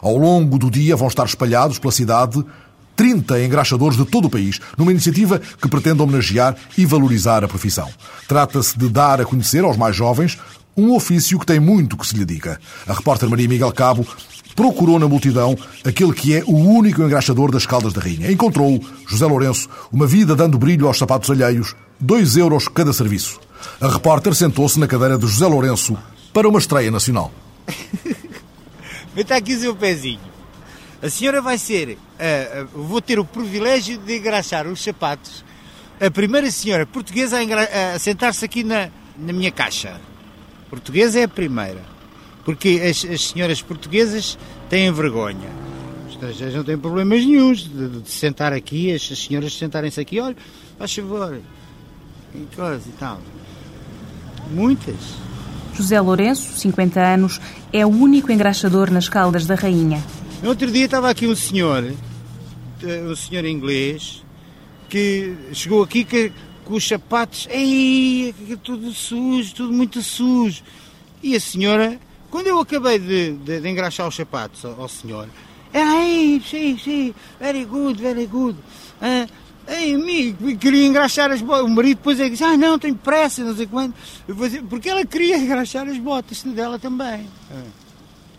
Ao 0.00 0.16
longo 0.16 0.58
do 0.58 0.70
dia 0.70 0.96
vão 0.96 1.08
estar 1.08 1.26
espalhados 1.26 1.78
pela 1.78 1.92
cidade 1.92 2.44
30 2.96 3.44
engraxadores 3.44 3.96
de 3.96 4.04
todo 4.04 4.26
o 4.26 4.30
país, 4.30 4.60
numa 4.76 4.90
iniciativa 4.90 5.38
que 5.38 5.68
pretende 5.68 6.02
homenagear 6.02 6.54
e 6.76 6.84
valorizar 6.84 7.42
a 7.42 7.48
profissão. 7.48 7.88
Trata-se 8.28 8.78
de 8.78 8.90
dar 8.90 9.20
a 9.22 9.24
conhecer 9.24 9.64
aos 9.64 9.76
mais 9.76 9.96
jovens 9.96 10.38
um 10.76 10.94
ofício 10.94 11.38
que 11.38 11.46
tem 11.46 11.58
muito 11.58 11.96
que 11.96 12.06
se 12.06 12.14
lhe 12.14 12.24
diga. 12.24 12.60
A 12.86 12.92
repórter 12.92 13.28
Maria 13.28 13.48
Miguel 13.48 13.72
Cabo 13.72 14.06
procurou 14.54 14.98
na 14.98 15.08
multidão 15.08 15.56
aquele 15.84 16.12
que 16.12 16.36
é 16.36 16.42
o 16.44 16.54
único 16.54 17.02
engraxador 17.02 17.50
das 17.50 17.66
Caldas 17.66 17.92
da 17.92 18.00
Rainha. 18.00 18.30
Encontrou 18.30 18.80
José 19.06 19.26
Lourenço, 19.26 19.68
uma 19.92 20.06
vida 20.06 20.36
dando 20.36 20.58
brilho 20.58 20.86
aos 20.86 20.98
sapatos 20.98 21.30
alheios, 21.30 21.74
dois 21.98 22.36
euros 22.36 22.68
cada 22.68 22.92
serviço. 22.92 23.40
A 23.80 23.88
repórter 23.88 24.34
sentou-se 24.34 24.78
na 24.78 24.86
cadeira 24.86 25.18
de 25.18 25.26
José 25.26 25.46
Lourenço 25.46 25.96
para 26.32 26.48
uma 26.48 26.58
estreia 26.58 26.90
nacional. 26.90 27.30
Meta 29.14 29.36
aqui 29.36 29.54
o 29.54 29.60
seu 29.60 29.74
pezinho. 29.74 30.20
A 31.02 31.08
senhora 31.08 31.40
vai 31.40 31.56
ser, 31.56 31.96
uh, 31.96 32.64
uh, 32.64 32.84
vou 32.84 33.00
ter 33.00 33.18
o 33.18 33.24
privilégio 33.24 33.98
de 33.98 34.18
engraxar 34.18 34.66
os 34.66 34.82
sapatos. 34.82 35.44
A 35.98 36.10
primeira 36.10 36.50
senhora 36.50 36.86
portuguesa 36.86 37.38
a, 37.38 37.94
a 37.94 37.98
sentar-se 37.98 38.44
aqui 38.44 38.62
na, 38.62 38.88
na 39.18 39.32
minha 39.32 39.50
caixa. 39.50 40.00
Portuguesa 40.68 41.18
é 41.18 41.24
a 41.24 41.28
primeira. 41.28 41.82
Porque 42.44 42.80
as, 42.82 43.04
as 43.04 43.28
senhoras 43.28 43.62
portuguesas 43.62 44.38
têm 44.68 44.92
vergonha. 44.92 45.48
Os 46.06 46.14
estrangeiros 46.14 46.54
não 46.56 46.64
têm 46.64 46.78
problemas 46.78 47.24
nenhums 47.24 47.60
de, 47.60 48.00
de 48.00 48.10
sentar 48.10 48.52
aqui, 48.52 48.92
as, 48.92 49.10
as 49.10 49.18
senhoras 49.18 49.56
sentarem-se 49.56 50.00
aqui, 50.00 50.20
olha, 50.20 50.36
faz 50.78 50.94
favor, 50.94 51.40
e 52.34 52.56
coisa 52.56 52.88
e 52.88 52.92
tal. 52.92 53.20
Muitas. 54.50 54.96
José 55.74 56.00
Lourenço, 56.00 56.58
50 56.58 57.00
anos, 57.00 57.40
é 57.72 57.86
o 57.86 57.88
único 57.88 58.32
engraxador 58.32 58.90
nas 58.90 59.08
Caldas 59.08 59.46
da 59.46 59.54
Rainha. 59.54 60.02
No 60.42 60.48
outro 60.48 60.70
dia 60.70 60.86
estava 60.86 61.10
aqui 61.10 61.26
um 61.26 61.36
senhor, 61.36 61.94
um 63.08 63.16
senhor 63.16 63.44
inglês, 63.44 64.24
que 64.88 65.34
chegou 65.52 65.82
aqui 65.82 66.04
que, 66.04 66.32
com 66.64 66.74
os 66.74 66.86
sapatos, 66.86 67.46
ei, 67.50 68.34
tudo 68.62 68.92
sujo, 68.92 69.54
tudo 69.54 69.72
muito 69.72 70.02
sujo. 70.02 70.62
E 71.22 71.36
a 71.36 71.40
senhora, 71.40 71.98
quando 72.30 72.46
eu 72.46 72.60
acabei 72.60 72.98
de, 72.98 73.32
de, 73.32 73.60
de 73.60 73.68
engraxar 73.68 74.06
os 74.06 74.14
sapatos 74.14 74.64
ao, 74.64 74.80
ao 74.80 74.88
senhor, 74.88 75.28
ei, 75.72 76.40
sim, 76.48 76.78
sim, 76.78 77.14
very 77.38 77.64
good, 77.64 78.00
very 78.00 78.26
good. 78.26 78.56
Ah, 79.00 79.26
Ei, 79.68 79.94
amigo, 79.94 80.56
queria 80.56 80.84
engraxar 80.84 81.30
as 81.30 81.40
botas. 81.40 81.64
O 81.64 81.68
marido 81.68 81.98
depois 81.98 82.18
é 82.18 82.24
que 82.24 82.30
disse, 82.30 82.42
ah, 82.42 82.56
não, 82.56 82.76
tenho 82.76 82.96
pressa, 82.96 83.44
não 83.44 83.54
sei 83.54 83.66
quando. 83.66 83.94
Porque 84.68 84.88
ela 84.88 85.06
queria 85.06 85.38
engraxar 85.38 85.88
as 85.88 85.96
botas 85.96 86.42
dela 86.42 86.76
também. 86.76 87.28
Ah. 87.52 87.62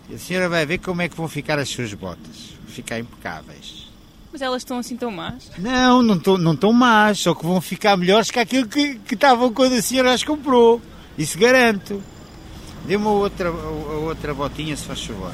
E 0.09 0.15
a 0.15 0.17
senhora 0.17 0.49
vai 0.49 0.65
ver 0.65 0.79
como 0.79 1.01
é 1.01 1.07
que 1.07 1.15
vão 1.15 1.29
ficar 1.29 1.57
as 1.57 1.69
suas 1.69 1.93
botas. 1.93 2.51
Vão 2.65 2.75
ficar 2.75 2.99
impecáveis. 2.99 3.89
Mas 4.29 4.41
elas 4.41 4.61
estão 4.61 4.77
assim 4.77 4.97
tão 4.97 5.09
más? 5.09 5.49
Não, 5.57 6.01
não 6.01 6.15
estão 6.15 6.37
não 6.37 6.55
tão 6.55 6.73
más, 6.73 7.19
só 7.19 7.33
que 7.33 7.45
vão 7.45 7.61
ficar 7.61 7.95
melhores 7.95 8.29
que 8.29 8.39
aquilo 8.39 8.67
que, 8.67 8.95
que 8.95 9.13
estavam 9.13 9.53
quando 9.53 9.73
a 9.73 9.81
senhora 9.81 10.13
as 10.13 10.23
comprou. 10.23 10.81
Isso 11.17 11.37
garanto. 11.37 12.03
Dê-me 12.85 13.05
outra, 13.05 13.51
outra 13.51 14.33
botinha, 14.33 14.75
se 14.75 14.85
faz 14.85 15.03
favor. 15.05 15.31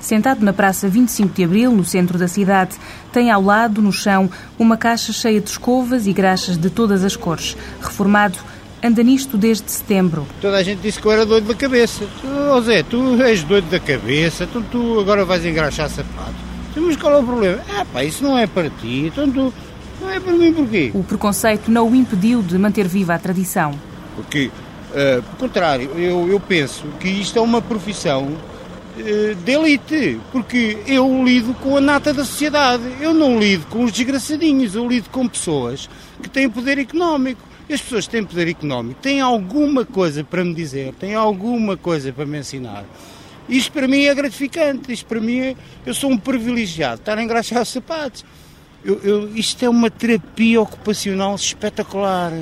Sentado 0.00 0.44
na 0.44 0.52
Praça 0.52 0.86
25 0.86 1.34
de 1.34 1.44
Abril, 1.44 1.72
no 1.72 1.84
centro 1.84 2.18
da 2.18 2.28
cidade, 2.28 2.76
tem 3.10 3.30
ao 3.30 3.40
lado, 3.40 3.80
no 3.80 3.90
chão, 3.90 4.30
uma 4.58 4.76
caixa 4.76 5.12
cheia 5.12 5.40
de 5.40 5.48
escovas 5.48 6.06
e 6.06 6.12
graxas 6.12 6.58
de 6.58 6.68
todas 6.68 7.02
as 7.02 7.16
cores. 7.16 7.56
Reformado, 7.80 8.38
anda 8.82 9.02
nisto 9.02 9.38
desde 9.38 9.70
setembro. 9.70 10.26
Toda 10.42 10.58
a 10.58 10.62
gente 10.62 10.80
disse 10.80 11.00
que 11.00 11.06
eu 11.06 11.12
era 11.12 11.24
doido 11.24 11.48
da 11.48 11.54
cabeça. 11.54 12.04
Ô 12.04 12.54
oh, 12.54 12.60
Zé, 12.60 12.82
tu 12.82 13.22
és 13.22 13.42
doido 13.44 13.70
da 13.70 13.80
cabeça, 13.80 14.44
então 14.44 14.62
tu 14.62 15.00
agora 15.00 15.24
vais 15.24 15.44
engraxar 15.46 15.88
sapatos. 15.88 16.34
Mas 16.76 16.96
qual 16.96 17.14
é 17.14 17.18
o 17.18 17.24
problema? 17.24 17.62
Ah 17.74 17.86
pá, 17.90 18.04
isso 18.04 18.22
não 18.22 18.36
é 18.36 18.46
para 18.46 18.68
ti, 18.68 19.06
então 19.06 19.30
tu... 19.30 19.54
Não 20.02 20.10
é 20.10 20.20
para 20.20 20.32
mim 20.32 20.52
porquê? 20.52 20.90
O 20.92 21.02
preconceito 21.02 21.70
não 21.70 21.88
o 21.88 21.94
impediu 21.94 22.42
de 22.42 22.58
manter 22.58 22.86
viva 22.86 23.14
a 23.14 23.18
tradição. 23.18 23.72
Porque, 24.16 24.50
uh, 24.94 25.22
por 25.22 25.36
contrário, 25.36 25.90
eu, 25.98 26.28
eu 26.28 26.40
penso 26.40 26.84
que 27.00 27.08
isto 27.08 27.38
é 27.38 27.42
uma 27.42 27.60
profissão 27.60 28.28
uh, 28.28 29.34
de 29.34 29.52
elite, 29.52 30.20
porque 30.32 30.78
eu 30.86 31.24
lido 31.24 31.52
com 31.54 31.76
a 31.76 31.80
nata 31.80 32.14
da 32.14 32.24
sociedade, 32.24 32.84
eu 33.00 33.12
não 33.12 33.38
lido 33.38 33.66
com 33.66 33.84
os 33.84 33.92
desgraçadinhos, 33.92 34.74
eu 34.74 34.86
lido 34.88 35.10
com 35.10 35.26
pessoas 35.28 35.88
que 36.22 36.28
têm 36.28 36.48
poder 36.48 36.78
económico. 36.78 37.42
As 37.70 37.80
pessoas 37.80 38.04
que 38.04 38.12
têm 38.12 38.24
poder 38.24 38.46
económico 38.46 39.00
têm 39.00 39.22
alguma 39.22 39.86
coisa 39.86 40.22
para 40.22 40.44
me 40.44 40.52
dizer, 40.52 40.92
têm 41.00 41.14
alguma 41.14 41.78
coisa 41.78 42.12
para 42.12 42.26
me 42.26 42.38
ensinar. 42.38 42.84
Isto 43.48 43.72
para 43.72 43.88
mim 43.88 44.04
é 44.04 44.14
gratificante, 44.14 44.92
isto 44.92 45.06
para 45.06 45.20
mim 45.20 45.38
é, 45.38 45.56
eu 45.84 45.94
sou 45.94 46.10
um 46.10 46.16
privilegiado, 46.16 47.00
estar 47.00 47.16
a 47.16 47.22
engraxar 47.22 47.62
os 47.62 47.68
sapatos. 47.68 48.24
Eu, 48.84 49.00
eu, 49.02 49.36
isto 49.36 49.64
é 49.64 49.68
uma 49.68 49.90
terapia 49.90 50.60
ocupacional 50.60 51.34
espetacular, 51.34 52.32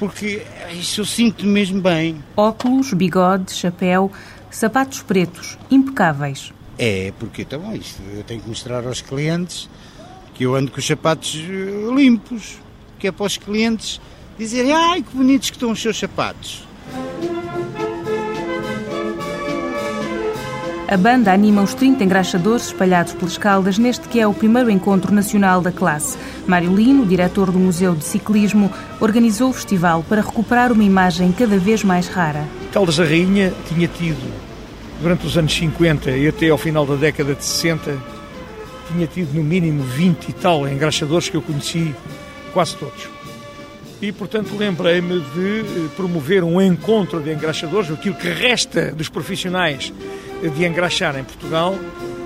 porque 0.00 0.42
isso 0.72 1.02
eu 1.02 1.04
sinto 1.04 1.44
mesmo 1.44 1.78
bem. 1.78 2.24
Óculos, 2.34 2.94
bigode, 2.94 3.52
chapéu, 3.52 4.10
sapatos 4.50 5.02
pretos, 5.02 5.58
impecáveis. 5.70 6.54
É, 6.78 7.12
porque 7.18 7.42
então 7.42 7.76
isto 7.76 8.00
eu 8.14 8.24
tenho 8.24 8.40
que 8.40 8.48
mostrar 8.48 8.86
aos 8.86 9.02
clientes 9.02 9.68
que 10.32 10.44
eu 10.46 10.56
ando 10.56 10.70
com 10.70 10.78
os 10.78 10.86
sapatos 10.86 11.36
eh, 11.36 11.94
limpos, 11.94 12.56
que 12.98 13.08
é 13.08 13.12
para 13.12 13.26
os 13.26 13.36
clientes 13.36 14.00
dizerem, 14.38 14.72
ai 14.72 15.02
que 15.02 15.14
bonitos 15.14 15.50
que 15.50 15.56
estão 15.56 15.70
os 15.70 15.82
seus 15.82 15.98
sapatos. 15.98 16.66
A 20.90 20.96
banda 20.96 21.32
anima 21.32 21.62
os 21.62 21.72
30 21.72 22.02
engraxadores 22.02 22.66
espalhados 22.66 23.12
pelas 23.12 23.38
Caldas 23.38 23.78
neste 23.78 24.08
que 24.08 24.18
é 24.18 24.26
o 24.26 24.34
primeiro 24.34 24.68
encontro 24.68 25.14
nacional 25.14 25.60
da 25.60 25.70
classe. 25.70 26.18
Mário 26.48 26.74
Lino, 26.74 27.06
diretor 27.06 27.52
do 27.52 27.60
Museu 27.60 27.94
de 27.94 28.02
Ciclismo, 28.02 28.72
organizou 28.98 29.50
o 29.50 29.52
festival 29.52 30.04
para 30.08 30.20
recuperar 30.20 30.72
uma 30.72 30.82
imagem 30.82 31.30
cada 31.30 31.56
vez 31.58 31.84
mais 31.84 32.08
rara. 32.08 32.44
Caldas 32.72 32.96
da 32.96 33.04
Rainha 33.04 33.52
tinha 33.68 33.86
tido, 33.86 34.34
durante 35.00 35.24
os 35.24 35.38
anos 35.38 35.54
50 35.54 36.10
e 36.10 36.26
até 36.26 36.48
ao 36.48 36.58
final 36.58 36.84
da 36.84 36.96
década 36.96 37.36
de 37.36 37.44
60, 37.44 37.96
tinha 38.88 39.06
tido 39.06 39.32
no 39.32 39.44
mínimo 39.44 39.84
20 39.84 40.28
e 40.28 40.32
tal 40.32 40.68
engraxadores 40.68 41.28
que 41.28 41.36
eu 41.36 41.42
conheci 41.42 41.94
quase 42.52 42.74
todos. 42.74 43.08
E, 44.02 44.10
portanto, 44.10 44.56
lembrei-me 44.58 45.20
de 45.20 45.60
eh, 45.60 45.88
promover 45.94 46.42
um 46.42 46.60
encontro 46.60 47.20
de 47.20 47.32
engraxadores, 47.32 47.92
aquilo 47.92 48.16
que 48.16 48.28
resta 48.28 48.90
dos 48.90 49.08
profissionais 49.08 49.92
de 50.48 50.64
engraxar 50.64 51.18
em 51.18 51.24
Portugal, 51.24 51.74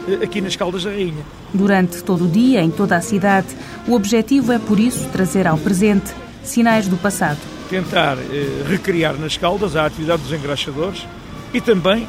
eh, 0.09 0.25
aqui 0.25 0.41
nas 0.41 0.55
Caldas 0.57 0.85
da 0.85 0.91
Rainha. 0.91 1.25
Durante 1.53 2.03
todo 2.03 2.25
o 2.25 2.29
dia, 2.29 2.63
em 2.63 2.71
toda 2.71 2.97
a 2.97 3.01
cidade, 3.01 3.49
o 3.87 3.95
objetivo 3.95 4.53
é, 4.53 4.59
por 4.59 4.79
isso, 4.79 5.09
trazer 5.11 5.47
ao 5.47 5.59
presente 5.59 6.13
sinais 6.43 6.87
do 6.87 6.97
passado. 6.97 7.39
Tentar 7.69 8.17
eh, 8.19 8.63
recriar 8.69 9.15
nas 9.15 9.37
Caldas 9.37 9.77
a 9.77 9.87
atividade 9.87 10.23
dos 10.23 10.33
engraxadores 10.33 11.07
e 11.53 11.61
também 11.61 12.07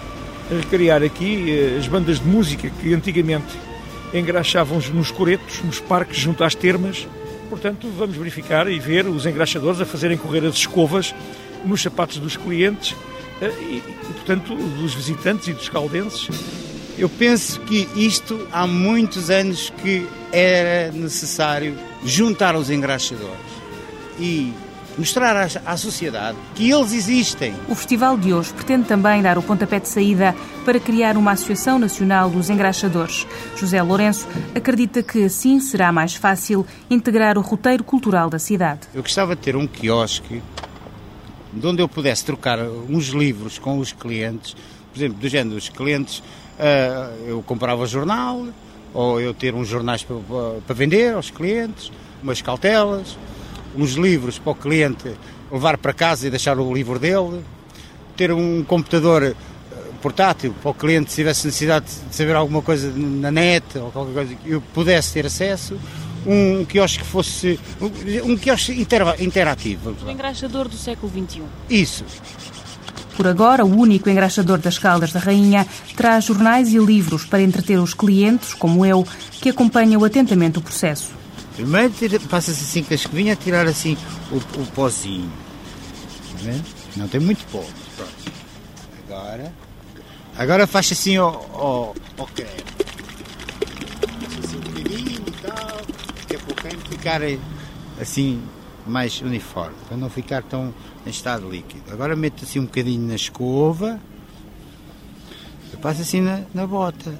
recriar 0.49 1.01
aqui 1.01 1.49
eh, 1.49 1.77
as 1.79 1.87
bandas 1.87 2.19
de 2.19 2.27
música 2.27 2.69
que 2.81 2.93
antigamente 2.93 3.57
engraxavam 4.13 4.79
nos 4.93 5.11
coretos, 5.11 5.61
nos 5.63 5.79
parques, 5.79 6.17
junto 6.17 6.43
às 6.43 6.53
termas. 6.53 7.07
Portanto, 7.49 7.87
vamos 7.97 8.15
verificar 8.15 8.67
e 8.67 8.79
ver 8.79 9.07
os 9.07 9.25
engraxadores 9.25 9.81
a 9.81 9.85
fazerem 9.85 10.17
correr 10.17 10.45
as 10.45 10.55
escovas 10.55 11.13
nos 11.63 11.81
sapatos 11.81 12.17
dos 12.17 12.37
clientes 12.37 12.95
e, 13.41 13.77
e, 13.77 13.83
portanto, 14.13 14.55
dos 14.55 14.93
visitantes 14.93 15.47
e 15.47 15.53
dos 15.53 15.69
caldenses. 15.69 16.29
Eu 16.97 17.09
penso 17.09 17.59
que 17.61 17.87
isto 17.95 18.47
há 18.51 18.65
muitos 18.65 19.29
anos 19.29 19.71
que 19.81 20.07
era 20.31 20.91
necessário 20.93 21.77
juntar 22.05 22.55
os 22.55 22.69
engraxadores 22.69 23.35
e 24.17 24.53
mostrar 24.97 25.35
à, 25.35 25.47
à, 25.65 25.77
sociedade 25.77 26.37
que 26.53 26.71
eles 26.71 26.93
existem. 26.93 27.53
O 27.67 27.75
festival 27.75 28.17
de 28.17 28.33
hoje 28.33 28.53
pretende 28.53 28.87
também 28.87 29.21
dar 29.21 29.37
o 29.37 29.43
pontapé 29.43 29.79
de 29.79 29.89
saída 29.89 30.33
para 30.63 30.79
criar 30.79 31.17
uma 31.17 31.31
Associação 31.31 31.77
Nacional 31.77 32.29
dos 32.29 32.49
Engraxadores. 32.49 33.27
José 33.57 33.81
Lourenço 33.81 34.25
acredita 34.55 35.03
que 35.03 35.25
assim 35.25 35.59
será 35.59 35.91
mais 35.91 36.15
fácil 36.15 36.65
integrar 36.89 37.37
o 37.37 37.41
roteiro 37.41 37.83
cultural 37.83 38.29
da 38.29 38.39
cidade. 38.39 38.81
Eu 38.93 39.01
gostava 39.01 39.35
de 39.35 39.41
ter 39.41 39.55
um 39.55 39.67
quiosque 39.67 40.41
de 41.55 41.65
onde 41.65 41.81
eu 41.81 41.87
pudesse 41.87 42.25
trocar 42.25 42.59
uns 42.59 43.07
livros 43.07 43.57
com 43.57 43.79
os 43.79 43.93
clientes, 43.93 44.55
por 44.91 44.99
exemplo, 44.99 45.17
do 45.17 45.27
género 45.29 45.55
dos 45.55 45.69
clientes, 45.69 46.19
uh, 46.19 47.27
eu 47.27 47.41
comprava 47.41 47.85
jornal, 47.85 48.45
ou 48.93 49.19
eu 49.19 49.33
ter 49.33 49.53
uns 49.53 49.67
jornais 49.67 50.03
para, 50.03 50.17
para 50.65 50.75
vender 50.75 51.13
aos 51.13 51.31
clientes, 51.31 51.91
umas 52.21 52.41
cautelas, 52.41 53.17
uns 53.75 53.93
livros 53.93 54.37
para 54.39 54.51
o 54.51 54.55
cliente 54.55 55.11
levar 55.51 55.77
para 55.77 55.93
casa 55.93 56.27
e 56.27 56.29
deixar 56.29 56.59
o 56.59 56.73
livro 56.73 56.99
dele, 56.99 57.43
ter 58.15 58.31
um 58.31 58.63
computador 58.63 59.35
ah, 59.35 59.75
portátil 60.01 60.53
para 60.61 60.71
o 60.71 60.73
cliente 60.73 61.09
se 61.09 61.17
tivesse 61.17 61.45
necessidade 61.45 61.85
de 62.09 62.15
saber 62.15 62.35
alguma 62.35 62.61
coisa 62.61 62.91
na 62.95 63.31
net 63.31 63.77
ou 63.77 63.91
qualquer 63.91 64.13
coisa 64.13 64.35
que 64.35 64.51
eu 64.51 64.61
pudesse 64.73 65.13
ter 65.13 65.25
acesso 65.25 65.77
um 66.25 66.65
quiosque 66.65 66.99
que 66.99 67.05
fosse 67.05 67.59
um 68.23 68.35
quiosque 68.37 68.73
interativo. 69.19 69.95
O 70.05 70.09
engraxador 70.09 70.67
do 70.67 70.77
século 70.77 71.11
XXI. 71.11 71.43
Isso. 71.69 72.03
Por 73.15 73.27
agora, 73.27 73.63
o 73.63 73.73
único 73.79 74.09
engraxador 74.09 74.57
das 74.57 74.77
Caldas 74.77 75.13
da 75.13 75.19
Rainha 75.19 75.65
traz 75.95 76.25
jornais 76.25 76.73
e 76.73 76.77
livros 76.77 77.25
para 77.25 77.41
entreter 77.41 77.79
os 77.79 77.93
clientes, 77.93 78.53
como 78.53 78.85
eu, 78.85 79.07
que 79.31 79.49
acompanham 79.49 80.03
atentamente 80.03 80.59
o 80.59 80.61
processo. 80.61 81.11
Primeiro 81.55 81.93
passa-se 82.29 82.63
assim 82.63 82.83
com 82.83 82.93
a 82.93 82.95
escovinha 82.95 83.33
a 83.33 83.35
tirar 83.37 83.65
assim 83.67 83.97
o, 84.29 84.35
o 84.35 84.65
pozinho. 84.73 85.31
Não 86.97 87.07
tem 87.07 87.21
muito 87.21 87.45
pó. 87.45 87.63
Pronto. 87.95 88.11
Agora, 89.07 89.53
agora 90.37 90.67
faz 90.67 90.91
assim 90.91 91.17
o, 91.17 91.29
o, 91.29 91.95
o 92.17 92.27
creme. 92.27 92.51
Assim 94.43 94.57
um 94.57 94.59
bocadinho 94.59 95.23
e 95.25 95.31
tal 95.41 96.04
ficar 96.89 97.21
assim 97.99 98.41
mais 98.85 99.21
uniforme, 99.21 99.75
para 99.87 99.97
não 99.97 100.09
ficar 100.09 100.43
tão 100.43 100.73
em 101.05 101.09
estado 101.09 101.49
líquido. 101.49 101.91
Agora 101.91 102.15
meto 102.15 102.43
assim 102.43 102.59
um 102.59 102.65
bocadinho 102.65 103.07
na 103.07 103.15
escova, 103.15 103.99
eu 105.73 105.79
passo 105.79 106.01
assim 106.01 106.21
na, 106.21 106.41
na 106.53 106.67
bota. 106.67 107.17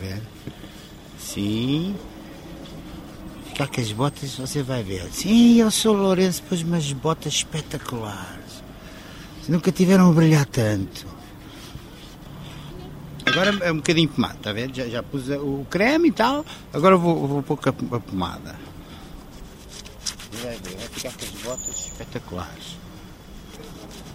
Ver? 0.00 0.22
Sim. 1.18 1.94
Ficar 3.46 3.68
com 3.68 3.80
as 3.80 3.92
botas, 3.92 4.36
você 4.36 4.62
vai 4.62 4.82
ver. 4.82 5.08
Sim, 5.12 5.56
eu 5.56 5.70
sou 5.70 5.94
Lourenço, 5.94 6.42
pôs 6.44 6.62
umas 6.62 6.92
botas 6.92 7.34
espetaculares. 7.34 8.62
Nunca 9.48 9.70
tiveram 9.72 10.10
a 10.10 10.12
brilhar 10.12 10.46
tanto. 10.46 11.19
Agora 13.30 13.56
é 13.60 13.70
um 13.70 13.76
bocadinho 13.76 14.08
de 14.08 14.14
pomada, 14.14 14.34
está 14.34 14.50
a 14.50 14.52
ver? 14.52 14.70
Já, 14.74 14.86
já 14.88 15.02
pus 15.02 15.28
o 15.28 15.64
creme 15.70 16.08
e 16.08 16.12
tal, 16.12 16.44
agora 16.72 16.96
vou, 16.96 17.28
vou 17.28 17.42
pôr 17.42 17.58
a 17.68 18.00
pomada. 18.00 18.56
Vai 20.42 20.56
ver, 20.56 20.76
vai 20.76 20.88
ficar 20.88 21.12
com 21.12 21.24
as 21.24 21.42
botas 21.42 21.86
espetaculares. 21.86 22.76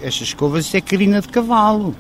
Estas 0.02 0.28
escovas, 0.28 0.66
isto 0.66 0.76
é 0.76 0.82
carina 0.82 1.22
de 1.22 1.30
cavalo. 1.30 1.96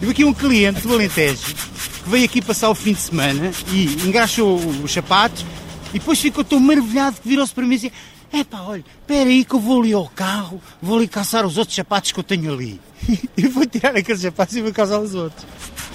Tive 0.00 0.10
aqui 0.10 0.24
um 0.24 0.34
cliente 0.34 0.80
do 0.80 0.94
Alentejo 0.94 1.54
que 2.02 2.10
veio 2.10 2.24
aqui 2.24 2.42
passar 2.42 2.70
o 2.70 2.74
fim 2.74 2.92
de 2.92 3.00
semana 3.00 3.52
e 3.70 3.84
engraxou 4.04 4.56
os 4.56 4.92
sapatos 4.92 5.46
e 5.94 6.00
depois 6.00 6.18
ficou 6.18 6.42
tão 6.42 6.58
maravilhado 6.58 7.20
que 7.20 7.28
virou-se 7.28 7.54
para 7.54 7.64
mim 7.64 7.76
e 7.76 7.78
disse 7.78 7.92
é 8.32 8.44
pá, 8.44 8.62
olha, 8.62 8.84
espera 9.00 9.28
aí 9.28 9.44
que 9.44 9.54
eu 9.54 9.60
vou 9.60 9.82
ali 9.82 9.92
ao 9.92 10.08
carro, 10.08 10.60
vou 10.80 10.96
ali 10.96 11.06
caçar 11.06 11.44
os 11.44 11.58
outros 11.58 11.76
sapatos 11.76 12.12
que 12.12 12.18
eu 12.18 12.24
tenho 12.24 12.52
ali. 12.52 12.80
e 13.36 13.46
vou 13.46 13.66
tirar 13.66 13.94
aqueles 13.94 14.22
sapatos 14.22 14.56
e 14.56 14.62
vou 14.62 14.72
caçar 14.72 15.00
os 15.00 15.14
outros. 15.14 15.44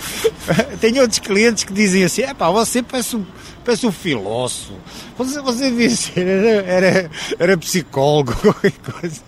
tenho 0.79 1.01
outros 1.01 1.19
clientes 1.19 1.63
que 1.63 1.73
dizem 1.73 2.03
assim, 2.03 2.21
é 2.21 2.33
pá, 2.33 2.49
você 2.49 2.83
parece 2.83 3.15
um, 3.15 3.25
parece 3.65 3.87
um 3.87 3.91
filósofo. 3.91 4.73
Você, 5.17 5.41
você 5.41 5.69
devia 5.71 5.89
ser, 5.89 6.27
era, 6.27 6.65
era, 6.65 7.11
era 7.39 7.57
psicólogo, 7.57 8.35
qualquer 8.39 8.73
coisa. 8.73 9.21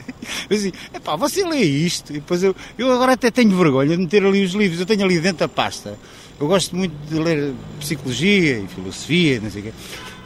Eu 0.49 0.57
assim, 0.57 0.71
é 0.93 0.99
pá, 0.99 1.15
você 1.15 1.43
lê 1.43 1.61
isto. 1.61 2.11
E 2.11 2.15
depois 2.15 2.43
eu, 2.43 2.55
eu 2.77 2.91
agora 2.91 3.13
até 3.13 3.31
tenho 3.31 3.57
vergonha 3.57 3.89
de 3.89 3.97
meter 3.97 4.23
ali 4.23 4.43
os 4.43 4.53
livros, 4.53 4.79
eu 4.79 4.85
tenho 4.85 5.03
ali 5.03 5.19
dentro 5.19 5.39
da 5.39 5.47
pasta. 5.47 5.97
Eu 6.39 6.47
gosto 6.47 6.75
muito 6.75 6.93
de 7.09 7.19
ler 7.19 7.53
psicologia 7.79 8.59
e 8.59 8.67
filosofia, 8.67 9.41
não 9.41 9.51
sei 9.51 9.61
o 9.61 9.63
quê. 9.65 9.73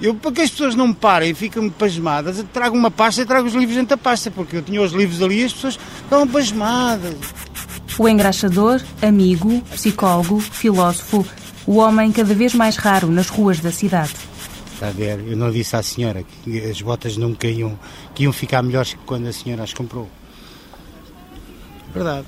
Eu, 0.03 0.13
para 0.13 0.33
que 0.33 0.41
as 0.41 0.49
pessoas 0.49 0.75
não 0.75 0.89
me 0.89 0.93
parem 0.93 1.31
e 1.31 1.33
fiquem 1.33 1.69
pasmadas, 1.69 2.37
eu 2.37 2.43
trago 2.43 2.75
uma 2.75 2.91
pasta 2.91 3.21
e 3.21 3.25
trago 3.25 3.47
os 3.47 3.53
livros 3.53 3.77
dentro 3.77 3.95
da 3.95 3.97
pasta, 3.97 4.29
porque 4.29 4.57
eu 4.57 4.61
tinha 4.61 4.81
os 4.81 4.91
livros 4.91 5.21
ali 5.21 5.39
e 5.39 5.45
as 5.45 5.53
pessoas 5.53 5.79
estavam 6.03 6.27
pasmadas. 6.27 7.15
O 7.97 8.09
engraxador, 8.09 8.81
amigo, 9.01 9.61
psicólogo, 9.71 10.41
filósofo, 10.41 11.25
o 11.65 11.77
homem 11.77 12.11
cada 12.11 12.33
vez 12.33 12.53
mais 12.53 12.75
raro 12.75 13.07
nas 13.09 13.29
ruas 13.29 13.61
da 13.61 13.71
cidade. 13.71 14.13
Está 14.73 14.89
a 14.89 14.91
ver? 14.91 15.25
Eu 15.25 15.37
não 15.37 15.49
disse 15.49 15.73
à 15.77 15.81
senhora 15.81 16.21
que 16.43 16.59
as 16.59 16.81
botas 16.81 17.15
nunca 17.15 17.47
iam, 17.47 17.79
que 18.13 18.23
iam 18.23 18.33
ficar 18.33 18.61
melhores 18.61 18.93
que 18.93 18.99
quando 19.05 19.27
a 19.27 19.31
senhora 19.31 19.63
as 19.63 19.73
comprou. 19.73 20.09
Verdade. 21.93 22.27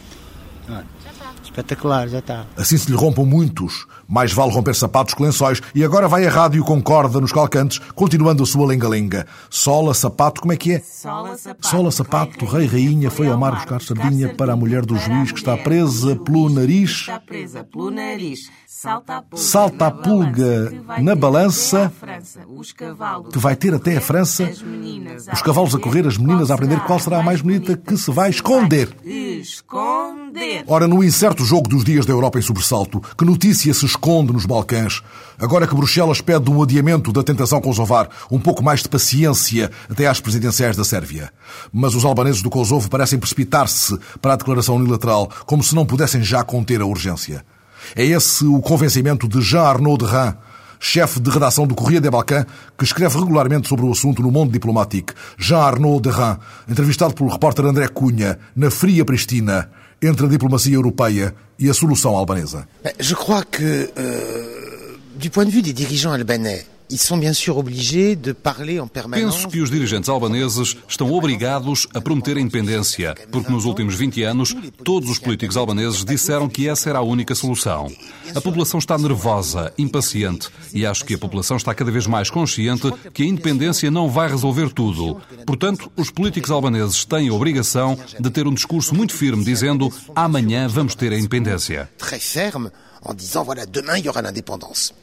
Espetacular, 1.44 2.08
já 2.08 2.20
está. 2.20 2.46
Assim 2.56 2.78
se 2.78 2.90
lhe 2.90 2.96
rompam 2.96 3.26
muitos. 3.26 3.86
Mais 4.08 4.32
vale 4.32 4.52
romper 4.52 4.76
sapatos 4.76 5.14
que 5.14 5.24
lençóis. 5.24 5.62
E 5.74 5.84
agora 5.84 6.08
vai 6.08 6.26
a 6.26 6.30
rádio 6.30 6.64
com 6.64 6.82
corda 6.82 7.20
nos 7.20 7.32
calcantes, 7.32 7.80
continuando 7.94 8.44
a 8.44 8.46
sua 8.46 8.68
lenga-lenga. 8.68 9.26
Sola, 9.50 9.94
sapato, 9.94 10.42
como 10.42 10.54
é 10.54 10.58
que 10.58 10.74
é? 10.74 10.80
Sola, 10.80 11.38
sapato. 11.38 11.68
Sola, 11.68 11.92
sapato, 11.92 12.46
rei, 12.46 12.68
rainha, 12.68 13.10
foi 13.10 13.28
ao 13.28 13.38
mar 13.38 13.56
buscar 13.56 13.82
sardinha 13.82 14.34
para 14.36 14.54
a 14.54 14.56
mulher 14.56 14.86
do 14.86 14.98
juiz 14.98 15.32
que 15.32 15.40
está 15.40 15.58
presa 15.58 16.16
pelo 16.16 16.50
nariz. 16.50 16.92
Está 16.92 17.20
presa 17.20 17.64
pelo 17.64 17.92
nariz. 17.92 18.50
Salta 18.68 19.18
a 19.18 19.22
pulga, 19.22 19.44
Salta 19.44 19.88
a 19.88 19.92
pulga 19.92 20.74
na 21.02 21.16
balança 21.16 21.92
que 23.32 23.40
vai 23.40 23.56
ter 23.56 23.74
até 23.74 23.98
a 23.98 24.02
França. 24.02 24.52
Os 25.34 25.42
cavalos 25.42 25.74
a 25.74 25.80
correr, 25.80 26.06
as 26.06 26.18
meninas 26.18 26.52
a 26.52 26.56
aprender 26.56 26.80
qual 26.82 27.00
será 27.00 27.20
a 27.20 27.24
mais 27.24 27.42
bonita 27.42 27.76
que 27.78 27.98
se 27.98 28.12
vai 28.12 28.30
esconder. 28.30 28.96
Esconder. 29.04 30.64
Ora, 30.68 30.88
no 30.88 31.04
incerto 31.04 31.46
jogo 31.46 31.70
dos 31.70 31.86
dias 31.86 32.06
da 32.06 32.12
Europa 32.12 32.38
em 32.38 32.42
sobressalto, 32.42 33.02
que 33.18 33.24
notícia 33.24 33.74
se 33.74 33.86
esconde 33.96 34.34
nos 34.34 34.46
Balcãs? 34.46 35.02
Agora 35.40 35.66
que 35.66 35.76
Bruxelas 35.76 36.22
pede 36.22 36.50
um 36.52 36.62
adiamento 36.62 37.12
da 37.12 37.24
tentação 37.24 37.62
Kosovar, 37.62 38.10
um 38.30 38.40
pouco 38.40 38.64
mais 38.64 38.84
de 38.84 38.90
paciência 38.90 39.72
até 39.90 40.06
às 40.06 40.20
presidenciais 40.20 40.76
da 40.76 40.84
Sérvia. 40.84 41.32
Mas 41.72 41.96
os 41.96 42.06
albaneses 42.06 42.42
do 42.42 42.50
Kosovo 42.50 42.90
parecem 42.90 43.18
precipitar-se 43.18 43.98
para 44.22 44.34
a 44.34 44.36
declaração 44.36 44.76
unilateral, 44.76 45.30
como 45.46 45.64
se 45.64 45.74
não 45.74 45.86
pudessem 45.86 46.22
já 46.22 46.44
conter 46.44 46.82
a 46.82 46.86
urgência. 46.86 47.46
É 47.96 48.06
esse 48.06 48.46
o 48.46 48.60
convencimento 48.60 49.28
de 49.28 49.42
Jean 49.42 49.64
Arnaud 49.64 50.06
de 50.06 50.12
Rhin, 50.12 50.34
chefe 50.80 51.20
de 51.20 51.30
redação 51.30 51.66
do 51.66 51.76
Correio 51.76 52.02
des 52.02 52.12
Balcãs, 52.12 52.46
que 52.78 52.84
escreve 52.84 53.18
regularmente 53.18 53.68
sobre 53.68 53.86
o 53.86 53.92
assunto 53.92 54.22
no 54.22 54.32
Mundo 54.32 54.52
Diplomático. 54.52 55.14
Jean 55.38 55.60
Arnaud 55.60 56.02
de 56.02 56.16
Rhin, 56.16 56.38
entrevistado 56.68 57.14
pelo 57.14 57.30
repórter 57.30 57.66
André 57.66 57.88
Cunha, 57.88 58.38
na 58.56 58.70
fria 58.70 59.06
Pristina, 59.06 59.70
entre 60.08 60.26
a 60.26 60.30
diplomacia 60.30 60.76
europeia 60.76 61.34
e 61.60 61.70
a 61.70 61.74
solução 61.74 62.18
albanesa. 62.18 62.68
Je 63.00 63.16
crois 63.16 63.44
que, 63.44 63.90
euh, 63.98 64.98
du 65.16 65.30
point 65.30 65.46
de 65.46 65.52
vue 65.52 65.62
des 65.62 65.74
dirigeants 65.74 66.12
albanais, 66.12 66.66
Penso 69.12 69.48
que 69.50 69.60
os 69.60 69.72
dirigentes 69.72 70.08
albaneses 70.10 70.78
estão 70.88 71.12
obrigados 71.12 71.88
a 71.94 72.02
prometer 72.02 72.38
a 72.38 72.40
independência, 72.40 73.16
porque 73.32 73.52
nos 73.52 73.66
últimos 73.66 73.96
20 73.96 74.24
anos 74.24 74.56
todos 74.84 75.10
os 75.10 75.18
políticos 75.18 75.58
albaneses 75.58 76.06
disseram 76.06 76.48
que 76.48 76.68
essa 76.68 76.90
era 76.90 77.00
a 77.00 77.02
única 77.04 77.34
solução. 77.34 77.92
A 78.36 78.42
população 78.42 78.80
está 78.80 78.98
nervosa, 78.98 79.74
impaciente, 79.78 80.50
e 80.74 80.86
acho 80.86 81.04
que 81.06 81.16
a 81.16 81.18
população 81.18 81.58
está 81.58 81.74
cada 81.74 81.92
vez 81.92 82.06
mais 82.06 82.30
consciente 82.30 82.92
que 83.14 83.24
a 83.24 83.28
independência 83.28 83.90
não 83.90 84.10
vai 84.10 84.30
resolver 84.30 84.72
tudo. 84.72 85.20
Portanto, 85.46 85.92
os 85.96 86.12
políticos 86.12 86.52
albaneses 86.52 87.04
têm 87.06 87.30
a 87.30 87.34
obrigação 87.34 87.98
de 88.20 88.30
ter 88.30 88.48
um 88.48 88.54
discurso 88.54 88.94
muito 88.94 89.14
firme 89.14 89.44
dizendo 89.44 89.92
amanhã 90.16 90.68
vamos 90.68 90.94
ter 90.94 91.12
a 91.12 91.18
independência. 91.18 91.90
Très 91.98 92.22
ferme, 92.22 92.70
en 93.06 93.14
disant 93.14 93.44
voilà, 93.44 93.66
demain 93.66 93.98
il 93.98 94.06
y 94.06 94.08
aura 94.08 94.22
l'indépendance. 94.22 94.94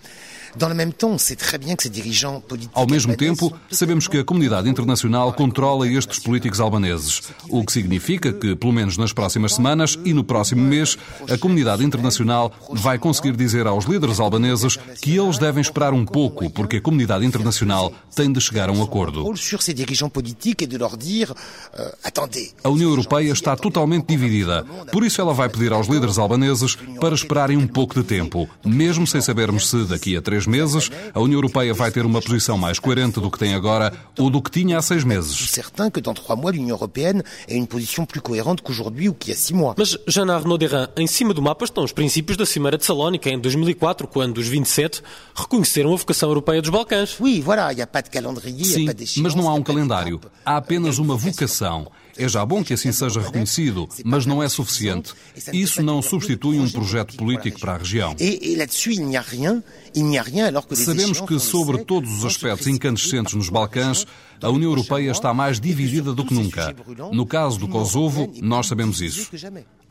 Ao 2.74 2.86
mesmo 2.86 3.16
tempo, 3.16 3.53
sabemos 3.70 4.07
que 4.07 4.18
a 4.18 4.24
comunidade 4.24 4.68
internacional 4.68 5.32
controla 5.32 5.88
estes 5.88 6.18
políticos 6.18 6.61
albaneses, 6.61 7.22
o 7.48 7.64
que 7.64 7.72
significa 7.72 8.32
que, 8.32 8.55
pelo 8.55 8.72
menos 8.72 8.96
nas 8.96 9.12
próximas 9.12 9.55
semanas 9.55 9.98
e 10.05 10.12
no 10.12 10.24
próximo 10.24 10.62
mês, 10.62 10.98
a 11.30 11.38
comunidade 11.38 11.84
internacional 11.84 12.53
vai 12.70 12.98
conseguir 12.98 13.36
dizer 13.36 13.66
aos 13.66 13.84
líderes 13.84 14.20
albaneses 14.20 14.76
que 15.00 15.16
eles 15.16 15.38
devem 15.38 15.61
esperar 15.61 15.92
um 15.92 16.05
pouco, 16.05 16.50
porque 16.50 16.76
a 16.76 16.80
comunidade 16.80 17.24
internacional 17.24 17.92
tem 18.14 18.32
de 18.32 18.40
chegar 18.40 18.68
a 18.68 18.72
um 18.72 18.82
acordo. 18.82 19.24
A 22.62 22.68
União 22.68 22.90
Europeia 22.90 23.32
está 23.32 23.57
totalmente 23.57 24.07
dividida, 24.07 24.64
por 24.92 25.05
isso 25.05 25.20
ela 25.20 25.32
vai 25.32 25.48
pedir 25.48 25.72
aos 25.72 25.88
líderes 25.88 26.18
albaneses 26.18 26.76
para 27.00 27.14
esperarem 27.14 27.57
um 27.57 27.66
pouco 27.66 27.94
de 27.94 28.05
tempo, 28.05 28.48
mesmo 28.64 29.07
sem 29.07 29.20
sabermos 29.20 29.68
se 29.68 29.84
daqui 29.84 30.16
a 30.16 30.22
três 30.22 30.41
três 30.43 30.47
meses, 30.47 30.90
a 31.14 31.20
União 31.20 31.38
Europeia 31.38 31.74
vai 31.74 31.90
ter 31.90 32.05
uma 32.05 32.20
posição 32.20 32.59
mais 32.59 32.78
coerente 32.78 33.20
do 33.20 33.30
que 33.30 33.38
tem 33.38 33.55
agora 33.55 33.93
ou 34.18 34.30
do 34.30 34.40
que 34.40 34.51
tinha 34.51 34.78
há 34.78 34.82
seis 34.82 35.05
meses. 35.05 35.51
certain 35.51 35.90
que 35.90 36.01
dans 36.01 36.14
trois 36.14 36.36
mois, 36.36 36.53
l'Union 36.53 36.74
européenne 36.74 37.22
ait 37.49 37.57
une 37.57 37.66
position 37.66 38.05
plus 38.05 38.20
cohérente 38.20 38.62
qu'aujourd'hui 38.62 39.09
ou 39.09 39.14
qu'il 39.14 39.30
y 39.30 39.34
a 39.34 39.36
six 39.36 39.55
mois. 39.55 39.74
Mas, 39.76 39.99
Jean 40.07 40.28
Arnaud 40.28 40.59
Derrin, 40.59 40.88
em 40.97 41.07
cima 41.07 41.34
do 41.34 41.43
mapa 41.43 41.64
estão 41.64 41.84
os 41.84 41.93
princípios 41.93 42.36
da 42.36 42.47
Cimeira 42.47 42.78
de 42.78 42.84
Salónica 42.84 43.28
em 43.30 43.38
2004, 43.38 44.07
quando 44.07 44.38
os 44.38 44.49
27 44.49 45.03
reconheceram 45.34 45.93
a 45.93 45.97
vocação 45.97 46.28
europeia 46.28 46.61
dos 46.61 46.70
Balcãs. 46.70 47.16
Oui, 47.20 47.40
voilà, 47.40 47.72
il 47.72 47.76
n'y 47.76 47.82
a 47.82 47.86
pas 47.86 48.03
de 48.03 48.11
calendrier, 48.11 48.64
Sim, 48.64 49.22
mas 49.22 49.34
não 49.34 49.49
há 49.49 49.55
um 49.55 49.62
calendário. 49.62 50.20
Há 50.45 50.57
apenas 50.57 50.99
uma 50.99 51.16
vocação. 51.16 51.86
É 52.16 52.28
já 52.28 52.44
bom 52.44 52.62
que 52.62 52.74
assim 52.74 52.92
seja 52.92 53.20
reconhecido, 53.20 53.88
mas 54.04 54.26
não 54.26 54.42
é 54.42 54.48
suficiente. 54.48 55.14
Isso 55.52 55.82
não 55.82 56.02
substitui 56.02 56.58
um 56.58 56.68
projeto 56.68 57.16
político 57.16 57.60
para 57.60 57.74
a 57.74 57.78
região. 57.78 58.14
Sabemos 60.74 61.20
que, 61.20 61.38
sobre 61.38 61.84
todos 61.84 62.18
os 62.18 62.24
aspectos 62.24 62.66
incandescentes 62.66 63.34
nos 63.34 63.48
Balcãs, 63.48 64.06
a 64.43 64.51
União 64.51 64.70
Europeia 64.70 65.11
está 65.11 65.32
mais 65.32 65.61
dividida 65.61 66.12
do 66.12 66.24
que 66.24 66.34
nunca. 66.34 66.74
No 67.12 67.24
caso 67.24 67.59
do 67.59 67.68
Kosovo, 67.68 68.32
nós 68.40 68.66
sabemos 68.66 69.01
isso. 69.01 69.30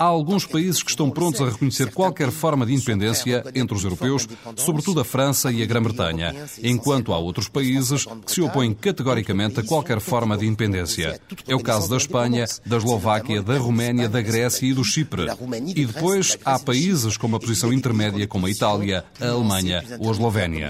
Há 0.01 0.05
alguns 0.05 0.47
países 0.47 0.81
que 0.81 0.89
estão 0.89 1.11
prontos 1.11 1.41
a 1.41 1.45
reconhecer 1.45 1.91
qualquer 1.91 2.31
forma 2.31 2.65
de 2.65 2.73
independência 2.73 3.43
entre 3.53 3.75
os 3.77 3.83
europeus, 3.83 4.27
sobretudo 4.55 4.99
a 4.99 5.05
França 5.05 5.51
e 5.51 5.61
a 5.61 5.65
Grã-Bretanha, 5.67 6.33
enquanto 6.63 7.13
há 7.13 7.19
outros 7.19 7.47
países 7.47 8.07
que 8.25 8.31
se 8.31 8.41
opõem 8.41 8.73
categoricamente 8.73 9.59
a 9.59 9.63
qualquer 9.63 9.99
forma 9.99 10.35
de 10.35 10.47
independência. 10.47 11.21
É 11.47 11.53
o 11.53 11.59
caso 11.59 11.87
da 11.87 11.97
Espanha, 11.97 12.45
da 12.65 12.77
Eslováquia, 12.77 13.43
da 13.43 13.55
Roménia, 13.59 14.09
da 14.09 14.21
Grécia 14.21 14.65
e 14.65 14.73
do 14.73 14.83
Chipre. 14.83 15.27
E 15.75 15.85
depois 15.85 16.35
há 16.43 16.57
países 16.57 17.15
com 17.15 17.27
uma 17.27 17.39
posição 17.39 17.71
intermédia, 17.71 18.25
como 18.25 18.47
a 18.47 18.49
Itália, 18.49 19.05
a 19.19 19.27
Alemanha 19.27 19.83
ou 19.99 20.09
a 20.09 20.11
Eslovénia. 20.11 20.69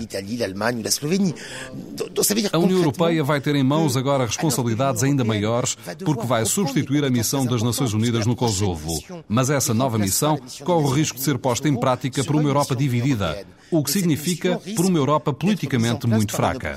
A 2.52 2.58
União 2.58 2.80
Europeia 2.80 3.24
vai 3.24 3.40
ter 3.40 3.56
em 3.56 3.64
mãos 3.72 3.96
agora 3.96 4.26
responsabilidades 4.26 5.02
ainda 5.02 5.24
maiores, 5.24 5.78
porque 6.04 6.28
vai 6.28 6.46
substituir 6.46 7.06
a 7.06 7.10
missão 7.10 7.46
das 7.46 7.64
Nações 7.64 7.94
Unidas 7.94 8.26
no 8.26 8.36
Kosovo. 8.36 9.02
Mas 9.30 9.50
essa 9.50 9.74
nova 9.74 9.98
missão 9.98 10.38
corre 10.66 10.84
o 10.84 10.90
risco 10.90 11.18
de 11.18 11.24
ser 11.24 11.38
posta 11.38 11.70
em 11.70 11.76
prática 11.80 12.22
por 12.22 12.36
uma 12.36 12.50
Europa 12.50 12.76
dividida, 12.76 13.46
o 13.72 13.82
que 13.82 13.90
significa 13.90 14.60
por 14.76 14.86
uma 14.86 14.98
Europa 14.98 15.32
politicamente 15.32 16.06
muito 16.06 16.36
fraca. 16.36 16.76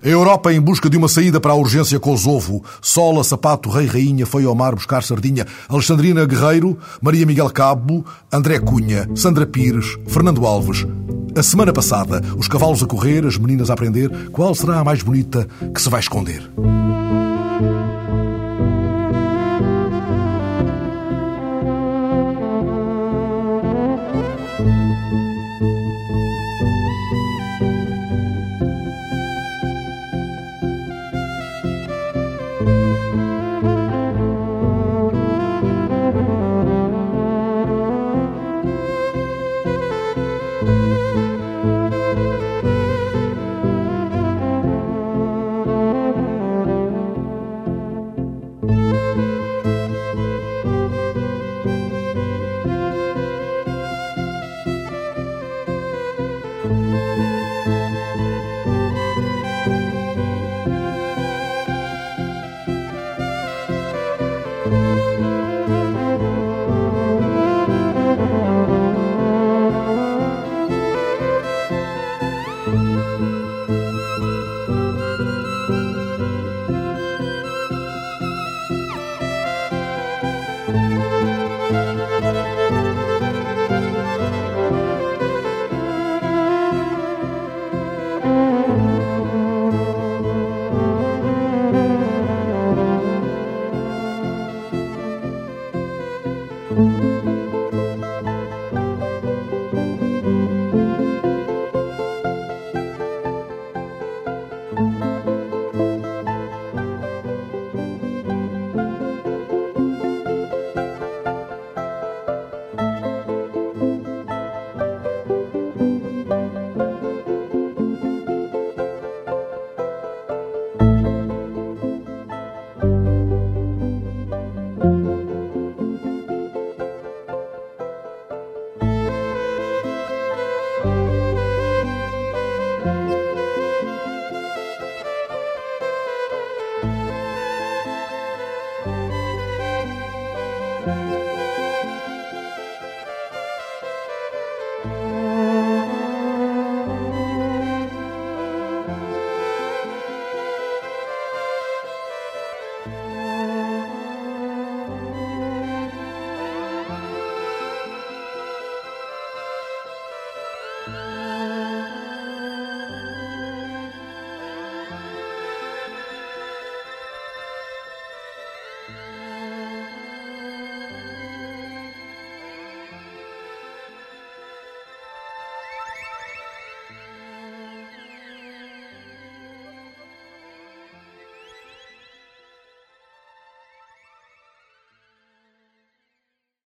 A 0.00 0.08
Europa 0.08 0.52
em 0.52 0.60
busca 0.60 0.88
de 0.88 0.96
uma 0.96 1.08
saída 1.08 1.40
para 1.40 1.50
a 1.50 1.56
urgência 1.56 1.98
Kosovo. 1.98 2.64
Sola, 2.80 3.24
Sapato, 3.24 3.68
Rei 3.68 3.86
Rainha 3.86 4.24
foi 4.24 4.44
ao 4.44 4.54
mar 4.54 4.76
buscar 4.76 5.02
sardinha. 5.02 5.44
Alexandrina 5.68 6.24
Guerreiro, 6.24 6.78
Maria 7.02 7.26
Miguel 7.26 7.50
Cabo, 7.50 8.06
André 8.32 8.60
Cunha, 8.60 9.10
Sandra 9.16 9.44
Pires, 9.44 9.96
Fernando 10.06 10.46
Alves. 10.46 10.86
A 11.36 11.42
semana 11.42 11.70
passada, 11.70 12.22
os 12.38 12.48
cavalos 12.48 12.82
a 12.82 12.86
correr, 12.86 13.26
as 13.26 13.36
meninas 13.36 13.68
a 13.68 13.74
aprender 13.74 14.10
qual 14.30 14.54
será 14.54 14.78
a 14.78 14.84
mais 14.84 15.02
bonita 15.02 15.46
que 15.74 15.82
se 15.82 15.90
vai 15.90 16.00
esconder. 16.00 16.50